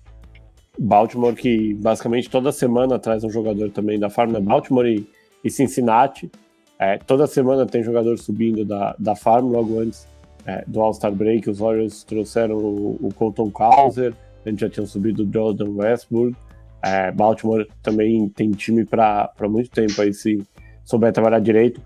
Baltimore, 0.79 1.35
que 1.35 1.73
basicamente 1.73 2.29
toda 2.29 2.53
semana 2.53 2.99
traz 2.99 3.25
um 3.25 3.31
jogador 3.31 3.71
também 3.71 3.99
da 3.99 4.11
farm, 4.11 4.33
né? 4.33 4.41
Baltimore 4.41 4.87
e, 4.87 5.09
e 5.43 5.51
Cincinnati. 5.51 6.31
É, 6.79 6.99
toda 6.99 7.27
semana 7.27 7.65
tem 7.65 7.83
jogador 7.83 8.19
subindo 8.19 8.67
da, 8.67 8.95
da 8.99 9.17
farm, 9.17 9.47
logo 9.47 9.81
antes 9.81 10.07
é, 10.45 10.63
do 10.67 10.83
All-Star 10.83 11.13
Break. 11.13 11.49
Os 11.49 11.61
Warriors 11.61 12.05
trouxeram 12.05 12.57
o, 12.57 12.99
o 13.01 13.15
Colton 13.15 13.51
Cowser, 13.51 14.13
a 14.47 14.51
gente 14.51 14.61
já 14.61 14.71
tinha 14.71 14.87
subido 14.87 15.25
o 15.25 15.33
Jordan 15.33 15.71
Westbrook. 15.71 16.37
É, 16.83 17.11
Baltimore 17.11 17.67
também 17.83 18.29
tem 18.29 18.53
time 18.53 18.85
para 18.85 19.33
muito 19.49 19.71
tempo 19.71 20.01
aí, 20.01 20.15
se 20.15 20.43
souber 20.85 21.13
trabalhar 21.13 21.41
direito. 21.41 21.81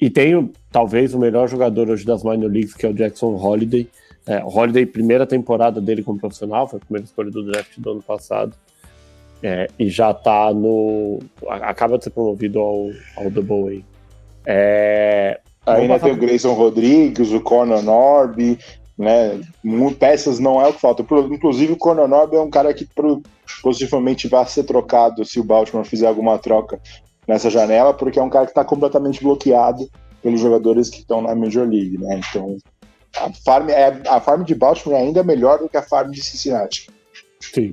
E 0.00 0.08
tem 0.08 0.50
talvez 0.70 1.14
o 1.14 1.18
melhor 1.18 1.48
jogador 1.48 1.90
hoje 1.90 2.04
das 2.04 2.22
minor 2.22 2.50
leagues, 2.50 2.74
que 2.74 2.86
é 2.86 2.88
o 2.88 2.94
Jackson 2.94 3.34
Holiday. 3.34 3.88
É, 4.26 4.42
Holiday, 4.44 4.86
primeira 4.86 5.26
temporada 5.26 5.80
dele 5.80 6.02
como 6.02 6.18
profissional, 6.18 6.68
foi 6.68 6.78
a 6.78 6.84
primeira 6.84 7.04
escolha 7.06 7.30
do 7.30 7.44
draft 7.44 7.78
do 7.78 7.90
ano 7.90 8.02
passado. 8.02 8.54
É, 9.42 9.68
e 9.78 9.88
já 9.88 10.12
está 10.12 10.52
no. 10.52 11.18
Acaba 11.48 11.98
de 11.98 12.04
ser 12.04 12.10
promovido 12.10 12.58
ao, 12.60 12.90
ao 13.16 13.30
Double 13.30 13.78
A. 13.78 14.50
É, 14.50 15.40
Ainda 15.66 15.98
tem 15.98 16.12
o 16.12 16.16
Grayson 16.16 16.52
Rodrigues, 16.52 17.32
o 17.32 17.40
Conor 17.40 17.82
Norby, 17.82 18.58
né? 18.98 19.40
Peças 19.98 20.38
não 20.38 20.60
é 20.60 20.68
o 20.68 20.72
que 20.72 20.80
falta. 20.80 21.02
Inclusive, 21.30 21.74
o 21.74 21.76
Conor 21.76 22.08
é 22.32 22.40
um 22.40 22.50
cara 22.50 22.72
que 22.72 22.88
possivelmente 23.62 24.28
vai 24.28 24.46
ser 24.46 24.64
trocado 24.64 25.24
se 25.24 25.38
o 25.38 25.44
Baltimore 25.44 25.86
fizer 25.86 26.06
alguma 26.06 26.38
troca 26.38 26.80
nessa 27.26 27.50
janela, 27.50 27.92
porque 27.92 28.18
é 28.18 28.22
um 28.22 28.30
cara 28.30 28.46
que 28.46 28.52
está 28.52 28.64
completamente 28.64 29.22
bloqueado 29.22 29.88
pelos 30.22 30.40
jogadores 30.40 30.88
que 30.88 30.98
estão 30.98 31.20
na 31.20 31.34
Major 31.34 31.68
League, 31.68 31.98
né? 31.98 32.20
Então, 32.28 32.56
a 33.16 33.32
farm, 33.44 33.68
é, 33.68 34.02
a 34.08 34.20
farm 34.20 34.42
de 34.44 34.54
Baltimore 34.54 34.98
é 34.98 35.02
ainda 35.02 35.22
melhor 35.22 35.58
do 35.58 35.68
que 35.68 35.76
a 35.76 35.82
farm 35.82 36.10
de 36.10 36.22
Cincinnati. 36.22 36.88
Sim, 37.40 37.72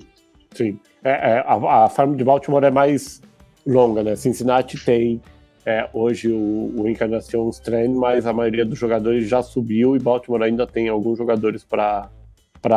sim. 0.54 0.80
É, 1.04 1.12
é, 1.12 1.44
a, 1.46 1.86
a, 1.86 1.90
farm 1.90 2.16
de 2.16 2.24
Baltimore 2.24 2.64
é 2.64 2.72
mais 2.72 3.22
longa, 3.66 4.04
né? 4.04 4.16
Cincinnati 4.16 4.84
tem 4.84 5.22
é, 5.66 5.88
hoje 5.94 6.30
o, 6.30 6.74
o 6.76 6.88
Encarnação 6.88 7.50
Strand, 7.50 7.92
mas 7.92 8.26
a 8.26 8.34
maioria 8.34 8.66
dos 8.66 8.78
jogadores 8.78 9.28
já 9.28 9.42
subiu 9.42 9.96
e 9.96 10.00
Baltimore 10.00 10.44
ainda 10.44 10.68
tem 10.68 10.90
alguns 10.90 11.18
jogadores 11.18 11.64
para 11.64 12.10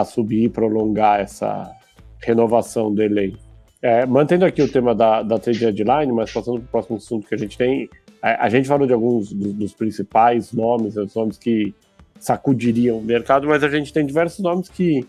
subir 0.05 0.45
e 0.45 0.49
prolongar 0.49 1.20
essa 1.20 1.72
renovação 2.20 2.95
do 2.95 3.03
elenco. 3.03 3.39
É, 3.82 4.07
mantendo 4.07 4.45
aqui 4.45 4.62
o 4.62 4.70
tema 4.70 4.95
da, 4.95 5.22
da 5.22 5.39
trade 5.39 5.59
deadline, 5.59 6.12
mas 6.12 6.32
passando 6.32 6.61
para 6.61 6.66
o 6.66 6.70
próximo 6.70 6.97
assunto 6.97 7.26
que 7.26 7.34
a 7.34 7.39
gente 7.39 7.59
tem, 7.59 7.89
a, 8.22 8.47
a 8.47 8.49
gente 8.49 8.68
falou 8.68 8.87
de 8.87 8.93
alguns 8.93 9.32
dos, 9.32 9.53
dos 9.53 9.74
principais 9.74 10.53
nomes, 10.53 10.97
os 10.97 11.14
nomes 11.14 11.39
que 11.39 11.74
sacudiriam 12.18 12.99
o 12.99 13.03
mercado, 13.03 13.47
mas 13.47 13.62
a 13.62 13.68
gente 13.68 13.93
tem 13.93 14.07
diversos 14.07 14.41
nomes 14.41 14.68
que, 14.68 15.07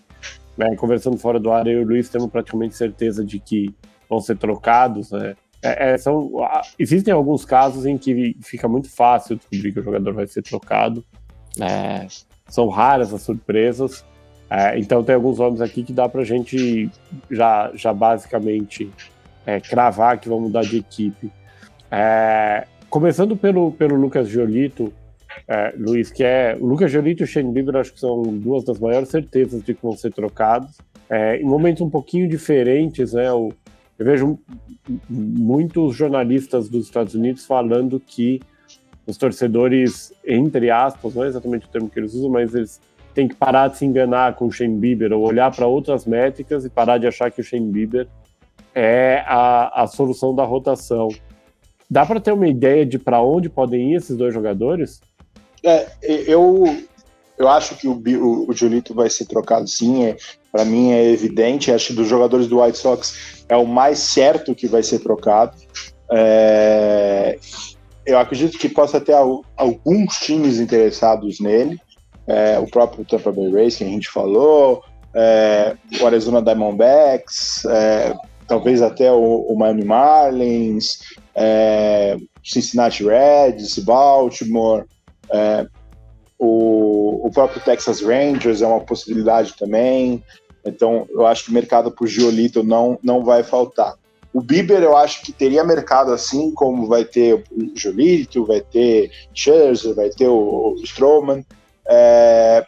né, 0.57 0.75
conversando 0.75 1.17
fora 1.17 1.39
do 1.39 1.51
ar, 1.51 1.65
eu 1.67 1.81
e 1.81 1.85
o 1.85 1.87
Luiz 1.87 2.09
temos 2.09 2.29
praticamente 2.29 2.75
certeza 2.75 3.23
de 3.23 3.39
que 3.39 3.73
vão 4.09 4.19
ser 4.19 4.37
trocados. 4.37 5.11
Né? 5.11 5.35
É, 5.61 5.93
é, 5.93 5.97
são, 5.97 6.31
existem 6.77 7.13
alguns 7.13 7.43
casos 7.43 7.85
em 7.85 7.97
que 7.97 8.35
fica 8.41 8.67
muito 8.67 8.89
fácil 8.89 9.37
descobrir 9.37 9.71
que 9.71 9.79
o 9.79 9.83
jogador 9.83 10.13
vai 10.13 10.27
ser 10.27 10.41
trocado. 10.41 11.03
É, 11.59 12.07
são 12.47 12.67
raras 12.69 13.13
as 13.13 13.21
surpresas. 13.21 14.05
É, 14.49 14.79
então 14.79 15.03
tem 15.03 15.15
alguns 15.15 15.39
nomes 15.39 15.59
aqui 15.59 15.83
que 15.83 15.91
dá 15.91 16.07
para 16.07 16.21
a 16.21 16.25
gente 16.25 16.89
já, 17.29 17.71
já 17.73 17.93
basicamente 17.93 18.89
é, 19.45 19.59
cravar 19.59 20.19
que 20.19 20.29
vão 20.29 20.39
mudar 20.39 20.61
de 20.61 20.77
equipe. 20.77 21.31
É, 21.91 22.65
começando 22.89 23.35
pelo, 23.35 23.71
pelo 23.71 23.95
Lucas 23.95 24.29
Giolito, 24.29 24.93
Luiz, 25.77 26.11
que 26.11 26.23
é 26.23 26.57
o 26.59 26.65
Lucas 26.65 26.91
Jolito 26.91 27.23
e 27.23 27.25
o 27.25 27.27
Shane 27.27 27.51
Bieber, 27.53 27.75
acho 27.77 27.93
que 27.93 27.99
são 27.99 28.21
duas 28.23 28.65
das 28.65 28.79
maiores 28.79 29.07
certezas 29.07 29.63
de 29.63 29.73
que 29.73 29.81
vão 29.81 29.95
ser 29.95 30.11
trocados. 30.11 30.77
Em 31.39 31.45
momentos 31.45 31.81
um 31.81 31.89
pouquinho 31.89 32.27
diferentes, 32.27 33.13
né? 33.13 33.27
Eu, 33.27 33.53
eu 33.97 34.05
vejo 34.05 34.39
muitos 35.09 35.95
jornalistas 35.95 36.69
dos 36.69 36.85
Estados 36.85 37.13
Unidos 37.15 37.45
falando 37.45 37.99
que 37.99 38.39
os 39.05 39.17
torcedores, 39.17 40.13
entre 40.25 40.69
aspas, 40.69 41.15
não 41.15 41.23
é 41.23 41.27
exatamente 41.27 41.65
o 41.65 41.69
termo 41.69 41.89
que 41.89 41.99
eles 41.99 42.13
usam, 42.13 42.29
mas 42.29 42.53
eles 42.53 42.81
têm 43.13 43.27
que 43.27 43.35
parar 43.35 43.69
de 43.69 43.77
se 43.77 43.85
enganar 43.85 44.35
com 44.35 44.45
o 44.45 44.51
Shane 44.51 44.77
Bieber 44.77 45.11
ou 45.13 45.23
olhar 45.23 45.53
para 45.55 45.65
outras 45.65 46.05
métricas 46.05 46.65
e 46.65 46.69
parar 46.69 46.97
de 46.97 47.07
achar 47.07 47.31
que 47.31 47.41
o 47.41 47.43
Shane 47.43 47.71
Bieber 47.71 48.07
é 48.75 49.23
a, 49.25 49.83
a 49.83 49.87
solução 49.87 50.35
da 50.35 50.43
rotação. 50.43 51.07
Dá 51.89 52.05
para 52.05 52.19
ter 52.19 52.33
uma 52.33 52.47
ideia 52.47 52.85
de 52.85 52.99
para 52.99 53.21
onde 53.21 53.49
podem 53.49 53.93
ir 53.93 53.95
esses 53.95 54.15
dois 54.15 54.33
jogadores? 54.33 55.01
É, 55.63 55.87
eu, 56.03 56.63
eu 57.37 57.47
acho 57.47 57.75
que 57.75 57.87
o, 57.87 57.93
o, 57.93 58.49
o 58.49 58.53
Julito 58.53 58.93
vai 58.93 59.09
ser 59.09 59.25
trocado 59.25 59.67
sim, 59.67 60.05
é, 60.05 60.17
para 60.51 60.65
mim 60.65 60.91
é 60.91 61.11
evidente. 61.11 61.71
Acho 61.71 61.87
que 61.87 61.93
dos 61.93 62.07
jogadores 62.07 62.47
do 62.47 62.61
White 62.61 62.77
Sox 62.77 63.45
é 63.47 63.55
o 63.55 63.65
mais 63.65 63.99
certo 63.99 64.55
que 64.55 64.67
vai 64.67 64.81
ser 64.81 64.99
trocado. 64.99 65.55
É, 66.11 67.37
eu 68.05 68.17
acredito 68.17 68.57
que 68.57 68.69
possa 68.69 68.99
ter 68.99 69.13
alguns 69.13 70.15
times 70.15 70.59
interessados 70.59 71.39
nele. 71.39 71.77
É, 72.25 72.57
o 72.59 72.67
próprio 72.67 73.05
Tampa 73.05 73.31
Bay 73.31 73.51
Rays, 73.51 73.77
que 73.77 73.83
a 73.83 73.87
gente 73.87 74.09
falou, 74.09 74.83
é, 75.13 75.75
o 76.01 76.05
Arizona 76.05 76.41
Diamondbacks, 76.41 77.63
é, 77.65 78.13
talvez 78.47 78.81
até 78.81 79.11
o, 79.11 79.45
o 79.47 79.57
Miami 79.57 79.85
Marlins, 79.85 80.99
é, 81.35 82.17
Cincinnati 82.43 83.03
Reds, 83.03 83.77
Baltimore. 83.79 84.85
O, 86.39 87.27
o, 87.27 87.31
próprio 87.31 87.61
Texas 87.61 88.01
Rangers 88.01 88.61
é 88.61 88.67
uma 88.67 88.81
possibilidade 88.81 89.55
também. 89.57 90.23
Então, 90.63 91.07
eu 91.09 91.25
acho 91.25 91.45
que 91.45 91.49
o 91.51 91.53
mercado 91.53 91.91
para 91.91 92.03
o 92.03 92.07
Giolito 92.07 92.63
não, 92.63 92.99
não 93.03 93.23
vai 93.23 93.43
faltar. 93.43 93.95
O 94.33 94.41
Bieber, 94.41 94.83
eu 94.83 94.95
acho 94.95 95.23
que 95.23 95.31
teria 95.31 95.63
mercado 95.63 96.11
assim, 96.11 96.51
como 96.53 96.87
vai 96.87 97.05
ter 97.05 97.33
o 97.33 97.43
Giolito, 97.75 98.45
vai 98.45 98.61
ter 98.61 99.09
Scherzer, 99.33 99.95
vai 99.95 100.09
ter 100.09 100.27
o, 100.27 100.75
o 100.75 100.83
Stroman. 100.83 101.43
É, 101.87 102.65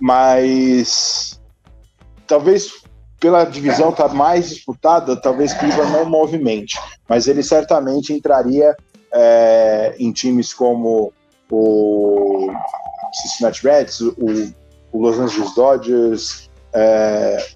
mas 0.00 1.40
talvez 2.26 2.70
pela 3.20 3.44
divisão 3.44 3.90
estar 3.90 4.08
tá 4.08 4.14
mais 4.14 4.48
disputada, 4.48 5.16
talvez 5.16 5.52
Cleveland 5.54 5.92
não 5.92 6.04
movimente. 6.04 6.78
Mas 7.08 7.26
ele 7.26 7.42
certamente 7.42 8.12
entraria 8.12 8.76
é, 9.12 9.94
em 9.98 10.12
times 10.12 10.52
como 10.52 11.12
o 11.50 12.50
Cincinnati 13.12 13.62
Reds, 13.62 14.00
o, 14.00 14.14
o 14.92 15.00
Los 15.00 15.18
Angeles 15.18 15.54
Dodgers. 15.54 16.50
É, 16.72 17.46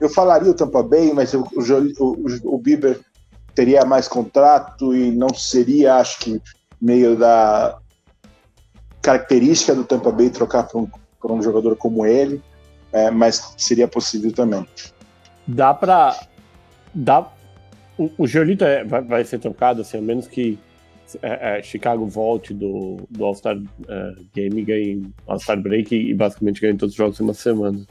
eu 0.00 0.08
falaria 0.08 0.50
o 0.50 0.54
Tampa 0.54 0.82
Bay, 0.82 1.12
mas 1.12 1.32
o, 1.34 1.42
o, 1.42 2.54
o, 2.54 2.58
Bieber 2.58 3.00
teria 3.54 3.84
mais 3.84 4.08
contrato 4.08 4.94
e 4.94 5.10
não 5.12 5.32
seria, 5.32 5.96
acho 5.96 6.18
que, 6.20 6.42
meio 6.80 7.16
da 7.16 7.78
característica 9.00 9.74
do 9.74 9.84
Tampa 9.84 10.10
Bay 10.10 10.30
trocar 10.30 10.64
por 10.64 10.82
um, 10.82 10.88
por 11.20 11.30
um 11.30 11.42
jogador 11.42 11.76
como 11.76 12.04
ele, 12.04 12.42
é, 12.92 13.10
mas 13.10 13.54
seria 13.56 13.86
possível 13.86 14.32
também. 14.32 14.66
Dá 15.46 15.72
para. 15.72 16.18
Dá, 16.94 17.26
o, 17.96 18.10
o 18.18 18.26
é, 18.64 18.84
vai, 18.84 19.02
vai, 19.02 19.24
ser 19.24 19.38
trocado, 19.38 19.80
assim, 19.80 19.98
a 19.98 20.00
menos 20.00 20.26
que 20.26 20.58
é, 21.22 21.58
é, 21.58 21.62
Chicago 21.62 22.06
volte 22.06 22.54
do, 22.54 22.98
do 23.10 23.24
All-Star 23.24 23.56
uh, 23.56 24.24
Game, 24.34 24.62
ganhe 24.62 25.02
All-Star 25.26 25.60
Break 25.60 25.94
e, 25.94 26.10
e, 26.10 26.14
basicamente 26.14 26.60
ganhe 26.60 26.76
todos 26.76 26.92
os 26.92 26.96
jogos 26.96 27.20
em 27.20 27.24
uma 27.24 27.34
semana. 27.34 27.84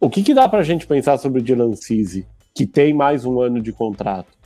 O 0.00 0.08
que, 0.08 0.22
que 0.22 0.34
dá 0.34 0.48
para 0.48 0.60
a 0.60 0.64
gente 0.64 0.86
pensar 0.86 1.18
sobre 1.18 1.40
o 1.40 1.42
Dylan 1.42 1.74
Cease, 1.74 2.26
que 2.54 2.66
tem 2.66 2.92
mais 2.92 3.24
um 3.24 3.40
ano 3.40 3.60
de 3.60 3.72
contrato? 3.72 4.38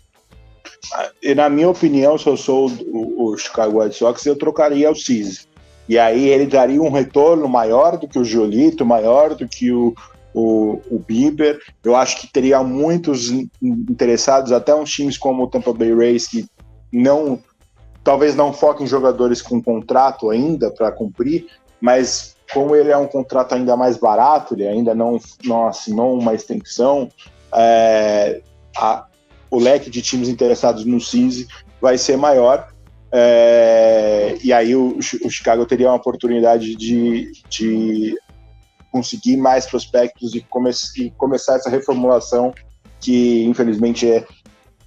E 1.22 1.34
na 1.34 1.48
minha 1.48 1.68
opinião, 1.68 2.18
se 2.18 2.26
eu 2.26 2.36
sou 2.36 2.68
o, 2.68 3.24
o 3.24 3.38
Chicago 3.38 3.82
White 3.82 3.96
Sox, 3.96 4.26
eu 4.26 4.36
trocaria 4.36 4.90
o 4.90 4.96
Cease. 4.96 5.46
E 5.88 5.98
aí 5.98 6.28
ele 6.28 6.46
daria 6.46 6.80
um 6.80 6.90
retorno 6.90 7.48
maior 7.48 7.96
do 7.98 8.08
que 8.08 8.18
o 8.18 8.24
Jolito, 8.24 8.84
maior 8.84 9.34
do 9.34 9.48
que 9.48 9.70
o, 9.70 9.94
o, 10.34 10.80
o 10.90 10.98
Bieber. 10.98 11.60
Eu 11.84 11.96
acho 11.96 12.20
que 12.20 12.32
teria 12.32 12.62
muitos 12.62 13.30
interessados, 13.60 14.52
até 14.52 14.74
uns 14.74 14.90
times 14.90 15.18
como 15.18 15.44
o 15.44 15.46
Tampa 15.48 15.72
Bay 15.72 15.94
Rays, 15.94 16.26
que 16.26 16.46
não 16.92 17.40
talvez 18.04 18.34
não 18.34 18.52
foquem 18.52 18.84
em 18.84 18.88
jogadores 18.88 19.40
com 19.40 19.62
contrato 19.62 20.30
ainda 20.30 20.70
para 20.70 20.90
cumprir, 20.90 21.46
mas 21.80 22.36
como 22.52 22.76
ele 22.76 22.90
é 22.90 22.96
um 22.96 23.06
contrato 23.06 23.54
ainda 23.54 23.76
mais 23.76 23.96
barato, 23.96 24.54
ele 24.54 24.66
ainda 24.66 24.94
não, 24.94 25.18
não 25.44 25.66
assinou 25.66 26.18
uma 26.18 26.34
extensão, 26.34 27.08
é, 27.54 28.42
a, 28.76 29.06
o 29.50 29.58
leque 29.58 29.90
de 29.90 30.02
times 30.02 30.28
interessados 30.28 30.84
no 30.84 31.00
CISI 31.00 31.46
vai 31.80 31.96
ser 31.98 32.16
maior. 32.16 32.68
É, 33.10 34.38
e 34.42 34.52
aí 34.52 34.74
o, 34.74 34.96
o, 34.96 35.30
Chicago 35.30 35.66
teria 35.66 35.88
uma 35.88 35.96
oportunidade 35.96 36.74
de, 36.74 37.30
de 37.48 38.18
conseguir 38.90 39.36
mais 39.36 39.66
prospectos 39.66 40.34
e, 40.34 40.40
come 40.40 40.70
e 40.96 41.10
começar 41.10 41.56
essa 41.56 41.68
reformulação 41.68 42.54
que 42.98 43.44
infelizmente 43.44 44.10
é, 44.10 44.24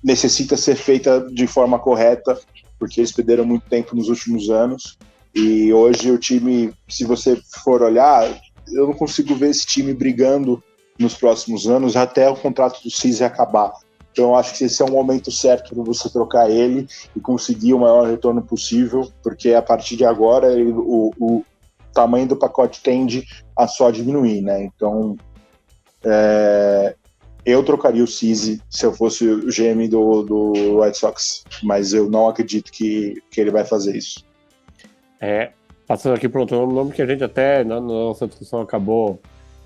necessita 0.03 0.57
ser 0.57 0.76
feita 0.76 1.28
de 1.32 1.45
forma 1.45 1.78
correta, 1.78 2.39
porque 2.80 2.99
eles 2.99 3.11
perderam 3.11 3.45
muito 3.45 3.67
tempo 3.69 3.95
nos 3.95 4.09
últimos 4.09 4.49
anos. 4.49 4.97
E 5.34 5.73
hoje 5.73 6.11
o 6.11 6.17
time, 6.17 6.73
se 6.88 7.03
você 7.03 7.39
for 7.63 7.82
olhar, 7.82 8.30
eu 8.71 8.88
não 8.88 8.93
consigo 8.93 9.36
ver 9.36 9.49
esse 9.49 9.65
time 9.65 9.93
brigando 9.93 10.63
nos 10.97 11.15
próximos 11.15 11.67
anos 11.67 11.95
até 11.95 12.30
o 12.30 12.36
contrato 12.36 12.82
do 12.82 12.89
CIS 12.89 13.21
acabar. 13.21 13.73
Então 14.11 14.30
eu 14.30 14.36
acho 14.36 14.57
que 14.57 14.63
esse 14.63 14.82
é 14.82 14.86
o 14.86 14.91
momento 14.91 15.30
certo 15.30 15.76
para 15.76 15.84
você 15.84 16.09
trocar 16.09 16.49
ele 16.49 16.88
e 17.13 17.19
conseguir 17.19 17.73
o 17.73 17.80
maior 17.80 18.07
retorno 18.07 18.41
possível, 18.41 19.11
porque 19.21 19.53
a 19.53 19.61
partir 19.61 19.97
de 19.97 20.05
agora 20.05 20.53
ele, 20.53 20.71
o, 20.71 21.11
o, 21.19 21.43
tamanho 21.93 22.28
do 22.28 22.36
pacote 22.36 22.82
tende 22.82 23.26
a 23.57 23.67
só 23.67 23.91
diminuir, 23.91 24.41
né? 24.41 24.63
Então 24.63 25.17
é, 26.03 26.95
eu 27.45 27.63
trocaria 27.63 28.03
o 28.03 28.07
Cise 28.07 28.61
se 28.69 28.85
eu 28.85 28.91
fosse 28.91 29.27
o 29.27 29.47
GM 29.47 29.87
do, 29.87 30.23
do 30.23 30.81
White 30.81 30.97
Sox, 30.97 31.43
mas 31.61 31.93
eu 31.93 32.09
não 32.09 32.27
acredito 32.27 32.71
que, 32.71 33.21
que 33.29 33.39
ele 33.39 33.51
vai 33.51 33.63
fazer 33.63 33.95
isso. 33.95 34.25
É, 35.21 35.51
passando 35.85 36.15
aqui 36.15 36.27
para 36.27 36.41
outro 36.41 36.65
nome 36.65 36.91
que 36.91 37.01
a 37.01 37.05
gente 37.05 37.23
até 37.23 37.63
na 37.63 37.79
nossa 37.79 38.27
discussão 38.27 38.61
acabou 38.61 39.19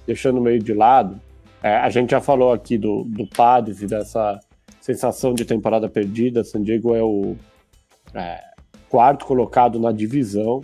deixando 0.05 0.41
meio 0.41 0.59
de 0.59 0.73
lado, 0.73 1.19
é, 1.63 1.75
a 1.77 1.89
gente 1.89 2.11
já 2.11 2.19
falou 2.19 2.51
aqui 2.51 2.77
do, 2.77 3.03
do 3.03 3.25
Padres 3.27 3.81
e 3.81 3.87
dessa 3.87 4.39
sensação 4.81 5.33
de 5.33 5.45
temporada 5.45 5.87
perdida. 5.87 6.43
San 6.43 6.61
Diego 6.61 6.95
é 6.95 7.03
o 7.03 7.35
é, 8.13 8.41
quarto 8.89 9.25
colocado 9.25 9.79
na 9.79 9.91
divisão, 9.91 10.63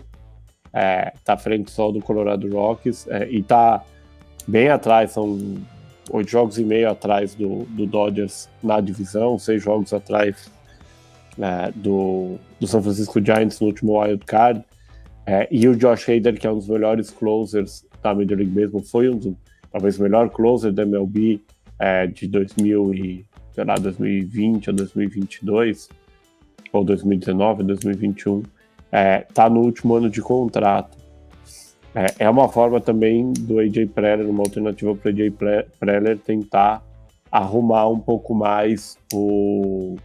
é, 0.74 1.14
tá 1.24 1.34
à 1.34 1.38
frente 1.38 1.72
só 1.72 1.92
do 1.92 2.02
Colorado 2.02 2.50
Rockies 2.50 3.08
é, 3.08 3.30
e 3.30 3.42
tá 3.42 3.84
bem 4.48 4.68
atrás, 4.68 5.12
são 5.12 5.38
oito 6.12 6.30
jogos 6.30 6.58
e 6.58 6.64
meio 6.64 6.90
atrás 6.90 7.36
do, 7.36 7.64
do 7.66 7.86
Dodgers 7.86 8.50
na 8.62 8.80
divisão, 8.80 9.40
seis 9.40 9.64
jogos 9.64 9.94
atrás 9.94 10.52
é, 11.40 11.72
do, 11.76 12.38
do 12.60 12.68
San 12.68 12.82
Francisco 12.82 13.24
Giants 13.24 13.60
no 13.60 13.68
último 13.68 14.02
wild 14.02 14.26
card. 14.26 14.64
É, 15.26 15.48
e 15.50 15.68
o 15.68 15.76
Josh 15.76 16.08
Hader, 16.08 16.40
que 16.40 16.46
é 16.46 16.52
um 16.52 16.56
dos 16.56 16.68
melhores 16.68 17.10
closers 17.10 17.86
da 18.04 18.14
Major 18.14 18.38
League 18.38 18.52
Baseball, 18.52 18.84
foi 18.84 19.10
um 19.10 19.18
dos 19.18 19.34
talvez 19.76 20.00
o 20.00 20.04
melhor 20.04 20.30
closer 20.30 20.72
da 20.72 20.84
MLB 20.84 21.42
é, 21.78 22.08
de 22.08 22.28
2000 22.28 22.94
e, 22.94 23.26
sei 23.52 23.66
lá, 23.66 23.76
2020 23.76 24.70
ou 24.70 24.76
2022, 24.78 25.90
ou 26.72 26.84
2019 26.86 27.62
ou 27.62 27.68
2021, 27.68 28.44
é, 28.90 29.20
tá 29.34 29.50
no 29.50 29.60
último 29.60 29.96
ano 29.96 30.10
de 30.10 30.22
contrato. 30.22 30.98
É, 31.96 32.26
é 32.26 32.30
uma 32.30 32.50
forma 32.50 32.82
também 32.82 33.32
do 33.32 33.58
AJ 33.58 33.88
Preller, 33.94 34.30
uma 34.30 34.44
alternativa 34.44 34.94
para 34.94 35.10
o 35.10 35.14
AJ 35.14 35.34
Preller 35.80 36.20
tentar 36.20 36.84
arrumar 37.32 37.88
um 37.88 38.00
pouco 38.00 38.36
mais 38.36 38.98
o, 39.14 39.96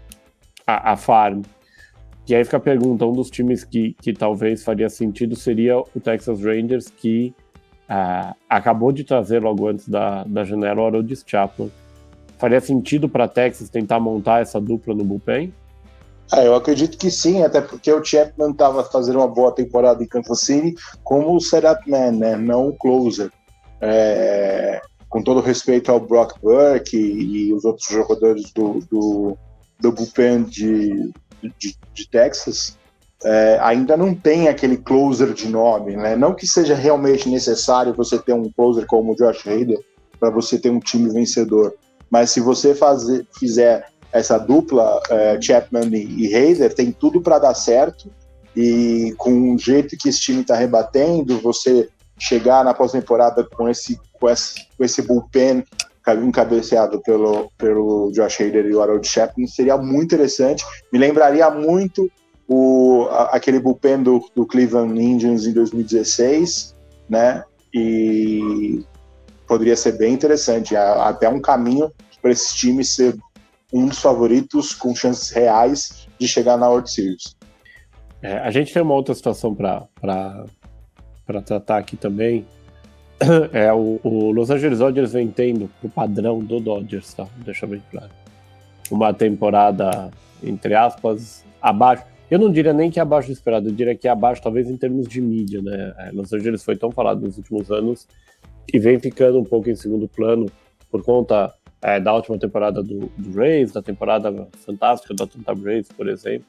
a, 0.64 0.93
a 0.93 0.97
farm. 0.97 1.43
E 2.28 2.34
aí 2.34 2.45
fica 2.45 2.59
a 2.59 2.61
pergunta, 2.61 3.05
um 3.05 3.12
dos 3.12 3.28
times 3.28 3.64
que, 3.64 3.93
que 4.01 4.12
talvez 4.12 4.62
faria 4.62 4.88
sentido 4.88 5.34
seria 5.34 5.80
o 5.80 6.01
Texas 6.01 6.41
Rangers, 6.45 6.88
que 6.88 7.34
uh, 7.88 8.36
acabou 8.49 8.93
de 8.93 9.03
trazer 9.03 9.43
logo 9.43 9.66
antes 9.66 9.88
da, 9.88 10.22
da 10.22 10.45
janela 10.45 10.82
o 10.82 10.86
Arodis 10.86 11.24
Chapman. 11.26 11.72
Faria 12.38 12.61
sentido 12.61 13.09
para 13.09 13.26
Texas 13.26 13.68
tentar 13.68 13.99
montar 13.99 14.43
essa 14.43 14.61
dupla 14.61 14.95
no 14.95 15.05
bullpen? 15.05 15.53
É, 16.33 16.47
eu 16.47 16.55
acredito 16.55 16.97
que 16.97 17.11
sim, 17.11 17.43
até 17.43 17.61
porque 17.61 17.93
o 17.93 18.05
Chapman 18.05 18.51
estava 18.51 18.85
fazendo 18.85 19.18
uma 19.18 19.28
boa 19.28 19.53
temporada 19.53 20.03
em 20.03 20.07
Kansas 20.07 20.41
City 20.41 20.74
como 21.03 21.35
o 21.35 21.41
setup 21.41 21.91
man, 21.91 22.12
né, 22.12 22.37
não 22.37 22.68
o 22.68 22.76
closer. 22.76 23.31
É, 23.81 24.81
com 25.09 25.22
todo 25.22 25.41
respeito 25.41 25.91
ao 25.91 25.99
Brock 25.99 26.39
Burke 26.41 26.97
e, 26.97 27.49
e 27.49 27.53
os 27.53 27.64
outros 27.64 27.87
jogadores 27.89 28.53
do, 28.53 28.78
do, 28.91 29.37
do 29.81 29.93
bullpen 29.93 30.45
de, 30.45 31.11
de, 31.59 31.76
de 31.93 32.09
Texas, 32.09 32.78
é, 33.24 33.59
ainda 33.61 33.97
não 33.97 34.14
tem 34.14 34.49
aquele 34.49 34.76
closer 34.76 35.35
de 35.35 35.49
nome, 35.49 35.97
né? 35.97 36.14
Não 36.14 36.33
que 36.33 36.47
seja 36.47 36.74
realmente 36.74 37.28
necessário 37.28 37.93
você 37.93 38.18
ter 38.18 38.33
um 38.33 38.51
closer 38.53 38.87
como 38.87 39.12
o 39.12 39.16
Josh 39.16 39.47
Hader 39.47 39.81
para 40.18 40.31
você 40.31 40.59
ter 40.59 40.70
um 40.70 40.81
time 40.81 41.11
vencedor, 41.11 41.74
mas 42.09 42.31
se 42.31 42.41
você 42.41 42.74
fazer, 42.74 43.26
fizer 43.37 43.87
essa 44.12 44.38
dupla 44.38 45.00
é, 45.11 45.40
Chapman 45.40 45.88
e, 45.92 46.34
Hader, 46.34 46.74
tem 46.74 46.90
tudo 46.90 47.20
para 47.20 47.38
dar 47.38 47.54
certo 47.54 48.11
e 48.56 49.14
com 49.16 49.54
o 49.54 49.58
jeito 49.58 49.96
que 49.96 50.08
esse 50.08 50.20
time 50.20 50.40
está 50.40 50.56
rebatendo, 50.56 51.38
você 51.38 51.88
chegar 52.18 52.64
na 52.64 52.74
pós-temporada 52.74 53.44
com 53.44 53.68
esse, 53.68 53.98
com 54.12 54.28
esse 54.28 54.66
com 54.76 54.84
esse 54.84 55.02
bullpen 55.02 55.64
encabeceado 56.24 57.00
pelo, 57.02 57.50
pelo 57.56 58.11
Josh 58.12 58.40
Hader 58.40 58.66
e 58.66 58.74
o 58.74 58.82
Harold 58.82 59.06
Chapman 59.06 59.46
seria 59.46 59.76
muito 59.76 60.06
interessante. 60.06 60.64
Me 60.92 60.98
lembraria 60.98 61.48
muito 61.50 62.11
o, 62.48 63.06
aquele 63.30 63.61
bullpen 63.61 64.02
do, 64.02 64.24
do 64.34 64.44
Cleveland 64.44 65.00
Indians 65.00 65.46
em 65.46 65.52
2016, 65.52 66.74
né? 67.08 67.44
E 67.72 68.84
poderia 69.46 69.76
ser 69.76 69.92
bem 69.92 70.12
interessante, 70.12 70.74
até 70.74 71.28
um 71.28 71.40
caminho 71.40 71.92
para 72.20 72.32
esse 72.32 72.54
time 72.56 72.84
ser 72.84 73.16
um 73.73 73.87
dos 73.87 74.01
favoritos 74.01 74.75
com 74.75 74.95
chances 74.95 75.31
reais 75.31 76.07
de 76.18 76.27
chegar 76.27 76.57
na 76.57 76.68
World 76.68 76.91
Series. 76.91 77.37
É, 78.23 78.39
a 78.39 78.51
gente 78.51 78.73
tem 78.73 78.83
uma 78.83 78.95
outra 78.95 79.14
situação 79.14 79.55
para 79.55 79.89
tratar 81.43 81.79
aqui 81.79 81.97
também. 81.97 82.47
É 83.53 83.71
o, 83.71 84.01
o, 84.03 84.31
Los 84.31 84.49
Angeles 84.49 84.79
Dodgers 84.79 85.12
vem 85.12 85.29
tendo 85.29 85.71
o 85.83 85.91
padrão 85.91 86.41
do 86.41 86.59
Dodgers, 86.59 87.12
tá? 87.12 87.27
Deixa 87.45 87.66
bem 87.66 87.83
claro. 87.91 88.09
Uma 88.91 89.12
temporada, 89.12 90.11
entre 90.43 90.75
aspas, 90.75 91.45
abaixo. 91.61 92.03
Eu 92.31 92.39
não 92.39 92.51
diria 92.51 92.73
nem 92.73 92.91
que 92.91 92.99
é 92.99 93.03
abaixo 93.03 93.29
do 93.29 93.35
esperado, 93.35 93.68
eu 93.68 93.75
diria 93.75 93.95
que 93.95 94.09
é 94.09 94.11
abaixo, 94.11 94.41
talvez 94.41 94.71
em 94.71 94.77
termos 94.77 95.07
de 95.07 95.21
mídia, 95.21 95.61
né? 95.61 95.93
É, 95.99 96.11
Los 96.12 96.33
Angeles 96.33 96.64
foi 96.64 96.77
tão 96.77 96.91
falado 96.91 97.21
nos 97.21 97.37
últimos 97.37 97.71
anos 97.71 98.09
e 98.73 98.79
vem 98.79 98.99
ficando 98.99 99.39
um 99.39 99.45
pouco 99.45 99.68
em 99.68 99.77
segundo 99.77 100.09
plano 100.09 100.47
por 100.91 101.05
conta 101.05 101.53
é, 101.83 101.99
da 101.99 102.12
última 102.14 102.39
temporada 102.39 102.83
do, 102.83 103.11
do, 103.16 103.72
da 103.72 103.83
temporada 103.83 104.49
fantástica 104.64 105.14
do 105.14 105.22
Atlanta 105.22 105.55
Braves, 105.55 105.89
por 105.89 106.09
exemplo. 106.09 106.47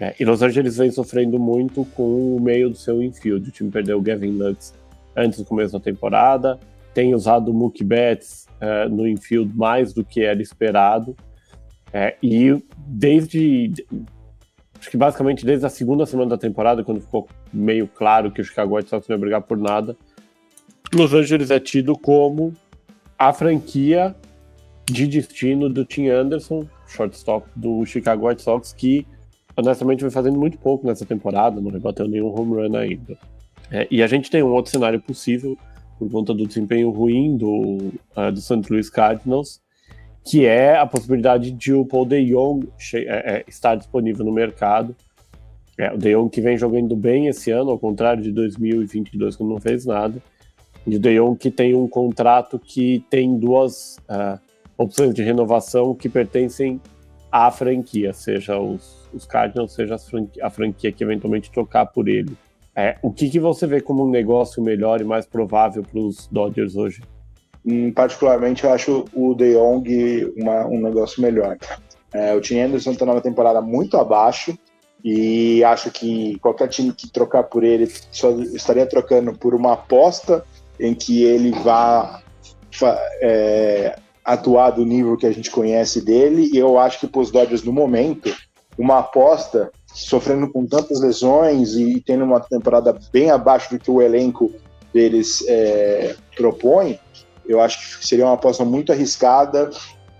É, 0.00 0.14
e 0.18 0.24
Los 0.24 0.42
Angeles 0.42 0.76
vem 0.76 0.90
sofrendo 0.90 1.38
muito 1.38 1.84
com 1.96 2.36
o 2.36 2.40
meio 2.40 2.70
do 2.70 2.76
seu 2.76 3.02
infield. 3.02 3.48
O 3.48 3.52
time 3.52 3.70
perdeu 3.70 3.98
o 3.98 4.02
Gavin 4.02 4.30
Lux 4.30 4.72
antes 5.16 5.38
do 5.38 5.44
começo 5.44 5.72
da 5.72 5.80
temporada, 5.80 6.58
tem 6.94 7.14
usado 7.14 7.50
o 7.50 7.54
Mookie 7.54 7.82
Betts 7.82 8.46
é, 8.60 8.88
no 8.88 9.06
infield 9.08 9.52
mais 9.56 9.92
do 9.92 10.04
que 10.04 10.22
era 10.22 10.40
esperado. 10.40 11.16
É, 11.92 12.16
e 12.22 12.62
desde 12.76 13.72
acho 14.78 14.90
que 14.90 14.96
basicamente 14.96 15.44
desde 15.44 15.66
a 15.66 15.68
segunda 15.68 16.06
semana 16.06 16.30
da 16.30 16.38
temporada, 16.38 16.84
quando 16.84 17.00
ficou 17.00 17.28
meio 17.52 17.88
claro 17.88 18.30
que 18.30 18.40
o 18.40 18.44
Chicago 18.44 18.76
White 18.76 18.90
Sox 18.90 19.08
não 19.08 19.16
ia 19.16 19.20
brigar 19.20 19.42
por 19.42 19.58
nada, 19.58 19.96
Los 20.94 21.12
Angeles 21.12 21.50
é 21.50 21.58
tido 21.58 21.98
como 21.98 22.54
a 23.18 23.32
franquia 23.32 24.14
de 24.92 25.06
destino 25.06 25.68
do 25.68 25.84
Tim 25.84 26.08
Anderson, 26.08 26.66
shortstop 26.86 27.46
do 27.54 27.84
Chicago 27.84 28.28
White 28.28 28.42
Sox, 28.42 28.72
que 28.72 29.06
honestamente 29.56 30.00
vem 30.00 30.10
fazendo 30.10 30.38
muito 30.38 30.58
pouco 30.58 30.86
nessa 30.86 31.04
temporada, 31.04 31.60
não 31.60 31.70
rebateu 31.70 32.08
nenhum 32.08 32.28
home 32.28 32.54
run 32.54 32.76
ainda. 32.76 33.18
É, 33.70 33.86
e 33.90 34.02
a 34.02 34.06
gente 34.06 34.30
tem 34.30 34.42
um 34.42 34.52
outro 34.52 34.70
cenário 34.70 35.00
possível 35.00 35.56
por 35.98 36.10
conta 36.10 36.32
do 36.32 36.46
desempenho 36.46 36.90
ruim 36.90 37.36
do, 37.36 37.92
uh, 38.16 38.32
do 38.32 38.40
St. 38.40 38.62
Louis 38.70 38.88
Cardinals, 38.88 39.60
que 40.24 40.46
é 40.46 40.76
a 40.76 40.86
possibilidade 40.86 41.50
de 41.50 41.72
o 41.72 41.84
Paul 41.84 42.06
De 42.06 42.24
Jong 42.24 42.68
é, 42.94 42.98
é, 42.98 43.44
estar 43.48 43.74
disponível 43.74 44.24
no 44.24 44.32
mercado. 44.32 44.94
É, 45.76 45.92
o 45.92 45.98
De 45.98 46.14
Jong 46.14 46.30
que 46.30 46.40
vem 46.40 46.56
jogando 46.56 46.94
bem 46.94 47.26
esse 47.26 47.50
ano, 47.50 47.70
ao 47.70 47.78
contrário 47.78 48.22
de 48.22 48.30
2022, 48.32 49.36
quando 49.36 49.50
não 49.50 49.60
fez 49.60 49.84
nada. 49.84 50.22
de 50.86 50.98
De 50.98 51.18
Jong 51.18 51.36
que 51.36 51.50
tem 51.50 51.74
um 51.74 51.88
contrato 51.88 52.58
que 52.58 53.04
tem 53.10 53.38
duas 53.38 53.96
uh, 54.08 54.38
opções 54.78 55.12
de 55.12 55.22
renovação 55.22 55.92
que 55.94 56.08
pertencem 56.08 56.80
à 57.30 57.50
franquia, 57.50 58.12
seja 58.12 58.58
os, 58.58 59.08
os 59.12 59.26
Cardinals, 59.26 59.74
seja 59.74 59.96
a 60.40 60.48
franquia 60.48 60.92
que 60.92 61.02
eventualmente 61.02 61.50
trocar 61.50 61.86
por 61.86 62.08
ele. 62.08 62.34
É, 62.74 62.96
o 63.02 63.10
que, 63.10 63.28
que 63.28 63.40
você 63.40 63.66
vê 63.66 63.80
como 63.80 64.06
um 64.06 64.10
negócio 64.10 64.62
melhor 64.62 65.00
e 65.00 65.04
mais 65.04 65.26
provável 65.26 65.82
para 65.82 65.98
os 65.98 66.28
Dodgers 66.28 66.76
hoje? 66.76 67.02
Hum, 67.66 67.92
particularmente, 67.92 68.62
eu 68.62 68.72
acho 68.72 69.04
o 69.12 69.34
De 69.34 69.54
Jong 69.54 70.32
uma, 70.36 70.64
um 70.66 70.80
negócio 70.80 71.20
melhor. 71.20 71.58
É, 72.14 72.32
o 72.34 72.40
Tim 72.40 72.60
Anderson 72.60 72.92
está 72.92 73.04
numa 73.04 73.20
temporada 73.20 73.60
muito 73.60 73.96
abaixo 73.96 74.56
e 75.04 75.62
acho 75.64 75.90
que 75.90 76.38
qualquer 76.38 76.68
time 76.68 76.92
que 76.92 77.10
trocar 77.10 77.42
por 77.44 77.64
ele 77.64 77.90
só 78.12 78.30
estaria 78.30 78.86
trocando 78.86 79.32
por 79.32 79.54
uma 79.54 79.74
aposta 79.74 80.44
em 80.78 80.94
que 80.94 81.24
ele 81.24 81.50
vá 81.50 82.22
é, 83.20 83.98
atuar 84.28 84.70
do 84.72 84.84
nível 84.84 85.16
que 85.16 85.26
a 85.26 85.32
gente 85.32 85.50
conhece 85.50 86.04
dele. 86.04 86.50
E 86.52 86.58
eu 86.58 86.78
acho 86.78 87.00
que 87.00 87.06
para 87.06 87.20
os 87.22 87.30
Dodgers, 87.30 87.64
no 87.64 87.72
momento, 87.72 88.30
uma 88.76 88.98
aposta 88.98 89.72
sofrendo 89.86 90.52
com 90.52 90.66
tantas 90.66 91.00
lesões 91.00 91.74
e 91.74 92.00
tendo 92.04 92.24
uma 92.24 92.38
temporada 92.38 92.94
bem 93.10 93.30
abaixo 93.30 93.70
do 93.70 93.78
que 93.78 93.90
o 93.90 94.02
elenco 94.02 94.52
deles 94.92 95.42
é, 95.48 96.14
propõe, 96.36 96.98
eu 97.46 97.60
acho 97.60 97.98
que 97.98 98.06
seria 98.06 98.26
uma 98.26 98.34
aposta 98.34 98.64
muito 98.64 98.92
arriscada 98.92 99.70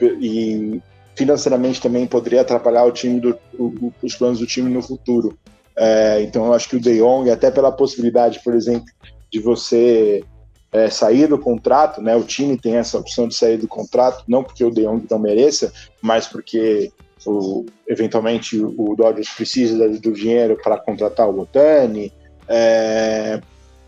e 0.00 0.80
financeiramente 1.14 1.80
também 1.80 2.06
poderia 2.06 2.40
atrapalhar 2.40 2.84
o 2.84 2.92
time 2.92 3.20
do, 3.20 3.38
o, 3.58 3.92
os 4.02 4.14
planos 4.14 4.38
do 4.38 4.46
time 4.46 4.70
no 4.70 4.80
futuro. 4.80 5.38
É, 5.76 6.22
então 6.22 6.46
eu 6.46 6.54
acho 6.54 6.68
que 6.68 6.76
o 6.76 6.80
De 6.80 6.98
Jong, 6.98 7.30
até 7.30 7.50
pela 7.50 7.70
possibilidade, 7.70 8.40
por 8.42 8.54
exemplo, 8.54 8.86
de 9.30 9.38
você 9.38 10.24
é, 10.72 10.90
sair 10.90 11.26
do 11.26 11.38
contrato, 11.38 12.00
né? 12.00 12.14
O 12.14 12.22
time 12.22 12.56
tem 12.56 12.76
essa 12.76 12.98
opção 12.98 13.26
de 13.26 13.34
sair 13.34 13.56
do 13.56 13.68
contrato, 13.68 14.24
não 14.28 14.44
porque 14.44 14.64
o 14.64 14.70
De 14.70 14.82
Jong 14.82 15.06
não 15.10 15.18
mereça, 15.18 15.72
mas 16.02 16.26
porque 16.26 16.92
o, 17.26 17.64
eventualmente 17.86 18.60
o 18.60 18.94
Dodgers 18.96 19.30
precisa 19.30 19.88
do 19.88 20.12
dinheiro 20.12 20.58
para 20.62 20.78
contratar 20.78 21.28
o 21.28 21.40
Otani. 21.40 22.12
É, 22.46 23.40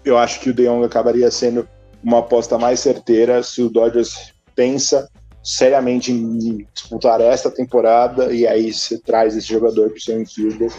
eu 0.05 0.17
acho 0.17 0.41
que 0.41 0.51
o 0.51 0.55
De 0.55 0.65
Jong 0.65 0.85
acabaria 0.85 1.31
sendo 1.31 1.69
uma 2.03 2.21
aposta 2.21 2.59
mais 2.59 2.81
certeira 2.81 3.43
se 3.43 3.63
o 3.63 3.69
Dodgers 3.69 4.33
pensa 4.55 5.09
seriamente 5.43 6.13
em 6.13 6.67
disputar 6.73 7.21
esta 7.21 7.51
temporada 7.51 8.33
e 8.33 8.47
aí 8.47 8.73
você 8.73 8.99
traz 8.99 9.37
esse 9.37 9.47
jogador 9.47 9.89
para 9.89 9.97
o 9.97 10.01
seu 10.01 10.21
infielder 10.21 10.71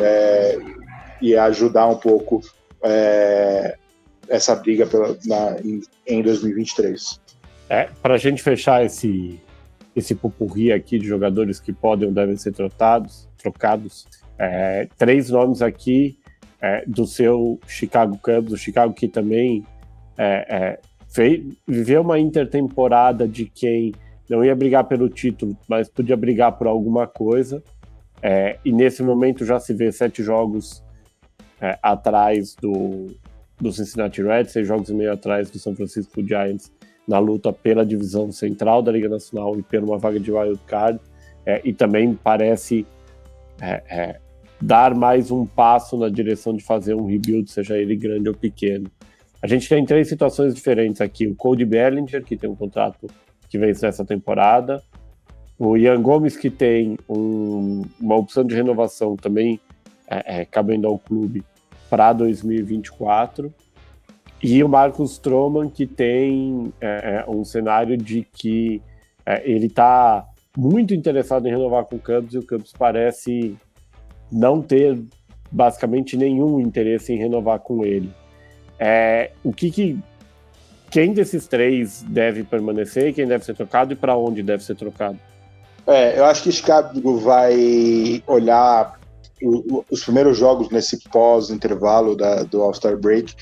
é, 0.00 0.58
e 1.20 1.36
ajudar 1.36 1.88
um 1.88 1.96
pouco 1.96 2.40
é, 2.82 3.76
essa 4.28 4.54
briga 4.54 4.86
pela, 4.86 5.16
na, 5.26 5.56
em, 5.60 5.80
em 6.06 6.22
2023. 6.22 7.20
É, 7.68 7.88
para 8.02 8.14
a 8.14 8.18
gente 8.18 8.42
fechar 8.42 8.84
esse, 8.84 9.40
esse 9.96 10.14
pupurri 10.14 10.72
aqui 10.72 10.98
de 10.98 11.06
jogadores 11.06 11.60
que 11.60 11.72
podem 11.72 12.08
ou 12.08 12.14
devem 12.14 12.36
ser 12.36 12.52
trocados, 12.52 13.28
trocados 13.38 14.06
é, 14.38 14.88
três 14.98 15.30
nomes 15.30 15.62
aqui 15.62 16.18
é, 16.60 16.84
do 16.86 17.06
seu 17.06 17.58
Chicago 17.66 18.18
Cubs, 18.18 18.52
o 18.52 18.56
Chicago 18.56 18.92
que 18.92 19.08
também 19.08 19.64
é, 20.16 20.46
é 20.48 20.80
fez, 21.08 21.44
viveu 21.66 22.02
uma 22.02 22.18
intertemporada 22.18 23.26
de 23.28 23.46
quem 23.46 23.92
não 24.28 24.44
ia 24.44 24.54
brigar 24.54 24.84
pelo 24.84 25.08
título, 25.08 25.56
mas 25.68 25.88
podia 25.88 26.16
brigar 26.16 26.52
por 26.52 26.66
alguma 26.66 27.06
coisa. 27.06 27.62
É, 28.22 28.58
e 28.64 28.72
nesse 28.72 29.02
momento 29.02 29.44
já 29.44 29.60
se 29.60 29.72
vê 29.74 29.92
sete 29.92 30.22
jogos 30.22 30.82
é, 31.60 31.78
atrás 31.82 32.56
do, 32.56 33.14
do 33.60 33.72
Cincinnati 33.72 34.22
Reds, 34.22 34.52
seis 34.52 34.66
jogos 34.66 34.88
e 34.88 34.94
meio 34.94 35.12
atrás 35.12 35.50
do 35.50 35.58
São 35.58 35.74
Francisco 35.74 36.26
Giants 36.26 36.72
na 37.06 37.18
luta 37.18 37.52
pela 37.52 37.84
divisão 37.84 38.32
central 38.32 38.82
da 38.82 38.90
Liga 38.90 39.08
Nacional 39.08 39.58
e 39.58 39.62
pela 39.62 39.84
uma 39.86 39.98
vaga 39.98 40.18
de 40.18 40.32
wild 40.32 40.60
card. 40.66 40.98
É, 41.46 41.60
e 41.64 41.72
também 41.72 42.14
parece 42.14 42.86
é, 43.60 43.82
é, 43.88 44.20
dar 44.60 44.94
mais 44.94 45.30
um 45.30 45.44
passo 45.44 45.96
na 45.96 46.08
direção 46.08 46.56
de 46.56 46.64
fazer 46.64 46.94
um 46.94 47.06
rebuild, 47.06 47.50
seja 47.50 47.76
ele 47.76 47.94
grande 47.94 48.28
ou 48.28 48.34
pequeno. 48.34 48.90
A 49.42 49.46
gente 49.46 49.68
tem 49.68 49.84
três 49.84 50.08
situações 50.08 50.54
diferentes 50.54 51.02
aqui: 51.02 51.26
o 51.26 51.34
Cody 51.34 51.66
Bellinger, 51.66 52.24
que 52.24 52.36
tem 52.36 52.48
um 52.48 52.56
contrato 52.56 53.06
que 53.48 53.58
vence 53.58 53.86
essa 53.86 54.04
temporada. 54.04 54.82
O 55.58 55.76
Ian 55.76 56.00
Gomes, 56.00 56.36
que 56.36 56.50
tem 56.50 56.98
um, 57.08 57.82
uma 58.00 58.16
opção 58.16 58.42
de 58.42 58.54
renovação 58.54 59.16
também 59.16 59.60
é, 60.08 60.40
é, 60.40 60.44
cabendo 60.44 60.86
ao 60.88 60.98
clube 60.98 61.44
para 61.94 62.12
2024. 62.12 63.54
E 64.42 64.64
o 64.64 64.68
Marcos 64.68 65.12
Stroman, 65.12 65.70
que 65.70 65.86
tem 65.86 66.72
é, 66.80 67.24
é, 67.24 67.30
um 67.30 67.44
cenário 67.44 67.96
de 67.96 68.26
que 68.32 68.82
é, 69.24 69.48
ele 69.48 69.66
está 69.66 70.26
muito 70.56 70.92
interessado 70.92 71.46
em 71.46 71.52
renovar 71.52 71.84
com 71.84 71.94
o 71.94 72.00
Cubs 72.00 72.34
e 72.34 72.38
o 72.38 72.44
Cubs 72.44 72.72
parece 72.76 73.56
não 74.30 74.60
ter 74.60 75.00
basicamente 75.52 76.16
nenhum 76.16 76.58
interesse 76.58 77.12
em 77.12 77.16
renovar 77.16 77.60
com 77.60 77.84
ele. 77.84 78.10
É, 78.76 79.30
o 79.44 79.52
que, 79.52 79.70
que 79.70 79.96
quem 80.90 81.12
desses 81.12 81.46
três 81.46 82.02
deve 82.02 82.42
permanecer, 82.42 83.14
quem 83.14 83.28
deve 83.28 83.44
ser 83.44 83.54
trocado 83.54 83.92
e 83.92 83.96
para 83.96 84.16
onde 84.16 84.42
deve 84.42 84.64
ser 84.64 84.74
trocado? 84.74 85.18
É, 85.86 86.18
eu 86.18 86.24
acho 86.24 86.42
que 86.42 86.50
Chicago 86.50 87.18
vai 87.18 88.20
olhar 88.26 88.98
os 89.90 90.04
primeiros 90.04 90.38
jogos 90.38 90.70
nesse 90.70 90.98
pós-intervalo 91.08 92.16
do 92.50 92.62
All-Star 92.62 92.96
Break 92.96 93.34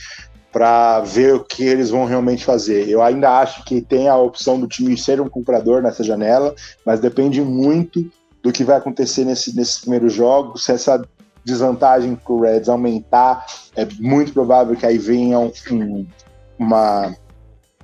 para 0.52 1.00
ver 1.00 1.34
o 1.34 1.44
que 1.44 1.64
eles 1.64 1.88
vão 1.88 2.04
realmente 2.04 2.44
fazer. 2.44 2.88
Eu 2.88 3.02
ainda 3.02 3.38
acho 3.38 3.64
que 3.64 3.80
tem 3.80 4.08
a 4.08 4.16
opção 4.16 4.60
do 4.60 4.66
time 4.66 4.96
ser 4.98 5.20
um 5.20 5.28
comprador 5.28 5.82
nessa 5.82 6.04
janela, 6.04 6.54
mas 6.84 7.00
depende 7.00 7.40
muito 7.40 8.10
do 8.42 8.52
que 8.52 8.62
vai 8.62 8.76
acontecer 8.76 9.24
nesse, 9.24 9.56
nesses 9.56 9.80
primeiros 9.80 10.12
jogos. 10.12 10.64
Se 10.64 10.72
essa 10.72 11.02
desvantagem 11.42 12.14
para 12.14 12.32
o 12.32 12.40
Reds 12.42 12.68
aumentar, 12.68 13.46
é 13.74 13.86
muito 13.98 14.32
provável 14.32 14.76
que 14.76 14.84
aí 14.84 14.98
venha 14.98 15.38
um, 15.38 16.06
uma 16.58 17.14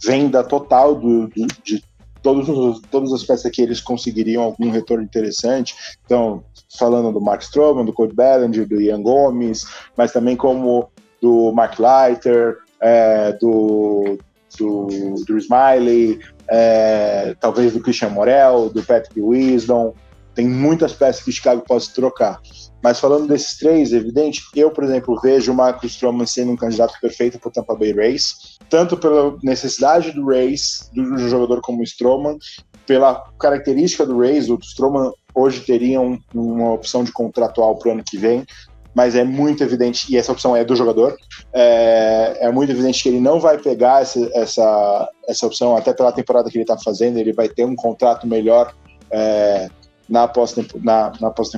venda 0.04 0.44
total 0.44 0.94
do, 0.94 1.26
do, 1.28 1.46
de 1.64 1.82
todos 2.23 2.49
os, 2.49 2.81
todas 2.91 3.12
as 3.12 3.23
peças 3.25 3.51
que 3.51 3.62
eles 3.62 3.81
conseguiriam 3.81 4.43
algum 4.43 4.71
retorno 4.71 5.05
interessante. 5.05 5.75
Então, 6.05 6.43
falando 6.79 7.12
do 7.12 7.21
Mark 7.21 7.43
Stroman, 7.43 7.85
do 7.85 7.93
Cody 7.93 8.14
Bellinger, 8.14 8.66
do 8.66 8.81
Ian 8.81 9.03
Gomes, 9.03 9.66
mas 9.97 10.12
também 10.12 10.37
como 10.37 10.91
do 11.21 11.53
Mark 11.53 11.79
Leiter, 11.79 12.59
é, 12.81 13.33
do, 13.33 14.19
do, 14.59 15.39
Smiley, 15.39 16.21
é, 16.49 17.35
talvez 17.41 17.73
do 17.73 17.81
Christian 17.81 18.11
Morel, 18.11 18.71
do 18.71 18.83
Patrick 18.83 19.21
Wisdom. 19.21 19.95
Tem 20.39 20.47
muitas 20.47 20.93
peças 20.93 21.24
que 21.24 21.32
Chicago 21.32 21.64
pode 21.66 21.91
trocar. 21.91 22.41
Mas 22.80 23.01
falando 23.01 23.26
desses 23.26 23.59
três, 23.59 23.93
é 23.93 23.97
evidente, 23.97 24.41
eu, 24.55 24.70
por 24.70 24.84
exemplo, 24.84 25.18
vejo 25.20 25.51
o 25.51 25.55
Marcus 25.55 25.91
Stroman 25.91 26.26
sendo 26.26 26.53
um 26.53 26.57
candidato 26.57 26.95
perfeito 27.01 27.41
para 27.41 27.49
o 27.49 27.51
Tampa 27.51 27.74
Bay 27.74 27.93
Rays, 27.93 28.57
tanto 28.70 28.97
pela 28.97 29.36
necessidade 29.43 30.12
do 30.12 30.24
Rays, 30.24 30.89
do 30.95 31.18
jogador 31.28 31.61
como 31.61 31.80
o 31.80 31.82
Stroman, 31.82 32.39
pela 32.86 33.20
característica 33.36 34.07
do 34.07 34.16
Rays, 34.16 34.49
o 34.49 34.57
Stroman 34.62 35.11
hoje 35.34 35.59
teria 35.62 36.01
um, 36.01 36.16
uma 36.32 36.72
opção 36.72 37.03
de 37.03 37.11
contratual 37.11 37.76
para 37.76 37.89
o 37.89 37.93
ano 37.95 38.05
que 38.09 38.16
vem, 38.16 38.47
mas 38.95 39.16
é 39.16 39.24
muito 39.24 39.64
evidente, 39.64 40.07
e 40.09 40.16
essa 40.16 40.30
opção 40.30 40.57
é 40.57 40.64
do 40.64 40.76
jogador, 40.76 41.16
é, 41.53 42.39
é 42.43 42.53
muito 42.53 42.70
evidente 42.70 43.03
que 43.03 43.09
ele 43.09 43.20
não 43.20 43.41
vai 43.41 43.59
pegar 43.59 44.03
essa, 44.03 44.30
essa, 44.34 45.09
essa 45.28 45.47
opção, 45.49 45.76
até 45.76 45.93
pela 45.93 46.12
temporada 46.12 46.49
que 46.49 46.57
ele 46.57 46.62
está 46.62 46.78
fazendo, 46.78 47.18
ele 47.18 47.32
vai 47.32 47.49
ter 47.49 47.64
um 47.64 47.74
contrato 47.74 48.24
melhor 48.24 48.72
é, 49.11 49.68
na 50.09 50.26
pós-temporada, 50.26 51.20
na, 51.20 51.28
na 51.28 51.30
pós 51.30 51.52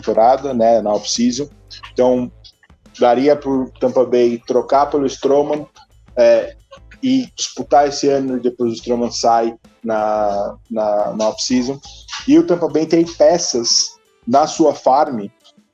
né, 0.56 0.80
na 0.80 0.92
off-season. 0.92 1.48
Então, 1.92 2.30
daria 2.98 3.36
para 3.36 3.50
o 3.50 3.70
Tampa 3.80 4.04
Bay 4.04 4.42
trocar 4.46 4.86
pelo 4.86 5.06
Stroman 5.06 5.66
é, 6.16 6.56
e 7.02 7.28
disputar 7.36 7.88
esse 7.88 8.08
ano 8.08 8.36
e 8.36 8.40
depois 8.40 8.72
o 8.72 8.74
Stroman 8.74 9.10
sai 9.10 9.54
na, 9.82 10.56
na, 10.70 11.12
na 11.12 11.28
off-season. 11.28 11.78
E 12.26 12.38
o 12.38 12.46
Tampa 12.46 12.68
Bay 12.68 12.86
tem 12.86 13.04
peças 13.04 13.98
na 14.26 14.46
sua 14.46 14.74
farm 14.74 15.26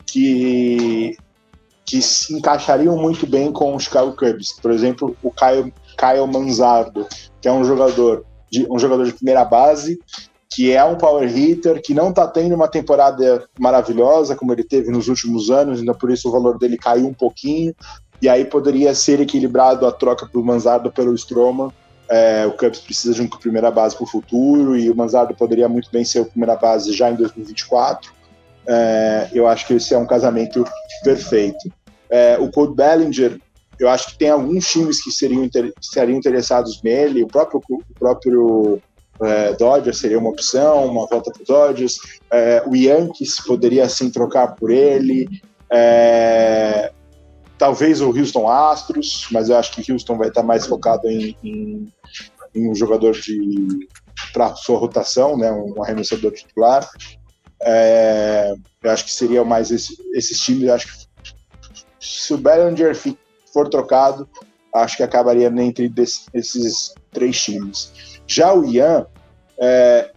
que, 0.06 1.16
que 1.84 2.00
se 2.00 2.34
encaixariam 2.34 2.96
muito 2.96 3.26
bem 3.26 3.50
com 3.50 3.74
o 3.74 3.80
Chicago 3.80 4.14
Cubs. 4.14 4.52
Por 4.60 4.70
exemplo, 4.70 5.16
o 5.22 5.30
Kyle, 5.30 5.72
Kyle 5.96 6.26
Manzardo, 6.26 7.06
que 7.40 7.48
é 7.48 7.52
um 7.52 7.64
jogador 7.64 8.24
de, 8.50 8.66
um 8.70 8.78
jogador 8.78 9.04
de 9.04 9.12
primeira 9.12 9.44
base 9.44 9.98
que 10.56 10.72
é 10.72 10.82
um 10.82 10.96
power 10.96 11.28
hitter, 11.28 11.82
que 11.82 11.92
não 11.92 12.08
está 12.08 12.26
tendo 12.26 12.54
uma 12.54 12.66
temporada 12.66 13.46
maravilhosa 13.58 14.34
como 14.34 14.54
ele 14.54 14.64
teve 14.64 14.90
nos 14.90 15.06
últimos 15.06 15.50
anos, 15.50 15.80
ainda 15.80 15.92
por 15.92 16.10
isso 16.10 16.30
o 16.30 16.32
valor 16.32 16.58
dele 16.58 16.78
caiu 16.78 17.06
um 17.06 17.12
pouquinho, 17.12 17.74
e 18.22 18.26
aí 18.26 18.42
poderia 18.42 18.94
ser 18.94 19.20
equilibrado 19.20 19.86
a 19.86 19.92
troca 19.92 20.24
para 20.24 20.40
o 20.40 20.42
Manzardo 20.42 20.90
pelo 20.90 21.14
Stroman. 21.14 21.70
É, 22.08 22.46
o 22.46 22.52
Cubs 22.52 22.80
precisa 22.80 23.12
de 23.12 23.20
uma 23.20 23.38
primeira 23.38 23.70
base 23.70 23.94
para 23.94 24.04
o 24.04 24.06
futuro, 24.06 24.74
e 24.78 24.88
o 24.88 24.96
Manzardo 24.96 25.34
poderia 25.34 25.68
muito 25.68 25.90
bem 25.92 26.06
ser 26.06 26.20
a 26.20 26.24
primeira 26.24 26.56
base 26.56 26.90
já 26.94 27.10
em 27.10 27.16
2024. 27.16 28.10
É, 28.66 29.28
eu 29.34 29.46
acho 29.46 29.66
que 29.66 29.74
esse 29.74 29.92
é 29.92 29.98
um 29.98 30.06
casamento 30.06 30.64
perfeito. 31.04 31.70
É, 32.08 32.38
o 32.38 32.50
Code 32.50 32.74
Bellinger 32.74 33.38
eu 33.78 33.90
acho 33.90 34.08
que 34.08 34.18
tem 34.18 34.30
alguns 34.30 34.66
times 34.66 35.04
que 35.04 35.10
seriam, 35.10 35.46
seriam 35.82 36.16
interessados 36.16 36.80
nele, 36.82 37.22
o 37.22 37.26
próprio, 37.26 37.60
o 37.68 37.94
próprio 37.98 38.80
é, 39.22 39.52
Dodgers 39.54 39.98
seria 39.98 40.18
uma 40.18 40.30
opção, 40.30 40.86
uma 40.86 41.06
volta 41.06 41.30
para 41.30 41.42
o 41.42 41.46
Dodgers, 41.46 41.98
é, 42.30 42.62
o 42.66 42.74
Yankees 42.74 43.40
poderia 43.40 43.84
assim 43.84 44.10
trocar 44.10 44.54
por 44.56 44.70
ele, 44.70 45.28
é, 45.70 46.92
talvez 47.58 48.00
o 48.00 48.08
Houston 48.08 48.48
Astros, 48.48 49.28
mas 49.30 49.48
eu 49.48 49.56
acho 49.56 49.72
que 49.72 49.92
Houston 49.92 50.16
vai 50.16 50.28
estar 50.28 50.42
mais 50.42 50.66
focado 50.66 51.08
em, 51.08 51.36
em, 51.42 51.92
em 52.54 52.70
um 52.70 52.74
jogador 52.74 53.12
de 53.12 53.88
para 54.32 54.54
sua 54.54 54.78
rotação, 54.78 55.36
né, 55.36 55.50
um 55.50 55.82
arremessador 55.82 56.32
titular. 56.32 56.88
É, 57.62 58.54
eu 58.82 58.90
acho 58.90 59.04
que 59.04 59.10
seria 59.12 59.44
mais 59.44 59.70
esse, 59.70 59.96
esses 60.14 60.38
times. 60.40 60.64
Eu 60.64 60.74
acho 60.74 60.86
que 60.86 61.06
se 62.00 62.34
o 62.34 62.38
Bellinger 62.38 62.94
for 63.52 63.68
trocado, 63.68 64.28
acho 64.74 64.96
que 64.96 65.02
acabaria 65.02 65.48
entre 65.48 65.92
esses 66.34 66.94
três 67.10 67.40
times. 67.42 68.15
Já 68.26 68.52
o 68.52 68.64
Ian, 68.64 69.06
é, 69.58 70.10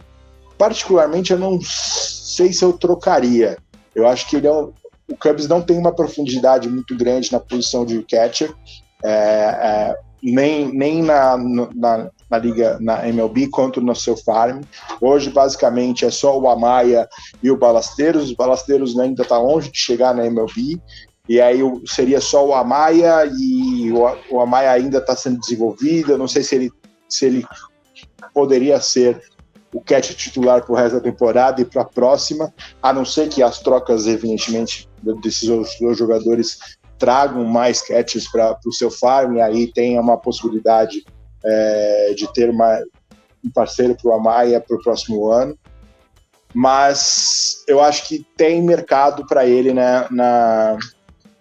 particularmente, 0.58 1.32
eu 1.32 1.38
não 1.38 1.58
sei 1.62 2.52
se 2.52 2.64
eu 2.64 2.72
trocaria. 2.72 3.56
Eu 3.94 4.06
acho 4.06 4.28
que 4.28 4.36
ele 4.36 4.46
é 4.46 4.52
um, 4.52 4.72
o 5.10 5.16
Cubs 5.16 5.48
não 5.48 5.60
tem 5.60 5.76
uma 5.76 5.92
profundidade 5.92 6.68
muito 6.68 6.96
grande 6.96 7.32
na 7.32 7.40
posição 7.40 7.84
de 7.84 8.02
catcher, 8.04 8.52
é, 9.02 9.10
é, 9.10 9.96
nem, 10.22 10.72
nem 10.72 11.02
na, 11.02 11.36
na, 11.36 12.10
na, 12.30 12.38
liga, 12.38 12.78
na 12.80 13.08
MLB, 13.08 13.48
quanto 13.48 13.80
no 13.80 13.94
seu 13.94 14.16
farm. 14.16 14.60
Hoje, 15.00 15.30
basicamente, 15.30 16.04
é 16.04 16.10
só 16.10 16.38
o 16.38 16.48
Amaya 16.48 17.08
e 17.42 17.50
o 17.50 17.56
Balasteiros. 17.56 18.24
Os 18.24 18.34
Balasteiros 18.34 18.98
ainda 18.98 19.22
está 19.22 19.38
longe 19.38 19.70
de 19.70 19.78
chegar 19.78 20.14
na 20.14 20.26
MLB. 20.26 20.80
E 21.28 21.40
aí 21.40 21.60
seria 21.86 22.20
só 22.20 22.46
o 22.46 22.54
Amaya 22.54 23.24
e 23.38 23.90
o, 23.92 24.04
o 24.30 24.40
Amaya 24.40 24.72
ainda 24.72 24.98
está 24.98 25.16
sendo 25.16 25.40
desenvolvido. 25.40 26.12
Eu 26.12 26.18
não 26.18 26.28
sei 26.28 26.42
se 26.42 26.54
ele, 26.54 26.70
se 27.08 27.26
ele 27.26 27.46
poderia 28.32 28.80
ser 28.80 29.22
o 29.72 29.80
catch 29.80 30.14
titular 30.14 30.64
para 30.64 30.72
o 30.72 30.76
resto 30.76 30.96
da 30.96 31.00
temporada 31.00 31.60
e 31.60 31.64
para 31.64 31.82
a 31.82 31.84
próxima, 31.84 32.52
a 32.82 32.92
não 32.92 33.04
ser 33.04 33.28
que 33.28 33.42
as 33.42 33.60
trocas, 33.60 34.06
evidentemente, 34.06 34.88
desses 35.22 35.48
dois 35.48 35.96
jogadores 35.96 36.58
tragam 36.98 37.44
mais 37.44 37.80
catches 37.80 38.30
para 38.30 38.58
o 38.66 38.72
seu 38.72 38.90
farm, 38.90 39.36
e 39.36 39.40
aí 39.40 39.72
tenha 39.72 40.00
uma 40.00 40.18
possibilidade 40.18 41.04
é, 41.44 42.14
de 42.16 42.30
ter 42.32 42.50
uma, 42.50 42.78
um 43.44 43.50
parceiro 43.50 43.96
para 43.96 44.10
o 44.10 44.14
Amaya 44.14 44.60
para 44.60 44.76
o 44.76 44.82
próximo 44.82 45.30
ano. 45.30 45.58
Mas 46.52 47.64
eu 47.68 47.80
acho 47.80 48.08
que 48.08 48.26
tem 48.36 48.60
mercado 48.60 49.24
para 49.26 49.46
ele 49.46 49.72
né, 49.72 50.06
na, 50.10 50.76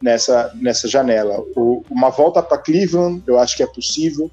nessa, 0.02 0.52
nessa 0.56 0.88
janela. 0.88 1.44
O, 1.56 1.84
uma 1.90 2.10
volta 2.10 2.42
para 2.42 2.60
Cleveland, 2.60 3.24
eu 3.28 3.40
acho 3.40 3.58
que 3.58 3.64
é 3.64 3.68
possível. 3.68 4.30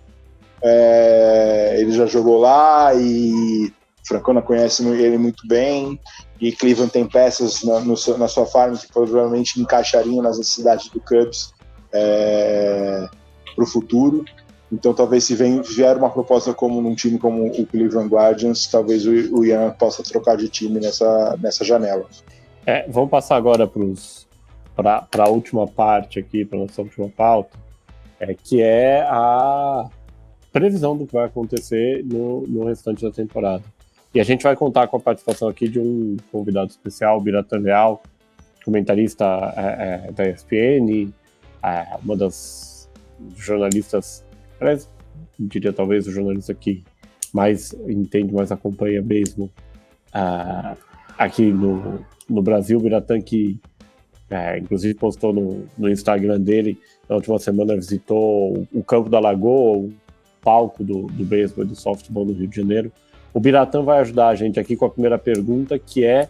É, 0.67 1.77
ele 1.79 1.93
já 1.93 2.07
jogou 2.07 2.39
lá 2.39 2.93
e 2.95 3.73
Francona 4.07 4.43
conhece 4.43 4.87
ele 4.87 5.19
muito 5.19 5.47
bem. 5.47 5.99
E 6.41 6.53
Cleveland 6.53 6.93
tem 6.93 7.07
peças 7.07 7.62
na, 7.62 7.81
no, 7.81 7.95
na 8.19 8.29
sua 8.29 8.47
farm 8.47 8.77
que 8.77 8.93
provavelmente 8.93 9.61
encaixariam 9.61 10.23
nas 10.23 10.39
necessidades 10.39 10.89
do 10.89 11.01
Cubs 11.01 11.55
é, 11.93 13.09
para 13.55 13.64
o 13.64 13.67
futuro. 13.67 14.25
Então, 14.71 14.93
talvez 14.93 15.25
se 15.25 15.35
vem, 15.35 15.62
vier 15.62 15.97
uma 15.97 16.11
proposta 16.11 16.53
como 16.53 16.81
num 16.81 16.95
time 16.95 17.19
como 17.19 17.47
o 17.47 17.67
Cleveland 17.67 18.09
Guardians, 18.09 18.67
talvez 18.67 19.07
o, 19.07 19.11
o 19.11 19.45
Ian 19.45 19.71
possa 19.71 20.03
trocar 20.03 20.37
de 20.37 20.49
time 20.49 20.81
nessa, 20.81 21.37
nessa 21.41 21.64
janela. 21.64 22.05
É, 22.67 22.85
vamos 22.89 23.11
passar 23.11 23.37
agora 23.37 23.71
para 24.77 25.25
a 25.25 25.29
última 25.29 25.69
parte 25.69 26.19
aqui, 26.19 26.45
para 26.45 26.59
nossa 26.59 26.83
última 26.83 27.09
pauta, 27.09 27.57
é, 28.19 28.35
que 28.35 28.61
é 28.61 29.03
a 29.09 29.89
previsão 30.57 30.97
do 30.97 31.07
que 31.07 31.13
vai 31.13 31.27
acontecer 31.27 32.03
no, 32.03 32.47
no 32.47 32.65
restante 32.65 33.03
da 33.03 33.11
temporada. 33.11 33.63
E 34.15 34.19
a 34.19 34.25
gente 34.25 34.43
vai 34.43 34.57
contar 34.57 34.89
com 34.89 34.97
a 34.97 35.01
participação 35.01 35.49
aqui 35.49 35.69
de 35.69 35.79
um 35.79 36.17
convidado 36.33 36.71
especial, 36.71 37.21
Biratan 37.21 37.59
Leal, 37.59 38.03
comentarista 38.65 39.27
é, 39.55 40.09
é, 40.09 40.13
da 40.13 40.27
ESPN, 40.27 41.13
é, 41.63 41.99
uma 42.03 42.17
das 42.17 42.89
jornalistas, 43.37 44.25
aliás, 44.59 44.89
diria 45.39 45.75
talvez 45.75 46.07
o 46.07 46.11
jornalista 46.11 46.55
que 46.55 46.83
mais 47.35 47.75
entende, 47.87 48.33
mais 48.33 48.51
acompanha 48.51 49.03
mesmo 49.03 49.51
é, 50.15 50.75
aqui 51.19 51.53
no, 51.53 52.01
no 52.31 52.41
Brasil. 52.41 52.81
Biratan 52.81 53.21
que 53.21 53.61
é, 54.31 54.57
inclusive 54.57 54.95
postou 54.95 55.35
no, 55.35 55.67
no, 55.77 55.91
Instagram 55.91 56.41
dele, 56.41 56.79
na 57.07 57.17
última 57.17 57.39
semana 57.39 57.77
visitou 57.77 58.67
o 58.73 58.83
Campo 58.83 59.11
da 59.11 59.21
Lagoa, 59.21 59.91
palco 60.47 60.85
do, 60.85 61.09
do 61.09 61.25
beisebol 61.25 61.65
e 61.65 61.67
do 61.67 61.75
softball 61.75 62.25
no 62.25 62.33
Rio 62.33 62.47
de 62.47 62.55
Janeiro, 62.55 62.93
o 63.35 63.41
Biratã 63.41 63.83
vai 63.83 63.99
ajudar 63.99 64.29
a 64.29 64.35
gente 64.37 64.61
aqui 64.61 64.77
com 64.77 64.85
a 64.85 64.91
primeira 64.91 65.19
pergunta, 65.19 65.77
que 65.77 66.05
é 66.05 66.29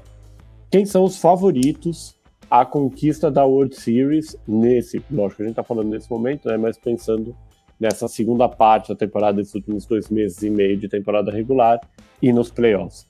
quem 0.70 0.86
são 0.86 1.04
os 1.04 1.18
favoritos 1.18 2.16
à 2.50 2.64
conquista 2.64 3.30
da 3.30 3.44
World 3.44 3.76
Series 3.76 4.34
nesse, 4.48 5.02
lógico, 5.10 5.42
a 5.42 5.44
gente 5.44 5.52
está 5.52 5.62
falando 5.62 5.90
nesse 5.90 6.10
momento, 6.10 6.48
né, 6.48 6.56
mas 6.56 6.78
pensando 6.78 7.36
nessa 7.78 8.08
segunda 8.08 8.48
parte 8.48 8.88
da 8.88 8.96
temporada, 8.96 9.36
desses 9.36 9.54
últimos 9.54 9.84
dois 9.84 10.08
meses 10.08 10.42
e 10.42 10.48
meio 10.48 10.78
de 10.78 10.88
temporada 10.88 11.30
regular 11.30 11.78
e 12.22 12.32
nos 12.32 12.50
playoffs. 12.50 13.06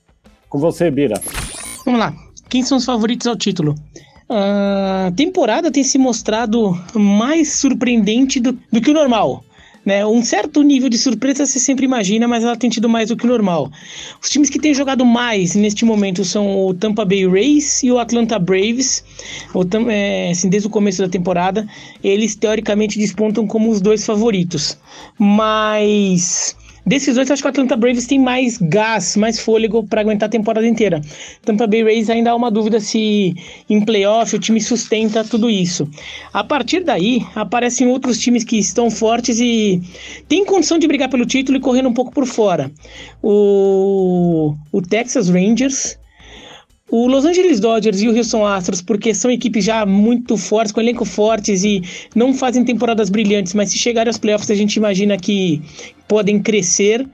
Com 0.49 0.59
você, 0.59 0.91
Bira. 0.91 1.15
Vamos 1.85 2.01
lá. 2.01 2.13
Quem 2.49 2.63
são 2.63 2.77
os 2.77 2.85
favoritos 2.85 3.27
ao 3.27 3.37
título? 3.37 3.75
A 4.29 5.09
temporada 5.15 5.71
tem 5.71 5.85
se 5.85 5.97
mostrado 5.97 6.73
mais 6.93 7.53
surpreendente 7.53 8.41
do, 8.41 8.51
do 8.51 8.81
que 8.81 8.91
o 8.91 8.93
normal. 8.93 9.43
Né? 9.87 10.05
Um 10.05 10.21
certo 10.21 10.61
nível 10.63 10.89
de 10.89 10.97
surpresa 10.97 11.45
você 11.45 11.59
sempre 11.59 11.85
imagina, 11.85 12.27
mas 12.27 12.43
ela 12.43 12.57
tem 12.57 12.69
tido 12.69 12.89
mais 12.89 13.07
do 13.07 13.15
que 13.15 13.23
o 13.23 13.29
normal. 13.29 13.71
Os 14.21 14.29
times 14.29 14.49
que 14.49 14.59
têm 14.59 14.73
jogado 14.73 15.05
mais 15.05 15.55
neste 15.55 15.85
momento 15.85 16.25
são 16.25 16.67
o 16.67 16.73
Tampa 16.73 17.05
Bay 17.05 17.25
Rays 17.25 17.83
e 17.83 17.89
o 17.89 17.97
Atlanta 17.97 18.37
Braves. 18.37 19.01
O, 19.53 19.63
é, 19.89 20.31
assim, 20.31 20.49
desde 20.49 20.67
o 20.67 20.69
começo 20.69 21.01
da 21.01 21.07
temporada, 21.07 21.65
eles 22.03 22.35
teoricamente 22.35 22.99
despontam 22.99 23.47
como 23.47 23.71
os 23.71 23.79
dois 23.79 24.05
favoritos. 24.05 24.77
Mas 25.17 26.53
Desses 26.87 27.15
dois, 27.15 27.29
acho 27.29 27.41
que 27.41 27.47
o 27.47 27.49
Atlanta 27.49 27.75
Braves 27.75 28.07
tem 28.07 28.17
mais 28.17 28.57
gás, 28.57 29.17
mais 29.17 29.37
fôlego 29.41 29.85
para 29.85 29.99
aguentar 29.99 30.27
a 30.27 30.31
temporada 30.31 30.65
inteira. 30.65 31.01
Tampa 31.43 31.67
Bay 31.67 31.83
Rays 31.83 32.09
ainda 32.09 32.31
há 32.31 32.35
uma 32.35 32.49
dúvida 32.49 32.79
se 32.79 33.35
em 33.69 33.83
playoff 33.83 34.33
o 34.33 34.39
time 34.39 34.61
sustenta 34.61 35.21
tudo 35.21 35.49
isso. 35.49 35.85
A 36.31 36.45
partir 36.45 36.85
daí, 36.85 37.25
aparecem 37.35 37.87
outros 37.87 38.17
times 38.17 38.45
que 38.45 38.57
estão 38.57 38.89
fortes 38.89 39.37
e 39.37 39.81
têm 40.29 40.45
condição 40.45 40.79
de 40.79 40.87
brigar 40.87 41.09
pelo 41.09 41.25
título 41.25 41.57
e 41.57 41.61
correndo 41.61 41.89
um 41.89 41.93
pouco 41.93 42.13
por 42.13 42.25
fora. 42.25 42.71
O, 43.21 44.55
o 44.71 44.81
Texas 44.81 45.27
Rangers, 45.27 45.99
o 46.89 47.05
Los 47.05 47.25
Angeles 47.25 47.59
Dodgers 47.59 48.01
e 48.01 48.07
o 48.07 48.15
Houston 48.15 48.45
Astros, 48.45 48.81
porque 48.81 49.13
são 49.13 49.29
equipes 49.29 49.65
já 49.65 49.85
muito 49.85 50.37
fortes, 50.37 50.71
com 50.71 50.79
elenco 50.79 51.03
fortes 51.03 51.65
e 51.65 51.81
não 52.15 52.33
fazem 52.33 52.63
temporadas 52.63 53.09
brilhantes, 53.09 53.53
mas 53.53 53.71
se 53.71 53.77
chegarem 53.77 54.09
aos 54.09 54.17
playoffs 54.17 54.49
a 54.49 54.55
gente 54.55 54.77
imagina 54.77 55.17
que 55.17 55.61
podem 56.07 56.39
crescer. 56.39 57.07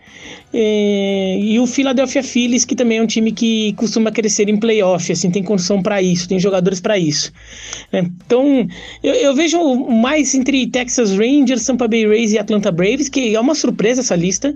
É, 0.55 1.37
e 1.39 1.59
o 1.59 1.65
Philadelphia 1.65 2.21
Phillies, 2.21 2.63
que 2.63 2.75
também 2.75 2.99
é 2.99 3.01
um 3.01 3.07
time 3.07 3.31
que 3.31 3.73
costuma 3.73 4.11
crescer 4.11 4.47
em 4.49 4.57
playoff, 4.57 5.11
assim, 5.11 5.31
tem 5.31 5.41
condição 5.41 5.81
para 5.81 5.99
isso, 5.99 6.29
tem 6.29 6.39
jogadores 6.39 6.79
para 6.79 6.97
isso. 6.97 7.33
É, 7.91 7.99
então, 7.99 8.67
eu, 9.01 9.13
eu, 9.15 9.33
vejo 9.33 9.59
mais 9.89 10.35
entre 10.35 10.67
Texas 10.67 11.11
Rangers, 11.11 11.65
Tampa 11.65 11.87
Bay 11.87 12.05
Rays 12.05 12.33
e 12.33 12.37
Atlanta 12.37 12.71
Braves, 12.71 13.09
que 13.09 13.35
é 13.35 13.39
uma 13.39 13.55
surpresa 13.55 14.01
essa 14.01 14.15
lista, 14.15 14.53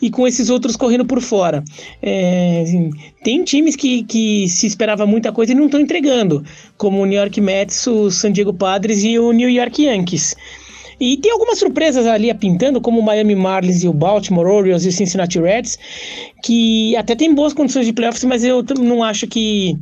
e 0.00 0.10
com 0.10 0.26
esses 0.26 0.50
outros 0.50 0.76
correndo 0.76 1.06
por 1.06 1.22
fora. 1.22 1.64
É, 2.02 2.60
assim, 2.62 2.90
tem 3.24 3.42
times 3.42 3.76
que, 3.76 4.04
que 4.04 4.46
se 4.46 4.66
esperava 4.66 5.06
muita 5.06 5.32
coisa 5.32 5.52
e 5.52 5.54
não 5.54 5.66
estão 5.66 5.80
entregando, 5.80 6.44
como 6.76 7.00
o 7.00 7.06
New 7.06 7.18
York 7.18 7.40
Mets, 7.40 7.86
o 7.86 8.10
San 8.10 8.30
Diego 8.30 8.52
Padres 8.52 9.02
e 9.02 9.18
o 9.18 9.32
New 9.32 9.48
York 9.48 9.82
Yankees. 9.82 10.36
E 11.00 11.16
tem 11.16 11.32
algumas 11.32 11.58
surpresas 11.58 12.06
ali 12.06 12.32
pintando, 12.34 12.78
como 12.78 13.00
o 13.00 13.02
Miami 13.02 13.34
Marlins 13.34 13.82
e 13.82 13.88
o 13.88 13.92
Baltimore 13.92 14.46
Orioles 14.46 14.84
e 14.84 14.88
o 14.88 14.92
Cincinnati 14.92 15.40
Reds, 15.40 15.78
que 16.42 16.94
até 16.94 17.16
tem 17.16 17.34
boas 17.34 17.54
condições 17.54 17.86
de 17.86 17.92
playoffs, 17.94 18.22
mas 18.24 18.44
eu 18.44 18.62
não 18.78 19.02
acho 19.02 19.26
que 19.26 19.78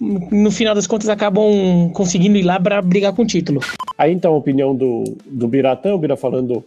no 0.00 0.50
final 0.50 0.74
das 0.74 0.86
contas 0.86 1.08
acabam 1.08 1.90
conseguindo 1.92 2.36
ir 2.36 2.42
lá 2.42 2.58
para 2.58 2.82
brigar 2.82 3.14
com 3.14 3.22
o 3.22 3.26
título. 3.26 3.60
Aí 3.96 4.12
então 4.12 4.34
a 4.34 4.36
opinião 4.36 4.74
do, 4.74 5.04
do 5.26 5.46
Biratã, 5.46 5.94
o 5.94 5.98
Bira 5.98 6.16
falando 6.16 6.64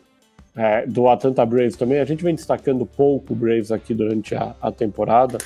é, 0.56 0.86
do 0.86 1.10
Atlanta 1.10 1.46
Braves 1.46 1.76
também, 1.76 2.00
a 2.00 2.06
gente 2.06 2.24
vem 2.24 2.36
destacando 2.36 2.86
pouco 2.86 3.34
o 3.34 3.36
Braves 3.36 3.72
aqui 3.72 3.94
durante 3.94 4.36
a, 4.36 4.56
a 4.62 4.72
temporada, 4.72 5.38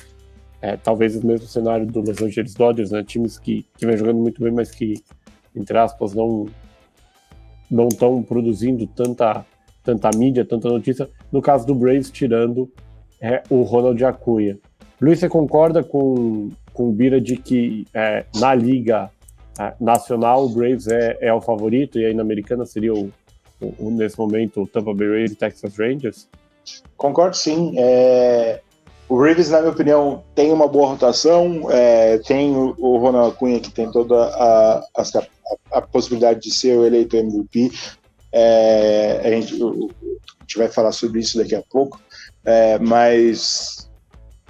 é, 0.62 0.76
talvez 0.76 1.16
o 1.16 1.26
mesmo 1.26 1.46
cenário 1.46 1.86
do 1.86 2.00
Los 2.00 2.22
Angeles 2.22 2.54
Dodgers, 2.54 2.90
né, 2.92 3.02
times 3.04 3.38
que, 3.38 3.64
que 3.76 3.86
vem 3.86 3.96
jogando 3.96 4.18
muito 4.18 4.42
bem, 4.42 4.52
mas 4.52 4.70
que, 4.70 4.94
entre 5.54 5.78
aspas, 5.78 6.14
não, 6.14 6.46
não 7.70 7.88
estão 7.88 8.22
produzindo 8.22 8.86
tanta, 8.86 9.44
tanta 9.82 10.10
mídia, 10.16 10.44
tanta 10.44 10.68
notícia. 10.68 11.08
No 11.30 11.42
caso 11.42 11.66
do 11.66 11.74
Braves, 11.74 12.10
tirando 12.10 12.70
é, 13.20 13.42
o 13.50 13.62
Ronald 13.62 14.02
Acunha. 14.04 14.58
Luiz, 15.00 15.18
você 15.18 15.28
concorda 15.28 15.82
com, 15.82 16.50
com 16.72 16.88
o 16.88 16.92
Bira 16.92 17.20
de 17.20 17.36
que 17.36 17.86
é, 17.92 18.24
na 18.36 18.54
Liga 18.54 19.10
é, 19.58 19.74
Nacional 19.80 20.44
o 20.44 20.48
Braves 20.48 20.86
é, 20.86 21.18
é 21.20 21.32
o 21.32 21.40
favorito 21.40 21.98
e 21.98 22.06
aí 22.06 22.14
na 22.14 22.22
Americana 22.22 22.64
seria 22.64 22.94
o, 22.94 23.12
o, 23.60 23.90
nesse 23.90 24.18
momento 24.18 24.62
o 24.62 24.66
Tampa 24.66 24.94
Bay 24.94 25.08
Rays 25.08 25.32
e 25.32 25.36
Texas 25.36 25.76
Rangers? 25.76 26.28
Concordo 26.96 27.36
sim. 27.36 27.74
É... 27.76 28.60
O 29.08 29.20
Reeves, 29.20 29.50
na 29.50 29.60
minha 29.60 29.72
opinião, 29.72 30.24
tem 30.34 30.52
uma 30.52 30.66
boa 30.66 30.88
rotação, 30.88 31.70
é... 31.70 32.18
tem 32.18 32.56
o, 32.56 32.74
o 32.78 32.98
Ronald 32.98 33.36
Cunha 33.36 33.60
que 33.60 33.70
tem 33.70 33.90
toda 33.90 34.16
a, 34.16 34.78
a, 34.96 35.02
a, 35.72 35.80
possibilidade 35.80 36.40
de 36.40 36.52
ser 36.52 36.76
o 36.76 36.84
eleito 36.84 37.16
MVP. 37.16 37.70
É... 38.32 39.20
A, 39.24 39.30
gente, 39.30 39.54
a 39.54 40.42
gente 40.42 40.58
vai 40.58 40.68
falar 40.68 40.92
sobre 40.92 41.20
isso 41.20 41.38
daqui 41.38 41.54
a 41.54 41.62
pouco, 41.62 42.00
é... 42.44 42.78
mas 42.80 43.88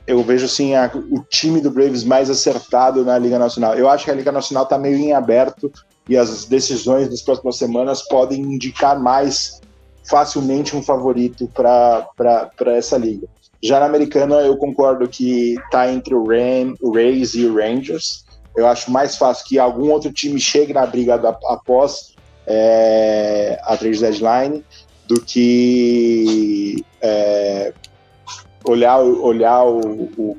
eu 0.07 0.23
vejo 0.23 0.47
assim 0.47 0.73
o 1.11 1.21
time 1.29 1.61
do 1.61 1.71
Braves 1.71 2.05
mais 2.05 2.31
acertado 2.31 3.05
na 3.05 3.19
Liga 3.19 3.39
Nacional. 3.39 3.75
Eu 3.75 3.89
acho 3.89 4.05
que 4.05 4.11
a 4.11 4.15
Liga 4.15 4.31
Nacional 4.31 4.65
está 4.65 4.79
meio 4.79 4.97
em 4.97 5.13
aberto 5.13 5.71
e 6.09 6.17
as 6.17 6.45
decisões 6.45 7.09
das 7.09 7.21
próximas 7.21 7.57
semanas 7.57 8.03
podem 8.03 8.41
indicar 8.41 8.99
mais 8.99 9.61
facilmente 10.09 10.77
um 10.77 10.83
favorito 10.83 11.49
para 11.49 12.73
essa 12.77 12.97
liga. 12.97 13.27
Já 13.67 13.81
na 13.81 13.87
americana, 13.87 14.37
eu 14.37 14.57
concordo 14.57 15.09
que 15.09 15.55
está 15.55 15.91
entre 15.91 16.15
o, 16.15 16.25
Ram, 16.25 16.75
o 16.81 16.95
Rays 16.95 17.35
e 17.35 17.45
o 17.45 17.57
Rangers. 17.57 18.25
Eu 18.57 18.65
acho 18.65 18.93
mais 18.93 19.17
fácil 19.17 19.45
que 19.45 19.59
algum 19.59 19.91
outro 19.91 20.13
time 20.13 20.39
chegue 20.39 20.73
na 20.73 20.87
briga 20.87 21.19
da, 21.19 21.37
após 21.49 22.15
é, 22.47 23.59
a 23.65 23.77
trade 23.77 23.99
deadline 23.99 24.65
do 25.09 25.21
que 25.21 26.85
é, 27.03 27.73
olhar, 28.69 29.01
olhar 29.01 29.65
o, 29.65 29.81
o, 30.17 30.39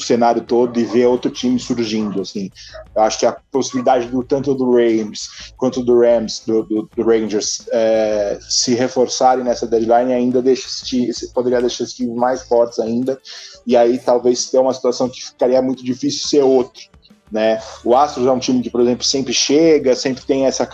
o, 0.00 0.06
cenário 0.06 0.42
todo 0.42 0.78
e 0.78 0.84
ver 0.84 1.06
outro 1.06 1.30
time 1.30 1.58
surgindo. 1.58 2.22
Assim. 2.22 2.50
Eu 2.94 3.02
acho 3.02 3.18
que 3.18 3.26
a 3.26 3.36
possibilidade 3.50 4.08
do 4.08 4.22
tanto 4.22 4.54
do 4.54 4.72
Rams 4.72 5.52
quanto 5.56 5.82
do 5.82 6.00
Rams, 6.00 6.42
do, 6.46 6.62
do, 6.62 6.90
do 6.96 7.02
Rangers, 7.02 7.66
é, 7.72 8.38
se 8.40 8.74
reforçarem 8.74 9.44
nessa 9.44 9.66
deadline 9.66 10.12
ainda 10.12 10.40
deixa 10.40 10.66
esse, 10.66 11.32
poderia 11.32 11.60
deixar 11.60 11.84
os 11.84 11.92
times 11.92 12.16
mais 12.16 12.42
fortes 12.42 12.78
ainda. 12.78 13.20
E 13.66 13.76
aí 13.76 13.98
talvez 13.98 14.50
tenha 14.50 14.62
uma 14.62 14.74
situação 14.74 15.08
que 15.08 15.24
ficaria 15.24 15.60
muito 15.60 15.84
difícil 15.84 16.28
ser 16.28 16.42
outro. 16.42 16.82
Né? 17.30 17.60
O 17.84 17.94
Astros 17.94 18.26
é 18.26 18.32
um 18.32 18.38
time 18.38 18.62
que, 18.62 18.70
por 18.70 18.80
exemplo, 18.80 19.04
sempre 19.04 19.32
chega, 19.32 19.94
sempre 19.94 20.24
tem 20.24 20.46
essa, 20.46 20.68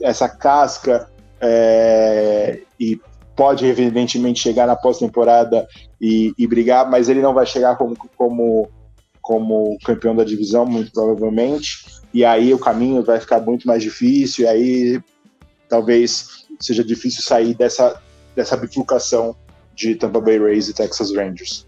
essa 0.00 0.28
casca 0.28 1.08
é, 1.40 2.60
e 2.78 3.00
pode 3.36 3.66
evidentemente 3.66 4.40
chegar 4.40 4.66
na 4.66 4.74
pós-temporada 4.74 5.68
e, 6.00 6.32
e, 6.38 6.46
brigar, 6.46 6.90
mas 6.90 7.08
ele 7.08 7.20
não 7.20 7.34
vai 7.34 7.44
chegar 7.44 7.76
como, 7.76 7.94
como, 8.16 8.68
como 9.20 9.78
campeão 9.84 10.16
da 10.16 10.24
divisão, 10.24 10.64
muito 10.64 10.90
provavelmente, 10.90 11.84
e 12.14 12.24
aí 12.24 12.54
o 12.54 12.58
caminho 12.58 13.02
vai 13.02 13.20
ficar 13.20 13.40
muito 13.40 13.66
mais 13.66 13.82
difícil, 13.82 14.44
e 14.44 14.48
aí 14.48 15.00
talvez 15.68 16.46
seja 16.58 16.82
difícil 16.82 17.22
sair 17.22 17.54
dessa, 17.54 18.00
dessa 18.34 18.56
bifurcação 18.56 19.36
de 19.74 19.94
Tampa 19.94 20.20
Bay 20.20 20.38
Rays 20.38 20.68
e 20.68 20.74
Texas 20.74 21.14
Rangers. 21.14 21.66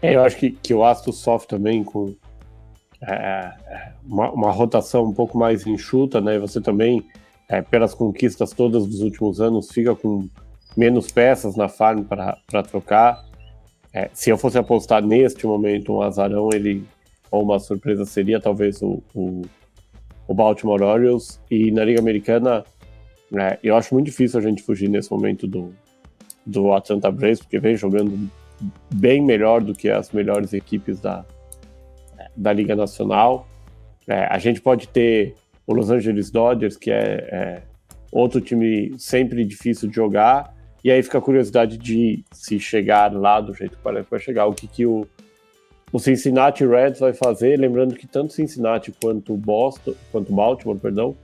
É, 0.00 0.14
eu 0.14 0.22
acho 0.22 0.36
que, 0.36 0.50
que 0.50 0.72
o 0.72 0.84
Astros 0.84 1.18
sofre 1.18 1.48
também 1.48 1.82
com 1.82 2.14
é, 3.02 3.12
é, 3.12 3.92
uma, 4.06 4.30
uma, 4.30 4.52
rotação 4.52 5.04
um 5.04 5.12
pouco 5.12 5.36
mais 5.36 5.66
enxuta, 5.66 6.20
né? 6.20 6.38
Você 6.38 6.60
também, 6.60 7.04
é, 7.48 7.60
pelas 7.60 7.92
conquistas 7.92 8.52
todas 8.52 8.86
dos 8.86 9.00
últimos 9.00 9.40
anos, 9.40 9.68
fica 9.70 9.94
com 9.94 10.28
menos 10.76 11.10
peças 11.10 11.56
na 11.56 11.68
farm 11.68 12.04
para 12.04 12.62
trocar. 12.62 13.24
É, 13.92 14.10
se 14.12 14.30
eu 14.30 14.36
fosse 14.36 14.58
apostar 14.58 15.02
neste 15.02 15.46
momento 15.46 15.94
um 15.94 16.02
azarão, 16.02 16.50
ele 16.52 16.84
ou 17.30 17.42
uma 17.42 17.58
surpresa 17.58 18.04
seria 18.04 18.40
talvez 18.40 18.82
o, 18.82 19.02
o, 19.14 19.42
o 20.28 20.34
Baltimore 20.34 20.82
Orioles. 20.82 21.40
E 21.50 21.70
na 21.70 21.84
Liga 21.84 22.00
Americana, 22.00 22.64
é, 23.34 23.58
eu 23.62 23.76
acho 23.76 23.94
muito 23.94 24.06
difícil 24.06 24.38
a 24.38 24.42
gente 24.42 24.62
fugir 24.62 24.88
nesse 24.88 25.10
momento 25.10 25.46
do, 25.46 25.74
do 26.44 26.72
Atlanta 26.72 27.10
Braves, 27.10 27.40
porque 27.40 27.58
vem 27.58 27.76
jogando 27.76 28.30
bem 28.94 29.22
melhor 29.22 29.62
do 29.62 29.74
que 29.74 29.88
as 29.88 30.12
melhores 30.12 30.52
equipes 30.52 31.00
da, 31.00 31.24
da 32.36 32.52
Liga 32.52 32.76
Nacional. 32.76 33.48
É, 34.06 34.26
a 34.26 34.38
gente 34.38 34.60
pode 34.60 34.88
ter 34.88 35.34
o 35.66 35.74
Los 35.74 35.90
Angeles 35.90 36.30
Dodgers, 36.30 36.76
que 36.76 36.90
é, 36.90 37.28
é 37.30 37.62
outro 38.12 38.40
time 38.40 38.94
sempre 38.98 39.44
difícil 39.44 39.88
de 39.88 39.96
jogar, 39.96 40.54
e 40.86 40.90
aí 40.92 41.02
fica 41.02 41.18
a 41.18 41.20
curiosidade 41.20 41.76
de 41.76 42.22
se 42.30 42.60
chegar 42.60 43.12
lá 43.12 43.40
do 43.40 43.52
jeito 43.52 43.76
que 43.76 43.82
parece 43.82 44.04
que 44.04 44.10
vai 44.12 44.20
chegar, 44.20 44.46
o 44.46 44.54
que, 44.54 44.68
que 44.68 44.86
o, 44.86 45.04
o 45.92 45.98
Cincinnati 45.98 46.64
Reds 46.64 47.00
vai 47.00 47.12
fazer, 47.12 47.58
lembrando 47.58 47.96
que 47.96 48.06
tanto 48.06 48.32
Cincinnati 48.32 48.94
quanto 49.02 49.36
Boston, 49.36 49.94
quanto 50.12 50.32
Baltimore, 50.32 50.78
perdão, 50.78 51.16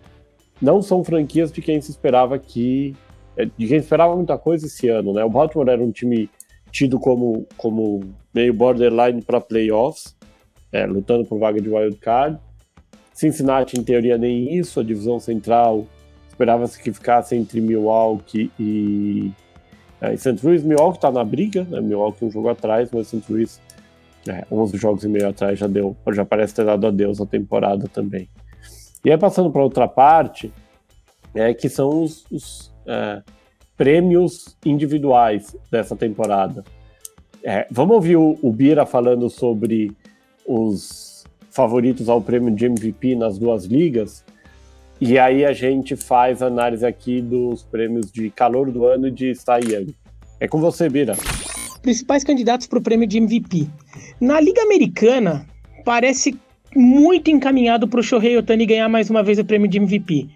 não 0.60 0.82
são 0.82 1.04
franquias 1.04 1.52
de 1.52 1.62
quem 1.62 1.80
se 1.80 1.92
esperava 1.92 2.40
que 2.40 2.96
é, 3.36 3.44
de 3.44 3.68
quem 3.68 3.76
esperava 3.76 4.16
muita 4.16 4.36
coisa 4.36 4.66
esse 4.66 4.88
ano, 4.88 5.12
né? 5.12 5.22
O 5.22 5.30
Baltimore 5.30 5.68
era 5.68 5.80
um 5.80 5.92
time 5.92 6.28
tido 6.72 6.98
como, 6.98 7.46
como 7.56 8.00
meio 8.34 8.52
borderline 8.52 9.22
para 9.22 9.40
playoffs, 9.40 10.16
é, 10.72 10.84
lutando 10.86 11.24
por 11.24 11.38
vaga 11.38 11.60
de 11.60 11.68
wild 11.68 11.98
card. 11.98 12.36
Cincinnati, 13.14 13.78
em 13.78 13.84
teoria, 13.84 14.18
nem 14.18 14.58
isso. 14.58 14.80
A 14.80 14.82
divisão 14.82 15.20
central 15.20 15.86
esperava-se 16.28 16.82
que 16.82 16.92
ficasse 16.92 17.36
entre 17.36 17.60
Milwaukee 17.60 18.50
e, 18.58 19.30
é, 20.02 20.16
St. 20.16 20.36
Louis, 20.42 20.64
Milwaukee 20.64 20.98
está 20.98 21.12
na 21.12 21.22
briga, 21.22 21.64
né? 21.70 21.80
Milwaukee 21.80 22.24
um 22.24 22.30
jogo 22.30 22.48
atrás, 22.48 22.90
mas 22.92 23.06
St. 23.06 23.22
Louis, 23.28 23.60
é, 24.28 24.44
11 24.50 24.76
jogos 24.76 25.04
e 25.04 25.08
meio 25.08 25.28
atrás, 25.28 25.56
já 25.60 25.68
deu, 25.68 25.96
já 26.10 26.24
parece 26.24 26.54
ter 26.54 26.64
dado 26.64 26.84
adeus 26.88 27.20
à 27.20 27.26
temporada 27.26 27.86
também. 27.86 28.28
E 29.04 29.10
aí 29.12 29.16
passando 29.16 29.50
para 29.52 29.62
outra 29.62 29.86
parte, 29.86 30.52
é 31.32 31.54
que 31.54 31.68
são 31.68 32.02
os, 32.02 32.24
os 32.32 32.74
é, 32.84 33.22
prêmios 33.76 34.56
individuais 34.66 35.56
dessa 35.70 35.94
temporada. 35.94 36.64
É, 37.44 37.66
vamos 37.70 37.94
ouvir 37.94 38.16
o, 38.16 38.36
o 38.42 38.52
Bira 38.52 38.84
falando 38.84 39.30
sobre 39.30 39.96
os 40.44 41.24
favoritos 41.48 42.08
ao 42.08 42.20
prêmio 42.20 42.52
de 42.52 42.66
MVP 42.66 43.14
nas 43.14 43.38
duas 43.38 43.66
ligas. 43.66 44.24
E 45.04 45.18
aí 45.18 45.44
a 45.44 45.52
gente 45.52 45.96
faz 45.96 46.42
análise 46.42 46.86
aqui 46.86 47.20
dos 47.20 47.64
prêmios 47.64 48.08
de 48.12 48.30
calor 48.30 48.70
do 48.70 48.86
ano 48.86 49.08
e 49.08 49.10
de 49.10 49.34
Cy. 49.34 49.92
É 50.38 50.46
com 50.46 50.60
você, 50.60 50.88
Bira. 50.88 51.16
Principais 51.82 52.22
candidatos 52.22 52.68
para 52.68 52.78
o 52.78 52.82
prêmio 52.82 53.04
de 53.04 53.18
MVP. 53.18 53.66
Na 54.20 54.40
Liga 54.40 54.62
Americana, 54.62 55.44
parece 55.84 56.38
muito 56.76 57.32
encaminhado 57.32 57.88
para 57.88 57.98
o 57.98 58.02
Shohei 58.02 58.36
Otani 58.36 58.64
ganhar 58.64 58.88
mais 58.88 59.10
uma 59.10 59.24
vez 59.24 59.40
o 59.40 59.44
prêmio 59.44 59.66
de 59.66 59.78
MVP. 59.78 60.28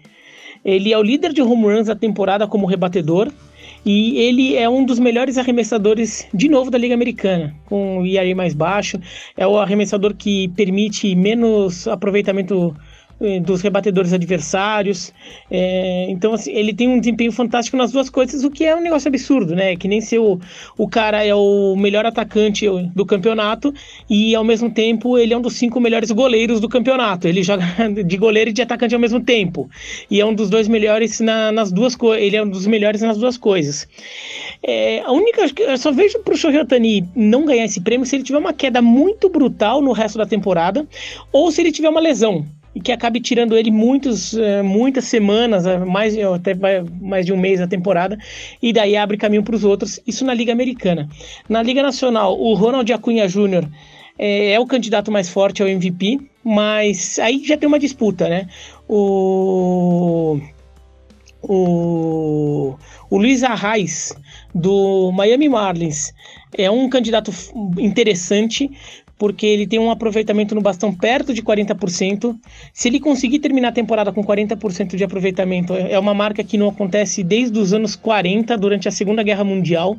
Ele 0.65 0.91
é 0.91 0.97
o 0.97 1.01
líder 1.01 1.31
de 1.31 1.41
home 1.41 1.63
runs 1.63 1.87
da 1.87 1.95
temporada 1.95 2.45
como 2.45 2.67
rebatedor 2.67 3.31
e 3.85 4.19
ele 4.19 4.57
é 4.57 4.67
um 4.67 4.83
dos 4.83 4.99
melhores 4.99 5.37
arremessadores 5.37 6.27
de 6.33 6.49
novo 6.49 6.69
da 6.69 6.77
Liga 6.77 6.93
Americana, 6.93 7.55
com 7.67 7.99
o 7.99 8.05
IRA 8.05 8.35
mais 8.35 8.53
baixo. 8.53 8.99
É 9.37 9.47
o 9.47 9.57
arremessador 9.57 10.13
que 10.13 10.49
permite 10.49 11.15
menos 11.15 11.87
aproveitamento 11.87 12.75
dos 13.41 13.61
rebatedores 13.61 14.13
adversários. 14.13 15.11
É, 15.49 16.05
então, 16.09 16.33
assim, 16.33 16.51
ele 16.51 16.73
tem 16.73 16.87
um 16.87 16.99
desempenho 16.99 17.31
fantástico 17.31 17.75
nas 17.75 17.91
duas 17.91 18.09
coisas, 18.09 18.43
o 18.43 18.51
que 18.51 18.63
é 18.63 18.75
um 18.75 18.81
negócio 18.81 19.07
absurdo, 19.07 19.55
né? 19.55 19.75
Que 19.75 19.87
nem 19.87 20.01
ser 20.01 20.19
o, 20.19 20.39
o 20.77 20.87
cara 20.87 21.23
é 21.23 21.33
o 21.33 21.75
melhor 21.75 22.05
atacante 22.05 22.67
do 22.95 23.05
campeonato 23.05 23.73
e, 24.09 24.35
ao 24.35 24.43
mesmo 24.43 24.69
tempo, 24.69 25.17
ele 25.17 25.33
é 25.33 25.37
um 25.37 25.41
dos 25.41 25.53
cinco 25.53 25.79
melhores 25.79 26.11
goleiros 26.11 26.59
do 26.59 26.69
campeonato. 26.69 27.27
Ele 27.27 27.41
joga 27.41 27.65
de 28.05 28.17
goleiro 28.17 28.51
e 28.51 28.53
de 28.53 28.61
atacante 28.61 28.93
ao 28.93 29.01
mesmo 29.01 29.19
tempo. 29.19 29.69
E 30.09 30.21
é 30.21 30.25
um 30.25 30.33
dos 30.33 30.49
dois 30.49 30.67
melhores 30.67 31.19
na, 31.19 31.51
nas 31.51 31.71
duas 31.71 31.95
coisas. 31.95 32.23
Ele 32.23 32.35
é 32.35 32.43
um 32.43 32.49
dos 32.49 32.67
melhores 32.67 33.01
nas 33.01 33.17
duas 33.17 33.37
coisas. 33.37 33.87
É, 34.61 35.01
a 35.01 35.11
única. 35.11 35.45
Eu 35.57 35.77
só 35.77 35.91
vejo 35.91 36.19
pro 36.19 36.37
Shohei 36.37 36.59
Otani 36.59 37.07
não 37.15 37.45
ganhar 37.45 37.65
esse 37.65 37.81
prêmio 37.81 38.05
se 38.05 38.15
ele 38.15 38.23
tiver 38.23 38.37
uma 38.37 38.53
queda 38.53 38.81
muito 38.81 39.29
brutal 39.29 39.81
no 39.81 39.91
resto 39.91 40.17
da 40.17 40.25
temporada 40.25 40.85
ou 41.31 41.51
se 41.51 41.61
ele 41.61 41.71
tiver 41.71 41.89
uma 41.89 41.99
lesão 41.99 42.45
e 42.77 42.79
que 42.79 42.91
acabe 42.91 43.19
tirando 43.19 43.57
ele 43.57 43.71
muitos, 43.71 44.37
eh, 44.37 44.61
muitas 44.61 45.05
semanas, 45.05 45.65
eh, 45.65 45.79
mais, 45.79 46.15
até 46.15 46.53
mais 47.01 47.25
de 47.25 47.33
um 47.33 47.37
mês 47.37 47.59
da 47.59 47.65
temporada, 47.65 48.15
e 48.61 48.71
daí 48.71 48.95
abre 48.95 49.17
caminho 49.17 49.41
para 49.41 49.55
os 49.55 49.63
outros. 49.63 49.99
Isso 50.05 50.23
na 50.23 50.31
Liga 50.31 50.51
Americana. 50.51 51.09
Na 51.49 51.63
Liga 51.63 51.81
Nacional, 51.81 52.39
o 52.39 52.53
Ronald 52.53 52.93
Acunha 52.93 53.27
Jr. 53.27 53.67
É, 54.19 54.51
é 54.51 54.59
o 54.59 54.67
candidato 54.67 55.11
mais 55.11 55.27
forte 55.27 55.63
ao 55.63 55.67
MVP, 55.67 56.19
mas 56.43 57.17
aí 57.17 57.43
já 57.43 57.57
tem 57.57 57.67
uma 57.67 57.79
disputa, 57.79 58.29
né? 58.29 58.47
O. 58.87 60.39
O, 61.49 62.75
o 63.09 63.17
Luiz 63.17 63.43
Arraes, 63.43 64.13
do 64.53 65.11
Miami 65.13 65.47
Marlins, 65.47 66.11
é 66.57 66.69
um 66.69 66.89
candidato 66.89 67.31
interessante, 67.77 68.69
porque 69.17 69.45
ele 69.45 69.65
tem 69.65 69.79
um 69.79 69.89
aproveitamento 69.89 70.53
no 70.53 70.61
bastão 70.61 70.93
perto 70.93 71.33
de 71.33 71.41
40%. 71.41 72.37
Se 72.71 72.87
ele 72.87 72.99
conseguir 72.99 73.39
terminar 73.39 73.69
a 73.69 73.71
temporada 73.71 74.11
com 74.11 74.23
40% 74.23 74.95
de 74.95 75.03
aproveitamento, 75.03 75.73
é 75.73 75.97
uma 75.97 76.13
marca 76.13 76.43
que 76.43 76.57
não 76.57 76.69
acontece 76.69 77.23
desde 77.23 77.57
os 77.57 77.73
anos 77.73 77.95
40, 77.95 78.57
durante 78.57 78.87
a 78.87 78.91
Segunda 78.91 79.23
Guerra 79.23 79.43
Mundial. 79.43 79.97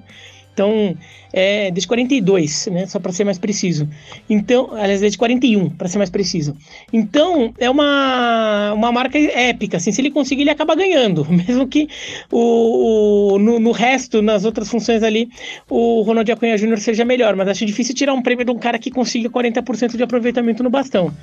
Então, 0.59 0.97
é 1.33 1.71
desde 1.71 1.87
42, 1.87 2.67
né? 2.73 2.87
Só 2.87 2.99
para 2.99 3.13
ser 3.13 3.23
mais 3.23 3.39
preciso. 3.39 3.89
Então, 4.29 4.71
aliás, 4.73 5.01
desde 5.01 5.17
41, 5.17 5.71
para 5.71 5.87
ser 5.87 5.99
mais 5.99 6.11
preciso. 6.11 6.57
Então, 6.93 7.55
é 7.59 7.71
uma, 7.71 8.73
uma 8.73 8.91
marca 8.91 9.17
épica, 9.17 9.77
assim, 9.77 9.93
se 9.93 10.01
ele 10.01 10.11
conseguir, 10.11 10.43
ele 10.43 10.51
acaba 10.51 10.75
ganhando, 10.75 11.25
mesmo 11.31 11.69
que 11.69 11.89
o, 12.33 13.35
o 13.35 13.39
no, 13.39 13.61
no, 13.61 13.71
resto, 13.71 14.21
nas 14.21 14.45
outras 14.45 14.69
funções 14.69 15.05
ali, 15.05 15.29
o 15.71 16.03
Ronald 16.03 16.29
Acunha 16.33 16.59
Jr. 16.59 16.79
seja 16.79 17.05
melhor, 17.05 17.37
mas 17.37 17.47
acho 17.47 17.65
difícil 17.65 17.95
tirar 17.95 18.15
um 18.15 18.23
prêmio 18.23 18.45
de 18.45 18.51
um 18.51 18.59
cara 18.59 18.77
que 18.77 18.91
consiga 18.91 19.31
40% 19.31 19.97
de 19.97 20.03
aproveitamento 20.03 20.65
no 20.65 20.71
bastão 20.71 21.15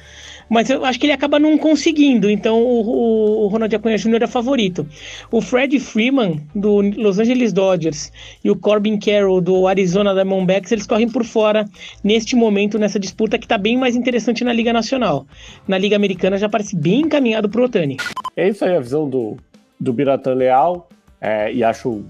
mas 0.49 0.69
eu 0.69 0.85
acho 0.85 0.99
que 0.99 1.05
ele 1.05 1.13
acaba 1.13 1.39
não 1.39 1.57
conseguindo, 1.57 2.29
então 2.29 2.61
o, 2.61 3.43
o 3.43 3.47
Ronald 3.47 3.75
Acunha 3.75 3.97
Jr. 3.97 4.23
é 4.23 4.27
favorito. 4.27 4.87
O 5.31 5.41
Fred 5.41 5.79
Freeman, 5.79 6.41
do 6.53 6.81
Los 6.81 7.19
Angeles 7.19 7.51
Dodgers, 7.51 8.11
e 8.43 8.51
o 8.51 8.55
Corbin 8.55 8.97
Carroll, 8.97 9.41
do 9.41 9.67
Arizona 9.67 10.13
Diamondbacks, 10.13 10.71
eles 10.71 10.87
correm 10.87 11.09
por 11.09 11.23
fora 11.23 11.65
neste 12.03 12.35
momento, 12.35 12.77
nessa 12.77 12.99
disputa 12.99 13.37
que 13.37 13.45
está 13.45 13.57
bem 13.57 13.77
mais 13.77 13.95
interessante 13.95 14.43
na 14.43 14.53
Liga 14.53 14.71
Nacional. 14.71 15.25
Na 15.67 15.77
Liga 15.77 15.95
Americana 15.95 16.37
já 16.37 16.49
parece 16.49 16.75
bem 16.75 17.01
encaminhado 17.01 17.49
para 17.49 17.61
o 17.61 17.65
Otani. 17.65 17.97
É 18.35 18.47
isso 18.47 18.63
aí 18.65 18.75
a 18.75 18.79
visão 18.79 19.09
do, 19.09 19.37
do 19.79 19.93
Biratan 19.93 20.33
Leal, 20.33 20.89
é, 21.19 21.51
e 21.51 21.63
acho 21.63 22.03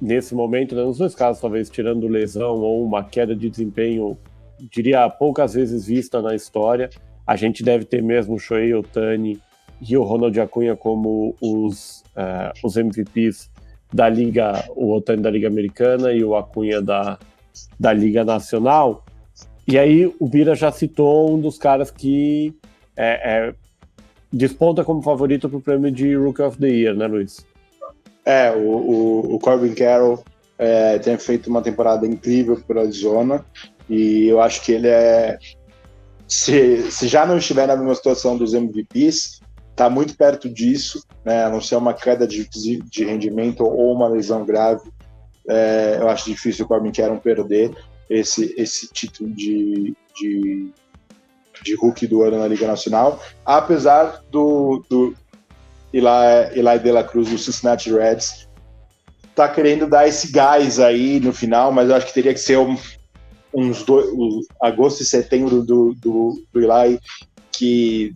nesse 0.00 0.34
momento, 0.34 0.74
né, 0.74 0.82
nos 0.82 0.98
dois 0.98 1.14
casos, 1.14 1.40
talvez 1.40 1.70
tirando 1.70 2.08
lesão 2.08 2.56
ou 2.56 2.84
uma 2.84 3.04
queda 3.04 3.34
de 3.34 3.48
desempenho, 3.48 4.16
diria 4.70 5.08
poucas 5.08 5.54
vezes 5.54 5.86
vista 5.86 6.20
na 6.20 6.34
história, 6.34 6.90
a 7.30 7.36
gente 7.36 7.62
deve 7.62 7.84
ter 7.84 8.02
mesmo 8.02 8.34
o 8.34 8.38
Shohei 8.40 8.74
Otani 8.74 9.40
e 9.80 9.96
o 9.96 10.02
Ronald 10.02 10.38
Acunha 10.40 10.74
como 10.74 11.36
os, 11.40 12.02
uh, 12.16 12.50
os 12.64 12.76
MVPs 12.76 13.48
da 13.94 14.08
Liga, 14.08 14.64
o 14.70 14.92
Otani 14.92 15.22
da 15.22 15.30
Liga 15.30 15.46
Americana 15.46 16.12
e 16.12 16.24
o 16.24 16.34
Acunha 16.34 16.82
da, 16.82 17.20
da 17.78 17.92
Liga 17.92 18.24
Nacional. 18.24 19.04
E 19.64 19.78
aí 19.78 20.12
o 20.18 20.26
Bira 20.26 20.56
já 20.56 20.72
citou 20.72 21.32
um 21.32 21.40
dos 21.40 21.56
caras 21.56 21.88
que 21.88 22.52
é, 22.96 23.20
é, 23.22 23.54
desponta 24.32 24.82
como 24.82 25.00
favorito 25.00 25.48
para 25.48 25.58
o 25.58 25.62
prêmio 25.62 25.92
de 25.92 26.16
Rookie 26.16 26.42
of 26.42 26.58
the 26.58 26.66
Year, 26.66 26.96
né, 26.96 27.06
Luiz? 27.06 27.46
É, 28.24 28.50
o, 28.50 28.58
o, 28.58 29.34
o 29.36 29.38
Corbin 29.38 29.72
Carroll 29.74 30.24
é, 30.58 30.98
tem 30.98 31.16
feito 31.16 31.48
uma 31.48 31.62
temporada 31.62 32.04
incrível 32.04 32.60
por 32.66 32.76
Arizona 32.76 33.46
e 33.88 34.26
eu 34.26 34.40
acho 34.40 34.64
que 34.64 34.72
ele 34.72 34.88
é 34.88 35.38
se, 36.30 36.92
se 36.92 37.08
já 37.08 37.26
não 37.26 37.38
estiver 37.38 37.66
na 37.66 37.76
mesma 37.76 37.94
situação 37.94 38.38
dos 38.38 38.54
MVPs, 38.54 39.40
está 39.70 39.90
muito 39.90 40.16
perto 40.16 40.48
disso, 40.48 41.04
né? 41.24 41.44
A 41.44 41.50
não 41.50 41.60
ser 41.60 41.74
uma 41.74 41.92
queda 41.92 42.24
de, 42.24 42.48
de 42.48 43.04
rendimento 43.04 43.64
ou 43.64 43.92
uma 43.92 44.06
lesão 44.06 44.44
grave. 44.44 44.88
É, 45.48 45.96
eu 46.00 46.08
acho 46.08 46.30
difícil 46.30 46.64
o 46.64 46.68
Corbin 46.68 46.92
Carroll 46.92 47.18
perder 47.18 47.74
esse, 48.08 48.54
esse 48.56 48.86
título 48.92 49.28
de, 49.30 49.92
de, 50.14 50.70
de 51.64 51.74
rookie 51.74 52.06
do 52.06 52.22
ano 52.22 52.38
na 52.38 52.46
Liga 52.46 52.68
Nacional, 52.68 53.20
apesar 53.44 54.22
do, 54.30 54.84
do 54.88 55.14
Eli, 55.92 56.06
Eli 56.54 56.78
De 56.78 56.92
La 56.92 57.02
Cruz 57.02 57.28
do 57.28 57.38
Cincinnati 57.38 57.90
Reds 57.92 58.48
tá 59.34 59.48
querendo 59.48 59.88
dar 59.88 60.06
esse 60.06 60.30
gás 60.30 60.78
aí 60.78 61.18
no 61.18 61.32
final, 61.32 61.72
mas 61.72 61.88
eu 61.88 61.96
acho 61.96 62.06
que 62.06 62.14
teria 62.14 62.34
que 62.34 62.40
ser 62.40 62.58
um, 62.58 62.76
uns 63.52 63.82
dois, 63.82 64.06
agosto 64.60 65.02
e 65.02 65.04
setembro 65.04 65.62
do, 65.62 65.94
do, 65.94 66.42
do 66.52 66.60
Eli, 66.60 67.00
que 67.50 68.14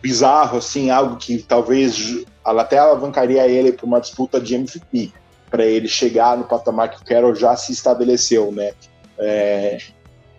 bizarro, 0.00 0.58
assim, 0.58 0.90
algo 0.90 1.16
que 1.16 1.42
talvez 1.42 2.24
até 2.44 2.78
alavancaria 2.78 3.46
ele 3.46 3.72
para 3.72 3.86
uma 3.86 4.00
disputa 4.00 4.40
de 4.40 4.54
MVP, 4.54 5.12
para 5.48 5.64
ele 5.64 5.86
chegar 5.86 6.36
no 6.36 6.44
patamar 6.44 6.90
que 6.90 7.00
o 7.00 7.04
Carroll 7.04 7.34
já 7.34 7.54
se 7.56 7.72
estabeleceu, 7.72 8.50
né? 8.50 8.72
É, 9.18 9.78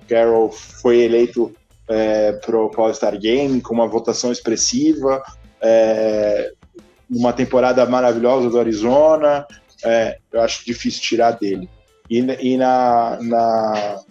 Carroll 0.07 0.51
foi 0.51 1.01
eleito 1.01 1.55
é, 1.87 2.33
para 2.33 2.57
o 2.57 2.71
All-Star 2.75 3.17
Game 3.17 3.61
com 3.61 3.73
uma 3.73 3.87
votação 3.87 4.31
expressiva, 4.31 5.23
é, 5.61 6.51
uma 7.09 7.31
temporada 7.31 7.85
maravilhosa 7.85 8.49
do 8.49 8.59
Arizona, 8.59 9.45
é, 9.83 10.17
eu 10.31 10.41
acho 10.41 10.65
difícil 10.65 11.01
tirar 11.01 11.31
dele. 11.31 11.69
E, 12.09 12.19
e 12.19 12.57
na, 12.57 13.17
na, 13.21 14.01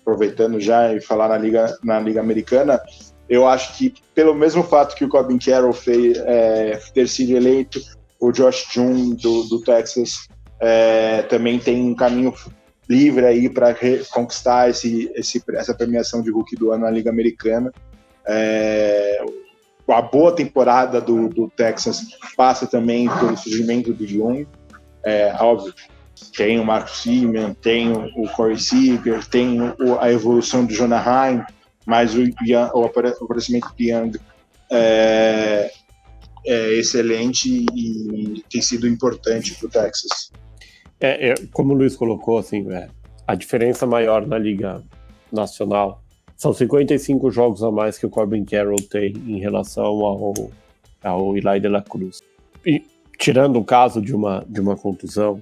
aproveitando 0.00 0.60
já 0.60 0.92
e 0.92 1.00
falar 1.00 1.28
na 1.28 1.38
liga, 1.38 1.74
na 1.82 2.00
liga 2.00 2.20
americana, 2.20 2.80
eu 3.28 3.46
acho 3.46 3.76
que 3.76 3.94
pelo 4.14 4.34
mesmo 4.34 4.62
fato 4.62 4.96
que 4.96 5.04
o 5.04 5.08
Corbin 5.08 5.38
Carroll 5.38 5.72
fez, 5.72 6.18
é, 6.18 6.80
ter 6.92 7.08
sido 7.08 7.36
eleito, 7.36 7.80
o 8.20 8.32
Josh 8.32 8.66
June 8.72 9.14
do, 9.14 9.44
do 9.44 9.62
Texas 9.62 10.28
é, 10.60 11.22
também 11.22 11.58
tem 11.58 11.82
um 11.82 11.94
caminho 11.94 12.34
livre 12.88 13.24
aí 13.24 13.48
para 13.48 13.74
conquistar 14.10 14.68
esse, 14.68 15.10
esse, 15.14 15.42
essa 15.54 15.72
premiação 15.72 16.20
de 16.20 16.30
rookie 16.30 16.56
do 16.56 16.72
ano 16.72 16.84
na 16.84 16.90
liga 16.90 17.08
americana. 17.08 17.72
É, 18.26 19.24
a 19.88 20.02
boa 20.02 20.34
temporada 20.34 21.00
do, 21.00 21.28
do 21.28 21.48
Texas 21.48 22.02
passa 22.36 22.66
também 22.66 23.08
pelo 23.08 23.36
surgimento 23.36 23.92
do 23.92 24.06
Jung. 24.06 24.46
É, 25.04 25.34
óbvio, 25.40 25.72
tem 26.36 26.58
o 26.58 26.64
Marcos 26.64 27.02
Simeon, 27.02 27.54
tem 27.54 27.92
o 27.92 28.28
Corey 28.36 28.58
Seager, 28.58 29.26
tem 29.28 29.58
a 30.00 30.10
evolução 30.10 30.64
do 30.64 30.72
Jonah 30.72 31.02
Heim, 31.02 31.42
mas 31.86 32.14
o, 32.14 32.22
o 32.74 32.84
aparecimento 32.84 33.68
do 33.76 33.82
Young 33.82 34.12
é, 34.70 35.70
é, 36.46 36.72
excelente 36.74 37.66
e 37.74 38.42
tem 38.50 38.60
sido 38.60 38.86
importante 38.86 39.54
para 39.54 39.66
o 39.66 39.70
Texas. 39.70 40.30
É, 41.00 41.30
é, 41.30 41.34
como 41.52 41.72
o 41.72 41.76
Luiz 41.76 41.96
colocou, 41.96 42.38
assim, 42.38 42.70
é, 42.72 42.88
a 43.26 43.34
diferença 43.34 43.86
maior 43.86 44.26
na 44.26 44.38
Liga 44.38 44.82
Nacional 45.32 46.02
são 46.36 46.52
55 46.52 47.30
jogos 47.30 47.62
a 47.62 47.70
mais 47.70 47.98
que 47.98 48.06
o 48.06 48.10
Corbin 48.10 48.44
Carroll 48.44 48.76
tem 48.90 49.12
em 49.26 49.38
relação 49.38 49.84
ao, 49.84 50.34
ao 51.02 51.36
Eli 51.36 51.60
de 51.60 51.68
la 51.68 51.82
Cruz. 51.82 52.20
E, 52.64 52.82
tirando 53.18 53.58
o 53.58 53.64
caso 53.64 54.00
de 54.00 54.14
uma, 54.14 54.44
de 54.48 54.60
uma 54.60 54.76
contusão, 54.76 55.40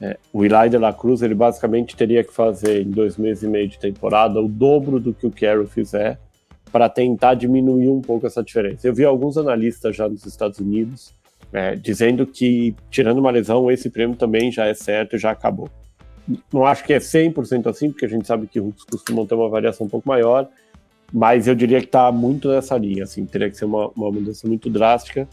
é, 0.00 0.18
o 0.32 0.44
Eli 0.44 0.68
de 0.68 0.78
la 0.78 0.92
Cruz 0.92 1.22
ele 1.22 1.34
basicamente 1.34 1.96
teria 1.96 2.22
que 2.22 2.32
fazer 2.32 2.82
em 2.82 2.90
dois 2.90 3.16
meses 3.16 3.42
e 3.42 3.48
meio 3.48 3.68
de 3.68 3.78
temporada 3.78 4.40
o 4.40 4.48
dobro 4.48 5.00
do 5.00 5.14
que 5.14 5.26
o 5.26 5.30
Carroll 5.30 5.66
fizer 5.66 6.18
para 6.70 6.88
tentar 6.88 7.34
diminuir 7.34 7.88
um 7.88 8.00
pouco 8.00 8.26
essa 8.26 8.42
diferença. 8.42 8.86
Eu 8.86 8.94
vi 8.94 9.04
alguns 9.04 9.38
analistas 9.38 9.96
já 9.96 10.08
nos 10.08 10.26
Estados 10.26 10.58
Unidos 10.58 11.14
é, 11.52 11.74
dizendo 11.74 12.26
que, 12.26 12.74
tirando 12.90 13.18
uma 13.18 13.30
lesão, 13.30 13.70
esse 13.70 13.88
prêmio 13.88 14.16
também 14.16 14.50
já 14.50 14.66
é 14.66 14.74
certo 14.74 15.16
e 15.16 15.18
já 15.18 15.30
acabou. 15.30 15.70
Não 16.52 16.66
acho 16.66 16.84
que 16.84 16.92
é 16.92 16.98
100% 16.98 17.66
assim, 17.68 17.90
porque 17.90 18.04
a 18.04 18.08
gente 18.08 18.26
sabe 18.26 18.46
que 18.46 18.58
rookies 18.58 18.84
costumam 18.84 19.24
ter 19.26 19.34
uma 19.34 19.48
variação 19.48 19.86
um 19.86 19.88
pouco 19.88 20.08
maior, 20.08 20.48
mas 21.12 21.46
eu 21.46 21.54
diria 21.54 21.80
que 21.80 21.86
está 21.86 22.10
muito 22.10 22.48
nessa 22.48 22.76
linha, 22.76 23.04
assim, 23.04 23.24
teria 23.24 23.48
que 23.48 23.56
ser 23.56 23.64
uma, 23.64 23.88
uma 23.96 24.10
mudança 24.10 24.46
muito 24.46 24.68
drástica, 24.68 25.28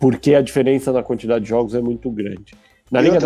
porque 0.00 0.34
a 0.34 0.42
diferença 0.42 0.92
na 0.92 1.02
quantidade 1.02 1.44
de 1.44 1.50
jogos 1.50 1.74
é 1.74 1.80
muito 1.80 2.10
grande. 2.10 2.54
Na 2.90 3.00
Liga 3.00 3.18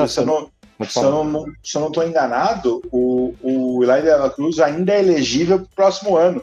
Se 0.85 0.99
eu, 0.99 1.25
não, 1.25 1.45
se 1.63 1.77
eu 1.77 1.81
não 1.81 1.89
estou 1.89 2.07
enganado, 2.07 2.83
o, 2.93 3.35
o 3.43 3.83
Eli 3.83 4.03
de 4.03 4.11
la 4.11 4.29
Cruz 4.29 4.59
ainda 4.61 4.93
é 4.93 5.01
elegível 5.01 5.59
para 5.59 5.65
o 5.65 5.75
próximo 5.75 6.17
ano, 6.17 6.43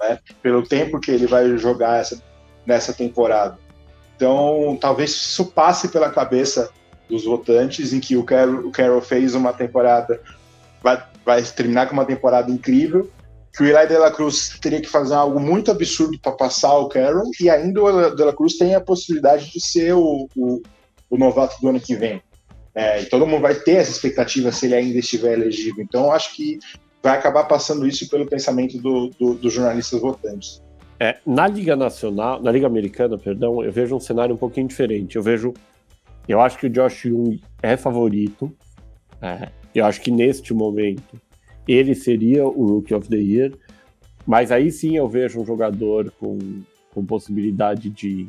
né? 0.00 0.18
pelo 0.40 0.62
tempo 0.62 1.00
que 1.00 1.10
ele 1.10 1.26
vai 1.26 1.56
jogar 1.58 2.00
essa, 2.00 2.22
nessa 2.64 2.92
temporada. 2.92 3.58
Então, 4.14 4.78
talvez 4.80 5.10
isso 5.10 5.46
passe 5.46 5.88
pela 5.88 6.10
cabeça 6.10 6.70
dos 7.08 7.24
votantes, 7.24 7.92
em 7.92 8.00
que 8.00 8.16
o 8.16 8.24
Carroll, 8.24 8.68
o 8.68 8.70
Carroll 8.70 9.00
fez 9.00 9.34
uma 9.34 9.52
temporada, 9.52 10.20
vai, 10.82 11.02
vai 11.24 11.42
terminar 11.42 11.86
com 11.86 11.92
uma 11.92 12.04
temporada 12.04 12.50
incrível, 12.50 13.10
que 13.52 13.62
o 13.62 13.66
Eli 13.66 13.86
de 13.88 13.98
la 13.98 14.10
Cruz 14.10 14.58
teria 14.60 14.80
que 14.80 14.88
fazer 14.88 15.14
algo 15.14 15.40
muito 15.40 15.70
absurdo 15.70 16.18
para 16.20 16.32
passar 16.32 16.76
o 16.76 16.88
Carroll, 16.88 17.30
e 17.40 17.50
ainda 17.50 17.82
o 17.82 18.14
de 18.14 18.24
la 18.24 18.32
Cruz 18.32 18.56
tem 18.56 18.74
a 18.74 18.80
possibilidade 18.80 19.50
de 19.50 19.60
ser 19.60 19.94
o, 19.94 20.28
o, 20.36 20.62
o 21.10 21.18
novato 21.18 21.60
do 21.60 21.68
ano 21.68 21.80
que 21.80 21.96
vem. 21.96 22.22
É, 22.76 23.00
e 23.00 23.06
todo 23.06 23.26
mundo 23.26 23.40
vai 23.40 23.54
ter 23.54 23.76
essa 23.76 23.90
expectativa 23.90 24.52
se 24.52 24.66
ele 24.66 24.74
ainda 24.74 24.98
estiver 24.98 25.32
elegível. 25.32 25.82
Então, 25.82 26.12
acho 26.12 26.36
que 26.36 26.58
vai 27.02 27.16
acabar 27.16 27.44
passando 27.44 27.86
isso 27.86 28.06
pelo 28.10 28.26
pensamento 28.26 28.76
do, 28.76 29.08
do, 29.18 29.34
dos 29.34 29.50
jornalistas 29.50 29.98
votantes. 29.98 30.62
É, 31.00 31.16
na 31.26 31.46
Liga 31.48 31.74
Nacional, 31.74 32.42
na 32.42 32.52
Liga 32.52 32.66
Americana, 32.66 33.16
perdão, 33.16 33.64
eu 33.64 33.72
vejo 33.72 33.96
um 33.96 34.00
cenário 34.00 34.34
um 34.34 34.38
pouquinho 34.38 34.68
diferente. 34.68 35.16
Eu 35.16 35.22
vejo, 35.22 35.54
eu 36.28 36.38
acho 36.38 36.58
que 36.58 36.66
o 36.66 36.70
Josh 36.70 37.06
Young 37.06 37.40
é 37.62 37.78
favorito. 37.78 38.54
É, 39.22 39.48
eu 39.74 39.86
acho 39.86 40.02
que 40.02 40.10
neste 40.10 40.52
momento 40.52 41.18
ele 41.66 41.94
seria 41.94 42.44
o 42.44 42.66
Rookie 42.66 42.94
of 42.94 43.08
the 43.08 43.16
Year. 43.16 43.52
Mas 44.26 44.52
aí 44.52 44.70
sim 44.70 44.96
eu 44.96 45.08
vejo 45.08 45.40
um 45.40 45.46
jogador 45.46 46.12
com, 46.20 46.38
com 46.92 47.06
possibilidade 47.06 47.88
de 47.88 48.28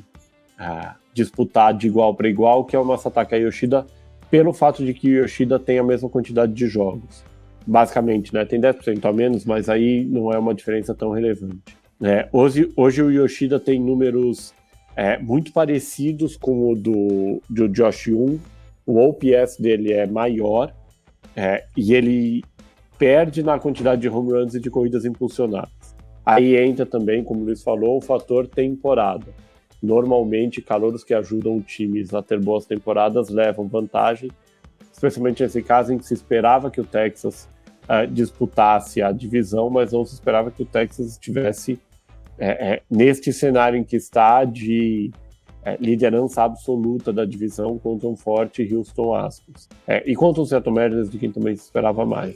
uh, 0.58 0.96
disputar 1.14 1.74
de 1.74 1.88
igual 1.88 2.16
para 2.16 2.30
igual, 2.30 2.64
que 2.64 2.76
é 2.76 2.80
o 2.80 2.86
Masataka 2.86 3.36
Yoshida, 3.36 3.86
pelo 4.30 4.54
fato 4.54 4.84
de 4.86 4.94
que 4.94 5.10
Yoshida 5.10 5.60
tem 5.60 5.80
a 5.80 5.84
mesma 5.84 6.10
quantidade 6.10 6.54
de 6.54 6.68
jogos. 6.68 7.24
Basicamente, 7.66 8.34
né? 8.34 8.46
Tem 8.46 8.60
10% 8.60 9.04
a 9.06 9.14
menos, 9.14 9.46
mas 9.46 9.70
aí 9.70 10.06
não 10.06 10.32
é 10.32 10.38
uma 10.38 10.54
diferença 10.54 10.94
tão 10.96 11.12
relevante. 11.12 11.78
É, 12.02 12.30
hoje, 12.32 12.72
hoje 12.76 13.02
o 13.02 13.12
Yoshida 13.12 13.60
tem 13.60 13.80
números 13.82 14.54
é, 14.96 15.18
muito 15.18 15.52
parecidos 15.52 16.38
com 16.38 16.72
o 16.72 16.76
do, 16.76 17.42
do 17.50 17.68
Josh 17.68 18.08
Young. 18.08 18.40
O 18.86 19.00
OPS 19.00 19.58
dele 19.60 19.92
é 19.94 20.06
maior. 20.08 20.74
é, 21.36 21.66
e 21.78 21.94
ele 21.94 22.44
perde 22.98 23.44
na 23.44 23.60
quantidade 23.60 24.02
de 24.02 24.10
home 24.10 24.32
runs 24.32 24.56
e 24.56 24.60
de 24.60 24.72
corridas 24.72 25.06
impulsionadas. 25.06 25.96
Aí 26.26 26.58
entra 26.58 26.86
também, 26.86 27.24
como 27.24 27.42
o 27.42 27.46
Luiz 27.46 27.62
falou, 27.62 27.98
o 27.98 28.02
fator 28.02 28.48
temporada. 28.48 29.28
Normalmente, 29.82 30.62
calouros 30.62 31.04
que 31.04 31.14
ajudam 31.14 31.62
times 31.62 32.14
a 32.14 32.22
ter 32.22 32.40
boas 32.40 32.66
temporadas 32.66 33.30
levam 33.30 33.68
vantagem, 33.68 34.32
especialmente 34.92 35.44
nesse 35.44 35.62
caso 35.62 35.94
em 35.94 35.98
que 35.98 36.06
se 36.06 36.14
esperava 36.14 36.72
que 36.72 36.82
o 36.82 36.86
Texas 36.86 37.48
uh, 37.84 38.08
disputasse 38.08 39.02
a 39.02 39.12
divisão, 39.12 39.70
mas 39.70 39.92
não 39.92 40.04
se 40.04 40.16
esperava 40.16 40.50
que 40.50 40.64
o 40.64 40.66
Texas 40.66 41.12
estivesse 41.12 41.80
é, 42.40 42.74
é, 42.74 42.82
neste 42.90 43.32
cenário 43.32 43.80
em 43.80 43.84
que 43.84 43.96
está 43.96 44.44
de 44.46 45.12
é, 45.64 45.78
liderança 45.78 46.44
absoluta 46.44 47.12
da 47.14 47.26
divisão 47.26 47.78
contra 47.78 48.08
um 48.08 48.16
forte 48.16 48.68
Houston 48.74 49.16
Astros. 49.16 49.68
E 50.06 50.16
contra 50.16 50.42
o 50.42 50.46
Seattle 50.46 50.74
Mariners, 50.74 51.10
de 51.10 51.18
quem 51.18 51.32
também 51.32 51.56
se 51.56 51.64
esperava 51.64 52.06
mais. 52.06 52.36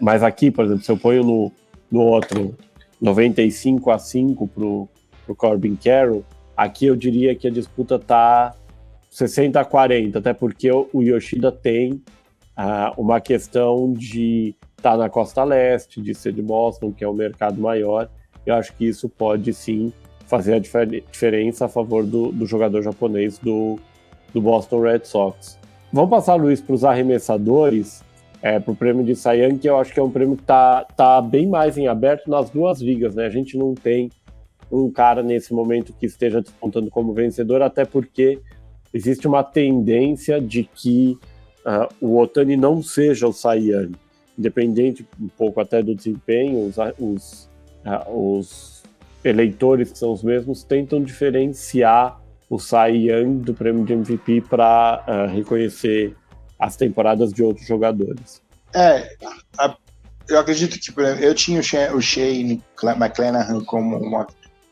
Mas 0.00 0.22
aqui, 0.22 0.50
por 0.50 0.64
exemplo, 0.64 0.82
se 0.82 0.90
eu 0.90 0.96
ponho 0.96 1.22
no, 1.22 1.52
no 1.90 2.00
outro 2.00 2.56
95 3.00 3.90
a 3.90 3.98
5 3.98 4.48
para 4.48 4.64
o 4.64 4.88
Corbin 5.34 5.76
Carroll, 5.76 6.24
aqui 6.56 6.86
eu 6.86 6.96
diria 6.96 7.34
que 7.34 7.48
a 7.48 7.50
disputa 7.50 7.96
está 7.96 8.54
60 9.10 9.58
a 9.58 9.64
40, 9.64 10.18
até 10.18 10.32
porque 10.32 10.70
o 10.70 11.02
Yoshida 11.02 11.50
tem 11.50 11.92
uh, 11.92 12.92
uma 12.96 13.20
questão 13.20 13.92
de 13.92 14.54
estar 14.76 14.92
tá 14.92 14.96
na 14.96 15.08
costa 15.08 15.42
leste, 15.42 16.00
de 16.00 16.14
ser 16.14 16.32
de 16.32 16.42
Boston, 16.42 16.92
que 16.92 17.02
é 17.02 17.08
um 17.08 17.14
mercado 17.14 17.60
maior. 17.60 18.08
Eu 18.44 18.54
acho 18.54 18.74
que 18.74 18.86
isso 18.86 19.08
pode 19.08 19.52
sim 19.52 19.92
fazer 20.26 20.54
a 20.54 20.58
difer 20.58 20.86
diferença 20.86 21.66
a 21.66 21.68
favor 21.68 22.04
do, 22.04 22.30
do 22.30 22.46
jogador 22.46 22.82
japonês 22.82 23.38
do, 23.38 23.78
do 24.32 24.40
Boston 24.40 24.80
Red 24.82 25.04
Sox. 25.04 25.58
Vamos 25.92 26.10
passar, 26.10 26.34
Luiz, 26.34 26.60
para 26.60 26.74
os 26.74 26.84
arremessadores, 26.84 28.04
é, 28.42 28.58
para 28.58 28.72
o 28.72 28.76
prêmio 28.76 29.04
de 29.04 29.12
Young, 29.12 29.58
que 29.58 29.68
eu 29.68 29.78
acho 29.78 29.92
que 29.94 30.00
é 30.00 30.02
um 30.02 30.10
prêmio 30.10 30.36
que 30.36 30.42
está 30.42 30.84
tá 30.96 31.22
bem 31.22 31.46
mais 31.46 31.78
em 31.78 31.88
aberto 31.88 32.28
nas 32.28 32.50
duas 32.50 32.80
ligas. 32.80 33.14
Né? 33.14 33.24
A 33.24 33.30
gente 33.30 33.56
não 33.56 33.74
tem 33.74 34.10
um 34.70 34.90
cara 34.90 35.22
nesse 35.22 35.52
momento 35.52 35.92
que 35.92 36.06
esteja 36.06 36.40
despontando 36.40 36.90
como 36.90 37.12
vencedor, 37.12 37.62
até 37.62 37.84
porque 37.84 38.40
existe 38.92 39.26
uma 39.26 39.42
tendência 39.42 40.40
de 40.40 40.64
que 40.64 41.18
uh, 41.64 41.92
o 42.00 42.18
Otani 42.18 42.56
não 42.56 42.82
seja 42.82 43.28
o 43.28 43.34
Young, 43.54 43.92
independente 44.38 45.06
um 45.20 45.28
pouco 45.28 45.60
até 45.60 45.82
do 45.82 45.94
desempenho, 45.94 46.66
os, 46.66 46.76
os, 46.98 47.50
uh, 47.84 48.38
os 48.38 48.82
eleitores 49.24 49.92
que 49.92 49.98
são 49.98 50.12
os 50.12 50.22
mesmos 50.22 50.62
tentam 50.62 51.02
diferenciar 51.02 52.20
o 52.48 52.58
Young 52.58 53.38
do 53.38 53.54
prêmio 53.54 53.84
de 53.84 53.92
MVP 53.92 54.42
para 54.42 55.04
uh, 55.06 55.10
ah, 55.10 55.26
reconhecer 55.26 56.16
as 56.58 56.76
temporadas 56.76 57.32
de 57.32 57.42
outros 57.42 57.66
jogadores. 57.66 58.40
É, 58.72 59.16
a, 59.58 59.76
eu 60.28 60.38
acredito 60.38 60.78
que 60.78 61.00
eu 61.00 61.34
tinha 61.34 61.60
o 61.94 62.00
Shane 62.00 62.62
McClanahan 62.82 63.64
como 63.64 63.96
uma, 63.98 64.26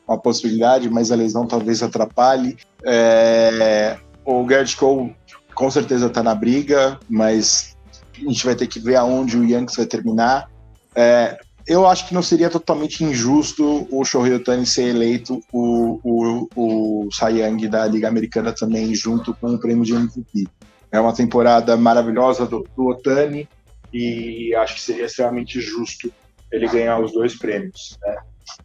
uma 0.06 0.18
possibilidade, 0.18 0.88
mas 0.90 1.10
a 1.10 1.16
lesão 1.16 1.46
talvez 1.46 1.82
atrapalhe. 1.82 2.56
É, 2.84 3.96
o 4.24 4.44
Garrett 4.44 4.76
Cole 4.76 5.14
com 5.54 5.70
certeza 5.70 6.06
está 6.06 6.22
na 6.22 6.34
briga, 6.34 6.98
mas 7.08 7.76
a 8.16 8.20
gente 8.20 8.44
vai 8.44 8.54
ter 8.54 8.66
que 8.66 8.80
ver 8.80 8.96
aonde 8.96 9.36
o 9.36 9.44
Yankees 9.44 9.76
vai 9.76 9.86
terminar. 9.86 10.50
É, 10.94 11.38
eu 11.66 11.86
acho 11.86 12.06
que 12.06 12.14
não 12.14 12.22
seria 12.22 12.50
totalmente 12.50 13.02
injusto 13.02 13.88
o 13.90 14.04
Shohei 14.04 14.34
Otani 14.34 14.66
ser 14.66 14.88
eleito 14.88 15.40
o, 15.50 15.98
o, 16.04 16.48
o 16.54 17.08
Cy 17.10 17.40
Young 17.40 17.68
da 17.68 17.86
Liga 17.86 18.08
Americana 18.08 18.52
também, 18.52 18.94
junto 18.94 19.34
com 19.34 19.54
o 19.54 19.58
prêmio 19.58 19.84
de 19.84 19.94
MVP. 19.94 20.46
É 20.92 21.00
uma 21.00 21.14
temporada 21.14 21.76
maravilhosa 21.76 22.46
do, 22.46 22.66
do 22.76 22.88
Otani 22.88 23.48
e 23.92 24.54
acho 24.56 24.74
que 24.74 24.80
seria 24.80 25.06
extremamente 25.06 25.60
justo 25.60 26.12
ele 26.52 26.68
ganhar 26.68 27.00
os 27.00 27.12
dois 27.12 27.36
prêmios. 27.36 27.96
Né? 28.02 28.16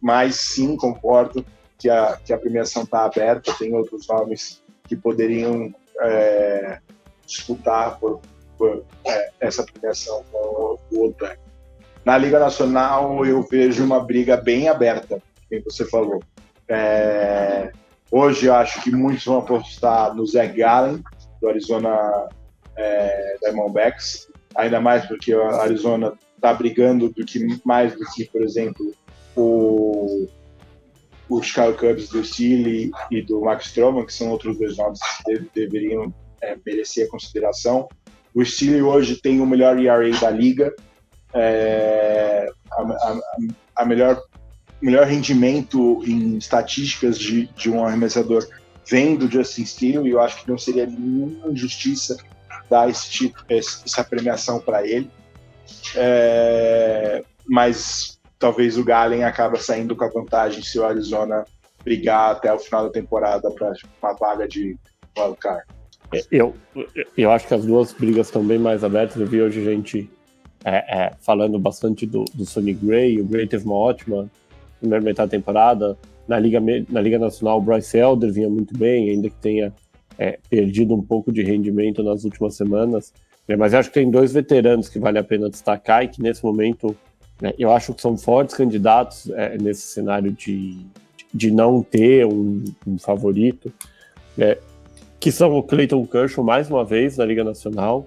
Mas 0.02 0.36
sim, 0.36 0.76
concordo 0.76 1.46
que 1.78 1.90
a, 1.90 2.18
que 2.24 2.34
a 2.34 2.38
premiação 2.38 2.84
está 2.84 3.06
aberta, 3.06 3.54
tem 3.58 3.74
outros 3.74 4.08
nomes 4.08 4.62
que 4.88 4.96
poderiam 4.96 5.74
é, 6.02 6.80
disputar 7.26 7.98
por, 8.00 8.20
por 8.58 8.84
é, 9.06 9.32
essa 9.40 9.64
premiação 9.64 10.24
com 10.32 10.78
o. 10.92 11.16
Na 12.04 12.18
Liga 12.18 12.40
Nacional, 12.40 13.26
eu 13.26 13.44
vejo 13.44 13.84
uma 13.84 14.00
briga 14.00 14.36
bem 14.36 14.68
aberta, 14.68 15.22
como 15.50 15.64
você 15.64 15.86
falou. 15.86 16.22
É, 16.68 17.72
hoje, 18.12 18.48
eu 18.48 18.56
acho 18.56 18.82
que 18.82 18.92
muitos 18.92 19.26
vão 19.26 19.40
apostar 19.40 20.16
no 20.16 20.26
Zach 20.26 20.56
Gallen, 20.56 21.04
do 21.42 21.50
Arizona 21.50 22.28
é, 22.76 23.38
Diamondbacks, 23.42 24.28
ainda 24.56 24.80
mais 24.80 25.06
porque 25.06 25.34
o 25.36 25.44
Arizona 25.44 26.14
está 26.36 26.54
brigando 26.54 27.10
do 27.10 27.26
que 27.26 27.60
mais 27.66 27.94
do 27.94 28.06
que, 28.14 28.26
por 28.26 28.42
exemplo, 28.42 28.94
o 29.36 30.28
o 31.30 31.42
Chicago 31.44 31.78
Cubs 31.78 32.10
do 32.10 32.26
Steele 32.26 32.92
e 33.12 33.22
do 33.22 33.42
Max 33.42 33.68
Stroman, 33.68 34.06
que 34.06 34.14
são 34.14 34.30
outros 34.30 34.58
dois 34.58 34.76
nomes 34.76 35.00
que 35.24 35.48
deveriam 35.54 36.12
é, 36.42 36.58
merecer 36.66 37.08
consideração. 37.08 37.88
O 38.34 38.44
Steele 38.44 38.82
hoje 38.82 39.22
tem 39.22 39.40
o 39.40 39.46
melhor 39.46 39.80
ERA 39.80 40.10
da 40.20 40.32
liga, 40.32 40.74
é, 41.34 42.50
a, 42.72 42.82
a, 42.82 43.20
a, 43.76 43.86
melhor 43.86 44.20
melhor 44.82 45.06
rendimento 45.06 46.02
em 46.06 46.38
estatísticas 46.38 47.20
de, 47.20 47.48
de 47.48 47.70
um 47.70 47.86
arremessador 47.86 48.48
vem 48.90 49.16
do 49.16 49.30
Justin 49.30 49.66
Steele 49.66 50.08
e 50.08 50.12
eu 50.12 50.22
acho 50.22 50.42
que 50.42 50.50
não 50.50 50.58
seria 50.58 50.88
nenhuma 50.88 51.50
injustiça 51.50 52.18
dar 52.70 52.90
esse 52.90 53.34
essa 53.50 54.04
premiação 54.04 54.60
para 54.60 54.88
ele. 54.88 55.12
É, 55.96 57.24
mas 57.48 58.19
talvez 58.40 58.78
o 58.78 58.84
Galen 58.84 59.24
acaba 59.24 59.58
saindo 59.58 59.96
com 59.96 60.06
a 60.06 60.10
vantagem 60.10 60.64
se 60.64 60.80
o 60.80 60.86
Arizona 60.86 61.44
brigar 61.84 62.32
até 62.32 62.52
o 62.52 62.58
final 62.58 62.86
da 62.86 62.90
temporada 62.90 63.52
para 63.52 63.74
uma 64.02 64.14
vaga 64.14 64.48
de 64.48 64.78
wildcard. 65.18 65.64
É, 66.14 66.24
eu, 66.32 66.56
eu 67.16 67.32
acho 67.32 67.48
que 67.48 67.54
as 67.54 67.66
duas 67.66 67.94
brigas 67.94 68.28
estão 68.28 68.44
bem 68.44 68.58
mais 68.58 68.84
abertas. 68.84 69.18
Eu 69.18 69.28
vi 69.28 69.42
hoje 69.42 69.64
gente 69.64 70.10
é, 70.64 70.78
é, 70.78 71.14
falando 71.20 71.60
bastante 71.60 72.06
do, 72.06 72.26
do 72.34 72.46
Sonny 72.46 72.74
Gray. 72.74 73.20
O 73.20 73.26
Gray 73.26 73.46
teve 73.46 73.66
uma 73.66 73.76
ótima 73.76 74.30
primeira 74.80 75.04
metade 75.04 75.30
da 75.30 75.38
temporada. 75.38 75.98
Na 76.28 76.40
Liga, 76.40 76.60
na 76.90 77.02
Liga 77.02 77.20
Nacional, 77.20 77.58
o 77.58 77.62
Bryce 77.62 77.98
Elder 77.98 78.32
vinha 78.32 78.50
muito 78.50 78.78
bem, 78.78 79.10
ainda 79.10 79.30
que 79.30 79.36
tenha 79.36 79.74
é, 80.18 80.40
perdido 80.50 80.96
um 80.96 81.02
pouco 81.02 81.32
de 81.32 81.42
rendimento 81.44 82.02
nas 82.04 82.24
últimas 82.24 82.56
semanas. 82.56 83.14
É, 83.48 83.56
mas 83.56 83.74
eu 83.74 83.80
acho 83.80 83.90
que 83.90 83.96
tem 83.96 84.10
dois 84.10 84.32
veteranos 84.32 84.90
que 84.90 85.00
vale 85.00 85.18
a 85.18 85.24
pena 85.24 85.50
destacar 85.50 86.04
e 86.04 86.08
que 86.08 86.22
nesse 86.22 86.44
momento 86.44 86.96
né? 87.42 87.54
Eu 87.58 87.72
acho 87.72 87.94
que 87.94 88.02
são 88.02 88.18
fortes 88.18 88.56
candidatos 88.56 89.30
é, 89.32 89.58
nesse 89.58 89.82
cenário 89.82 90.32
de, 90.32 90.86
de 91.34 91.52
não 91.52 91.82
ter 91.82 92.26
um, 92.26 92.64
um 92.86 92.98
favorito, 92.98 93.72
é, 94.38 94.58
que 95.20 95.32
são 95.32 95.58
o 95.58 95.64
Clayton 95.64 96.06
Kershaw, 96.06 96.44
mais 96.44 96.70
uma 96.70 96.84
vez, 96.84 97.18
na 97.18 97.26
Liga 97.26 97.44
Nacional. 97.44 98.06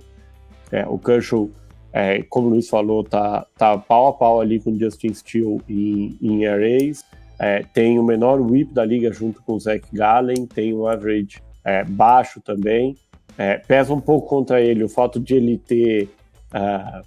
É, 0.71 0.87
o 0.87 0.99
Kershaw, 0.99 1.51
é, 1.93 2.23
como 2.23 2.49
o 2.49 2.51
Luiz 2.51 2.69
falou, 2.69 3.05
tá, 3.05 3.47
tá 3.57 3.77
pau 3.77 4.09
a 4.09 4.13
pau 4.13 4.41
ali 4.41 4.59
com 4.59 4.71
o 4.71 4.79
Justin 4.79 5.13
Steele 5.13 5.61
em, 5.69 6.17
em 6.21 6.47
arrays. 6.47 7.05
É, 7.39 7.65
tem 7.75 7.99
o 7.99 8.05
menor 8.05 8.41
whip 8.41 8.73
da 8.73 8.85
liga 8.85 9.13
junto 9.13 9.43
com 9.43 9.55
o 9.55 9.61
Zach 9.61 9.83
Gallen, 9.93 10.47
tem 10.47 10.73
um 10.73 10.87
average 10.87 11.43
é, 11.65 11.85
baixo 11.85 12.41
também. 12.41 12.97
É, 13.37 13.59
pesa 13.59 13.93
um 13.93 14.01
pouco 14.01 14.29
contra 14.29 14.61
ele 14.61 14.85
o 14.85 14.89
fato 14.89 15.19
de 15.19 15.35
ele 15.35 15.59
ter 15.59 16.09
uh, 16.55 17.03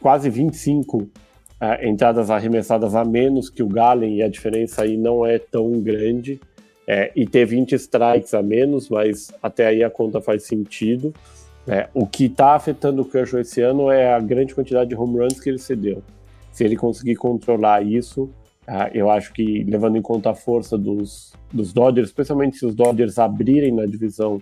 quase 0.00 0.30
25 0.30 1.08
entradas 1.82 2.30
arremessadas 2.30 2.94
a 2.94 3.04
menos 3.04 3.48
que 3.48 3.62
o 3.62 3.68
Galen, 3.68 4.16
e 4.16 4.22
a 4.22 4.28
diferença 4.28 4.82
aí 4.82 4.96
não 4.96 5.24
é 5.24 5.38
tão 5.38 5.80
grande. 5.80 6.40
É, 6.88 7.10
e 7.16 7.26
ter 7.26 7.44
20 7.44 7.72
strikes 7.74 8.32
a 8.32 8.40
menos, 8.42 8.88
mas 8.88 9.32
até 9.42 9.66
aí 9.66 9.82
a 9.82 9.90
conta 9.90 10.20
faz 10.20 10.44
sentido. 10.44 11.12
É, 11.66 11.88
o 11.92 12.06
que 12.06 12.26
está 12.26 12.54
afetando 12.54 13.02
o 13.02 13.04
Kershaw 13.04 13.40
esse 13.40 13.60
ano 13.60 13.90
é 13.90 14.14
a 14.14 14.20
grande 14.20 14.54
quantidade 14.54 14.90
de 14.90 14.94
home 14.94 15.18
runs 15.18 15.40
que 15.40 15.48
ele 15.48 15.58
cedeu. 15.58 16.00
Se 16.52 16.62
ele 16.62 16.76
conseguir 16.76 17.16
controlar 17.16 17.84
isso, 17.84 18.30
é, 18.68 18.90
eu 18.94 19.10
acho 19.10 19.32
que, 19.32 19.64
levando 19.64 19.96
em 19.96 20.02
conta 20.02 20.30
a 20.30 20.34
força 20.34 20.78
dos, 20.78 21.32
dos 21.52 21.72
Dodgers, 21.72 22.08
especialmente 22.08 22.56
se 22.56 22.66
os 22.66 22.74
Dodgers 22.74 23.18
abrirem 23.18 23.72
na 23.72 23.84
divisão 23.84 24.40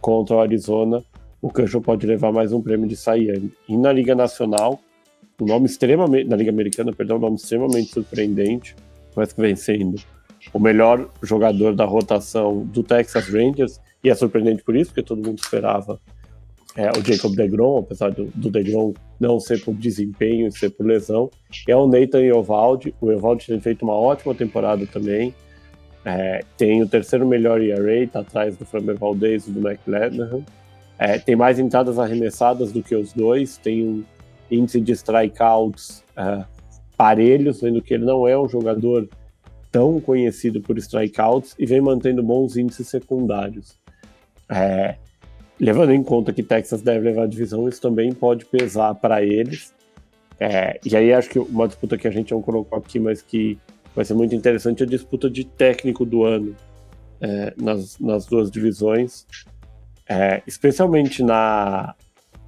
contra 0.00 0.36
o 0.36 0.40
Arizona, 0.40 1.02
o 1.40 1.50
Kershaw 1.50 1.80
pode 1.80 2.06
levar 2.06 2.32
mais 2.32 2.52
um 2.52 2.60
prêmio 2.60 2.88
de 2.88 2.96
Young. 3.08 3.52
E 3.68 3.76
na 3.76 3.92
Liga 3.92 4.14
Nacional, 4.14 4.80
um 5.40 5.46
nome 5.46 5.66
extremamente, 5.66 6.28
na 6.28 6.36
Liga 6.36 6.50
Americana, 6.50 6.92
perdão, 6.92 7.16
um 7.16 7.20
nome 7.20 7.36
extremamente 7.36 7.90
surpreendente, 7.90 8.76
mas 9.16 9.32
que 9.32 9.40
vem 9.40 9.56
sendo 9.56 10.00
o 10.52 10.58
melhor 10.58 11.08
jogador 11.22 11.74
da 11.74 11.84
rotação 11.84 12.64
do 12.66 12.82
Texas 12.82 13.28
Rangers, 13.28 13.80
e 14.02 14.10
é 14.10 14.14
surpreendente 14.14 14.62
por 14.62 14.76
isso, 14.76 14.90
porque 14.90 15.02
todo 15.02 15.26
mundo 15.26 15.38
esperava 15.38 15.98
é, 16.76 16.90
o 16.90 17.04
Jacob 17.04 17.34
DeGrom, 17.34 17.78
apesar 17.78 18.10
do, 18.10 18.26
do 18.34 18.50
DeGrom 18.50 18.92
não 19.18 19.38
ser 19.38 19.64
por 19.64 19.74
desempenho 19.74 20.48
e 20.48 20.52
ser 20.52 20.70
por 20.70 20.84
lesão, 20.84 21.30
é 21.68 21.74
o 21.74 21.86
Nathan 21.86 22.20
Eovaldi, 22.20 22.94
o 23.00 23.10
Eovaldi 23.10 23.46
tem 23.46 23.60
feito 23.60 23.82
uma 23.82 23.94
ótima 23.94 24.34
temporada 24.34 24.86
também, 24.86 25.34
é, 26.04 26.44
tem 26.58 26.82
o 26.82 26.88
terceiro 26.88 27.26
melhor 27.26 27.62
ERA, 27.62 28.02
está 28.02 28.20
atrás 28.20 28.56
do 28.56 28.66
Framber 28.66 28.98
Valdez 28.98 29.46
e 29.46 29.50
do 29.50 29.66
McLaren, 29.66 30.42
é, 30.98 31.18
tem 31.18 31.34
mais 31.34 31.58
entradas 31.58 31.98
arremessadas 31.98 32.72
do 32.72 32.82
que 32.82 32.94
os 32.94 33.12
dois, 33.12 33.56
tem 33.56 33.86
um 33.86 34.04
índice 34.50 34.80
de 34.80 34.92
strikeouts 34.92 36.04
é, 36.16 36.44
parelhos, 36.96 37.58
sendo 37.58 37.82
que 37.82 37.94
ele 37.94 38.04
não 38.04 38.26
é 38.26 38.38
um 38.38 38.48
jogador 38.48 39.08
tão 39.70 40.00
conhecido 40.00 40.60
por 40.60 40.78
strikeouts 40.78 41.54
e 41.58 41.66
vem 41.66 41.80
mantendo 41.80 42.22
bons 42.22 42.56
índices 42.56 42.88
secundários. 42.88 43.76
É, 44.48 44.96
levando 45.58 45.92
em 45.92 46.02
conta 46.02 46.32
que 46.32 46.42
Texas 46.42 46.82
deve 46.82 47.08
levar 47.08 47.24
a 47.24 47.26
divisão, 47.26 47.68
isso 47.68 47.80
também 47.80 48.12
pode 48.12 48.44
pesar 48.44 48.94
para 48.94 49.22
eles. 49.22 49.72
É, 50.38 50.78
e 50.84 50.96
aí 50.96 51.12
acho 51.12 51.28
que 51.28 51.38
uma 51.38 51.66
disputa 51.66 51.96
que 51.96 52.06
a 52.06 52.10
gente 52.10 52.32
não 52.32 52.42
colocou 52.42 52.78
aqui, 52.78 52.98
mas 52.98 53.22
que 53.22 53.58
vai 53.94 54.04
ser 54.04 54.14
muito 54.14 54.34
interessante, 54.34 54.82
é 54.82 54.86
a 54.86 54.88
disputa 54.88 55.30
de 55.30 55.44
técnico 55.44 56.04
do 56.04 56.24
ano 56.24 56.54
é, 57.20 57.54
nas, 57.56 57.98
nas 57.98 58.26
duas 58.26 58.50
divisões, 58.50 59.26
é, 60.08 60.42
especialmente 60.46 61.22
na, 61.22 61.94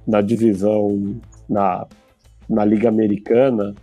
na 0.05 0.21
divisão, 0.21 1.19
na, 1.49 1.85
na 2.49 2.65
Liga 2.65 2.89
Americana, 2.89 3.73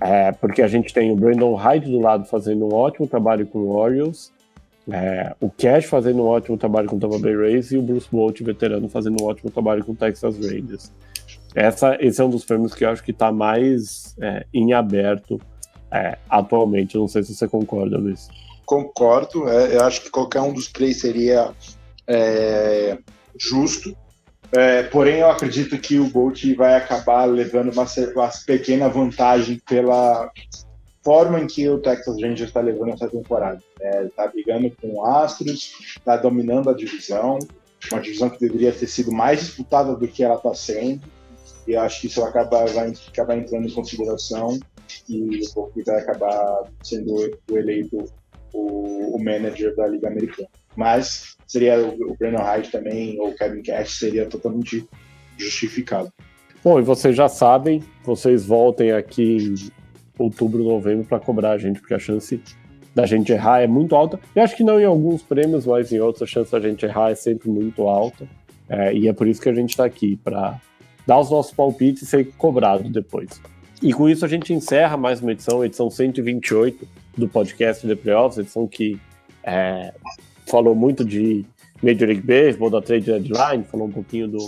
é, 0.00 0.32
porque 0.32 0.62
a 0.62 0.68
gente 0.68 0.92
tem 0.92 1.10
o 1.10 1.16
Brandon 1.16 1.54
Hyde 1.54 1.90
do 1.90 2.00
lado 2.00 2.24
fazendo 2.26 2.66
um 2.66 2.74
ótimo 2.74 3.06
trabalho 3.06 3.46
com 3.46 3.58
o 3.58 3.76
Orioles, 3.76 4.32
é, 4.90 5.34
o 5.40 5.48
Cash 5.48 5.86
fazendo 5.86 6.22
um 6.22 6.26
ótimo 6.26 6.58
trabalho 6.58 6.88
com 6.88 6.96
o 6.96 7.00
Tampa 7.00 7.18
Bay 7.18 7.34
Rays 7.34 7.72
e 7.72 7.78
o 7.78 7.82
Bruce 7.82 8.08
Bolt, 8.10 8.40
veterano, 8.42 8.88
fazendo 8.88 9.22
um 9.22 9.26
ótimo 9.26 9.50
trabalho 9.50 9.84
com 9.84 9.92
o 9.92 9.96
Texas 9.96 10.36
Rangers. 10.36 10.92
Essa, 11.54 11.96
esse 12.00 12.20
é 12.20 12.24
um 12.24 12.30
dos 12.30 12.44
prêmios 12.44 12.74
que 12.74 12.84
eu 12.84 12.90
acho 12.90 13.02
que 13.02 13.12
está 13.12 13.32
mais 13.32 14.14
é, 14.20 14.44
em 14.52 14.72
aberto 14.72 15.40
é, 15.90 16.18
atualmente. 16.28 16.98
Não 16.98 17.08
sei 17.08 17.22
se 17.22 17.34
você 17.34 17.46
concorda, 17.46 17.96
Luiz. 17.96 18.28
Concordo. 18.66 19.48
É, 19.48 19.76
eu 19.76 19.84
acho 19.84 20.02
que 20.02 20.10
qualquer 20.10 20.40
um 20.40 20.52
dos 20.52 20.66
três 20.66 21.00
seria 21.00 21.52
é, 22.06 22.98
justo. 23.38 23.96
É, 24.56 24.84
porém, 24.84 25.18
eu 25.18 25.30
acredito 25.30 25.76
que 25.78 25.98
o 25.98 26.08
Bolt 26.08 26.44
vai 26.54 26.76
acabar 26.76 27.24
levando 27.24 27.72
uma, 27.72 27.86
uma, 28.14 28.30
pequena 28.46 28.88
vantagem 28.88 29.60
pela 29.68 30.30
forma 31.02 31.40
em 31.40 31.46
que 31.46 31.68
o 31.68 31.80
Texas 31.80 32.14
Rangers 32.22 32.48
está 32.48 32.60
levando 32.60 32.92
essa 32.92 33.08
temporada. 33.08 33.60
Está 34.04 34.24
é, 34.24 34.28
brigando 34.28 34.70
com 34.80 34.94
o 34.94 35.04
Astros, 35.04 35.96
está 35.96 36.16
dominando 36.16 36.70
a 36.70 36.74
divisão, 36.74 37.38
uma 37.90 38.00
divisão 38.00 38.30
que 38.30 38.38
deveria 38.38 38.72
ter 38.72 38.86
sido 38.86 39.10
mais 39.10 39.40
disputada 39.40 39.96
do 39.96 40.06
que 40.06 40.22
ela 40.22 40.36
está 40.36 40.54
sendo. 40.54 41.02
E 41.66 41.72
eu 41.72 41.80
acho 41.80 42.00
que 42.00 42.06
isso 42.06 42.22
acaba, 42.22 42.64
vai 42.66 42.92
acabar 43.08 43.36
entrando 43.36 43.66
em 43.66 43.72
consideração 43.72 44.58
e 45.08 45.20
o 45.20 45.54
Bolt 45.54 45.72
vai 45.84 45.98
acabar 45.98 46.64
sendo 46.82 47.38
eleito 47.50 48.04
o, 48.52 49.16
o 49.16 49.22
manager 49.22 49.74
da 49.74 49.88
Liga 49.88 50.06
Americana. 50.06 50.48
Mas 50.76 51.36
seria 51.46 51.78
o, 51.78 52.12
o 52.12 52.16
Brandon 52.18 52.42
Hyde 52.42 52.70
também, 52.70 53.18
ou 53.20 53.28
o 53.28 53.34
Kevin 53.34 53.62
Cash, 53.62 53.98
seria 53.98 54.26
totalmente 54.26 54.86
justificado. 55.36 56.12
Bom, 56.62 56.78
e 56.78 56.82
vocês 56.82 57.14
já 57.14 57.28
sabem, 57.28 57.82
vocês 58.02 58.46
voltem 58.46 58.92
aqui 58.92 59.36
em 59.36 59.54
outubro, 60.18 60.62
novembro 60.64 61.04
para 61.04 61.20
cobrar 61.20 61.52
a 61.52 61.58
gente, 61.58 61.80
porque 61.80 61.94
a 61.94 61.98
chance 61.98 62.40
da 62.94 63.04
gente 63.04 63.32
errar 63.32 63.60
é 63.60 63.66
muito 63.66 63.94
alta. 63.94 64.18
Eu 64.34 64.42
acho 64.42 64.56
que 64.56 64.62
não 64.62 64.80
em 64.80 64.84
alguns 64.84 65.22
prêmios, 65.22 65.66
mas 65.66 65.92
em 65.92 66.00
outros 66.00 66.22
a 66.22 66.26
chance 66.26 66.50
da 66.50 66.60
gente 66.60 66.84
errar 66.84 67.10
é 67.10 67.14
sempre 67.14 67.50
muito 67.50 67.82
alta. 67.82 68.26
É, 68.68 68.94
e 68.94 69.08
é 69.08 69.12
por 69.12 69.26
isso 69.26 69.42
que 69.42 69.48
a 69.48 69.54
gente 69.54 69.70
está 69.70 69.84
aqui, 69.84 70.16
para 70.16 70.58
dar 71.06 71.18
os 71.18 71.30
nossos 71.30 71.52
palpites 71.52 72.02
e 72.02 72.06
ser 72.06 72.32
cobrado 72.38 72.88
depois. 72.88 73.40
E 73.82 73.92
com 73.92 74.08
isso 74.08 74.24
a 74.24 74.28
gente 74.28 74.52
encerra 74.52 74.96
mais 74.96 75.20
uma 75.20 75.32
edição, 75.32 75.62
edição 75.64 75.90
128 75.90 76.88
do 77.18 77.28
podcast 77.28 77.86
The 77.86 77.94
Playoffs, 77.94 78.38
edição 78.38 78.66
que 78.66 78.98
é, 79.42 79.92
falou 80.46 80.74
muito 80.74 81.04
de 81.04 81.44
Major 81.82 82.08
League 82.08 82.22
Baseball, 82.22 82.70
da 82.70 82.80
trade 82.80 83.06
deadline, 83.06 83.64
falou 83.64 83.86
um 83.86 83.92
pouquinho 83.92 84.28
do, 84.28 84.38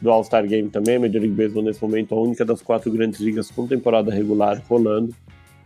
do 0.00 0.10
All-Star 0.10 0.46
Game 0.46 0.68
também. 0.68 0.98
Major 0.98 1.20
League 1.20 1.34
Baseball, 1.34 1.62
nesse 1.62 1.82
momento, 1.82 2.14
a 2.14 2.20
única 2.20 2.44
das 2.44 2.62
quatro 2.62 2.90
grandes 2.90 3.20
ligas 3.20 3.50
com 3.50 3.66
temporada 3.66 4.12
regular 4.12 4.62
rolando. 4.68 5.14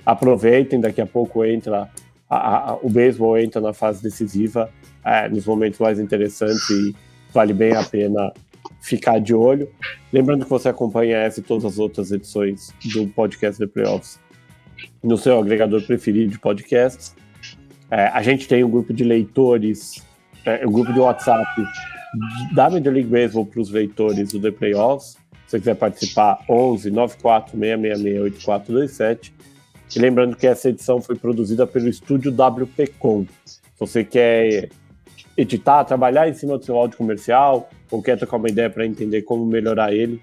Aproveitem, 0.05 0.81
daqui 0.81 1.01
a 1.01 1.07
pouco 1.07 1.45
entra 1.45 1.91
a, 2.29 2.71
a, 2.71 2.79
o 2.83 2.89
beisebol 2.89 3.39
entra 3.39 3.61
na 3.61 3.73
fase 3.73 4.03
decisiva, 4.03 4.71
é, 5.05 5.29
nos 5.29 5.45
momentos 5.47 5.79
mais 5.79 6.01
interessantes 6.01 6.69
e 6.71 6.95
vale 7.33 7.53
bem 7.53 7.73
a 7.75 7.83
pena 7.83 8.33
ficar 8.81 9.19
de 9.19 9.35
olho. 9.35 9.69
Lembrando 10.13 10.45
que 10.45 10.51
você 10.51 10.69
acompanha 10.69 11.19
essa 11.19 11.41
e 11.41 11.43
todas 11.43 11.65
as 11.65 11.79
outras 11.79 12.11
edições 12.11 12.73
do 12.93 13.07
podcast 13.09 13.59
The 13.59 13.67
Playoffs 13.67 14.19
no 15.03 15.17
seu 15.17 15.39
agregador 15.39 15.83
preferido 15.83 16.33
de 16.33 16.39
podcasts. 16.39 17.15
É, 17.95 18.09
a 18.09 18.23
gente 18.23 18.49
tem 18.49 18.65
um 18.65 18.69
grupo 18.69 18.93
de 18.93 19.05
leitores, 19.05 20.05
é, 20.45 20.67
um 20.67 20.73
grupo 20.73 20.93
de 20.93 20.99
WhatsApp 20.99 21.49
da 22.53 22.69
Major 22.69 22.93
League 22.93 23.09
Baseball 23.09 23.47
para 23.47 23.61
os 23.61 23.71
leitores 23.71 24.33
do 24.33 24.41
The 24.41 24.51
Playoffs. 24.51 25.17
Se 25.47 25.51
você 25.51 25.59
quiser 25.61 25.77
participar, 25.77 26.41
11 26.51 26.91
94 26.91 27.53
666 27.53 28.21
8427. 28.21 29.35
E 29.95 29.99
lembrando 30.01 30.35
que 30.35 30.45
essa 30.45 30.71
edição 30.71 31.01
foi 31.01 31.15
produzida 31.15 31.69
pelo 31.69 31.89
estúdio 31.89 32.33
WPcom. 32.33 33.27
Se 33.45 33.61
você 33.79 34.03
quer 34.03 34.71
editar, 35.37 35.85
trabalhar 35.85 36.29
em 36.29 36.35
cima 36.35 36.59
do 36.59 36.65
seu 36.65 36.77
áudio 36.77 36.99
comercial, 36.99 37.71
ou 37.93 38.03
quer 38.03 38.19
trocar 38.19 38.39
uma 38.39 38.49
ideia 38.49 38.69
para 38.69 38.85
entender 38.85 39.23
como 39.23 39.47
melhorar 39.47 39.95
ele, 39.95 40.21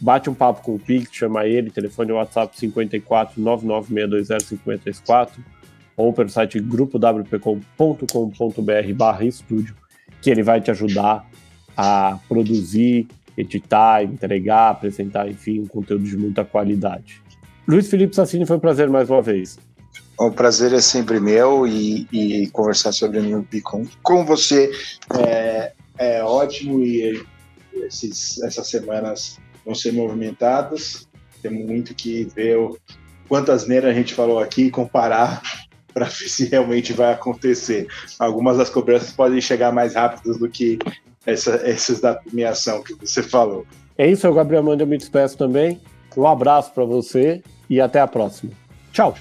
bate 0.00 0.30
um 0.30 0.34
papo 0.34 0.62
com 0.62 0.76
o 0.76 0.78
Pix, 0.78 1.08
chama 1.12 1.44
ele, 1.44 1.72
telefone 1.72 2.12
WhatsApp 2.12 2.56
54 2.56 3.40
99620 3.42 4.62
534 4.62 5.59
ou 6.00 6.12
pelo 6.12 6.28
site 6.28 6.60
grupowpcom.com.br 6.60 8.94
barra 8.94 9.24
estúdio, 9.24 9.74
que 10.20 10.30
ele 10.30 10.42
vai 10.42 10.60
te 10.60 10.70
ajudar 10.70 11.28
a 11.76 12.18
produzir, 12.28 13.08
editar, 13.36 14.02
entregar, 14.02 14.70
apresentar, 14.70 15.28
enfim, 15.28 15.60
um 15.60 15.66
conteúdo 15.66 16.04
de 16.04 16.16
muita 16.16 16.44
qualidade. 16.44 17.22
Luiz 17.66 17.88
Felipe 17.88 18.14
Sassini, 18.14 18.46
foi 18.46 18.56
um 18.56 18.60
prazer 18.60 18.88
mais 18.88 19.08
uma 19.08 19.22
vez. 19.22 19.58
O 20.18 20.30
prazer 20.30 20.72
é 20.72 20.80
sempre 20.80 21.18
meu 21.18 21.66
e, 21.66 22.06
e 22.12 22.46
conversar 22.48 22.92
sobre 22.92 23.18
a 23.18 23.22
minha 23.22 23.42
com, 23.62 23.86
com 24.02 24.24
você 24.24 24.70
é, 25.18 25.72
é 25.96 26.22
ótimo 26.22 26.82
e 26.82 27.24
esses, 27.72 28.42
essas 28.42 28.68
semanas 28.68 29.38
vão 29.64 29.74
ser 29.74 29.92
movimentadas. 29.92 31.08
Temos 31.40 31.64
muito 31.64 31.94
que 31.94 32.24
ver 32.24 32.58
o, 32.58 32.78
quantas 33.28 33.66
neiras 33.66 33.90
a 33.90 33.94
gente 33.94 34.12
falou 34.12 34.38
aqui 34.38 34.70
comparar 34.70 35.40
para 35.92 36.06
ver 36.06 36.28
se 36.28 36.46
realmente 36.46 36.92
vai 36.92 37.12
acontecer. 37.12 37.86
Algumas 38.18 38.56
das 38.56 38.70
cobranças 38.70 39.12
podem 39.12 39.40
chegar 39.40 39.72
mais 39.72 39.94
rápidas 39.94 40.38
do 40.38 40.48
que 40.48 40.78
essa, 41.26 41.56
essas 41.64 42.00
da 42.00 42.14
premiação 42.14 42.82
que 42.82 42.94
você 42.94 43.22
falou. 43.22 43.66
É 43.96 44.10
isso, 44.10 44.26
eu, 44.26 44.34
Gabriel 44.34 44.62
Manda, 44.62 44.82
eu 44.82 44.86
me 44.86 44.96
despeço 44.96 45.36
também. 45.36 45.80
Um 46.16 46.26
abraço 46.26 46.72
para 46.72 46.84
você 46.84 47.42
e 47.68 47.80
até 47.80 48.00
a 48.00 48.06
próxima. 48.06 48.52
Tchau! 48.92 49.14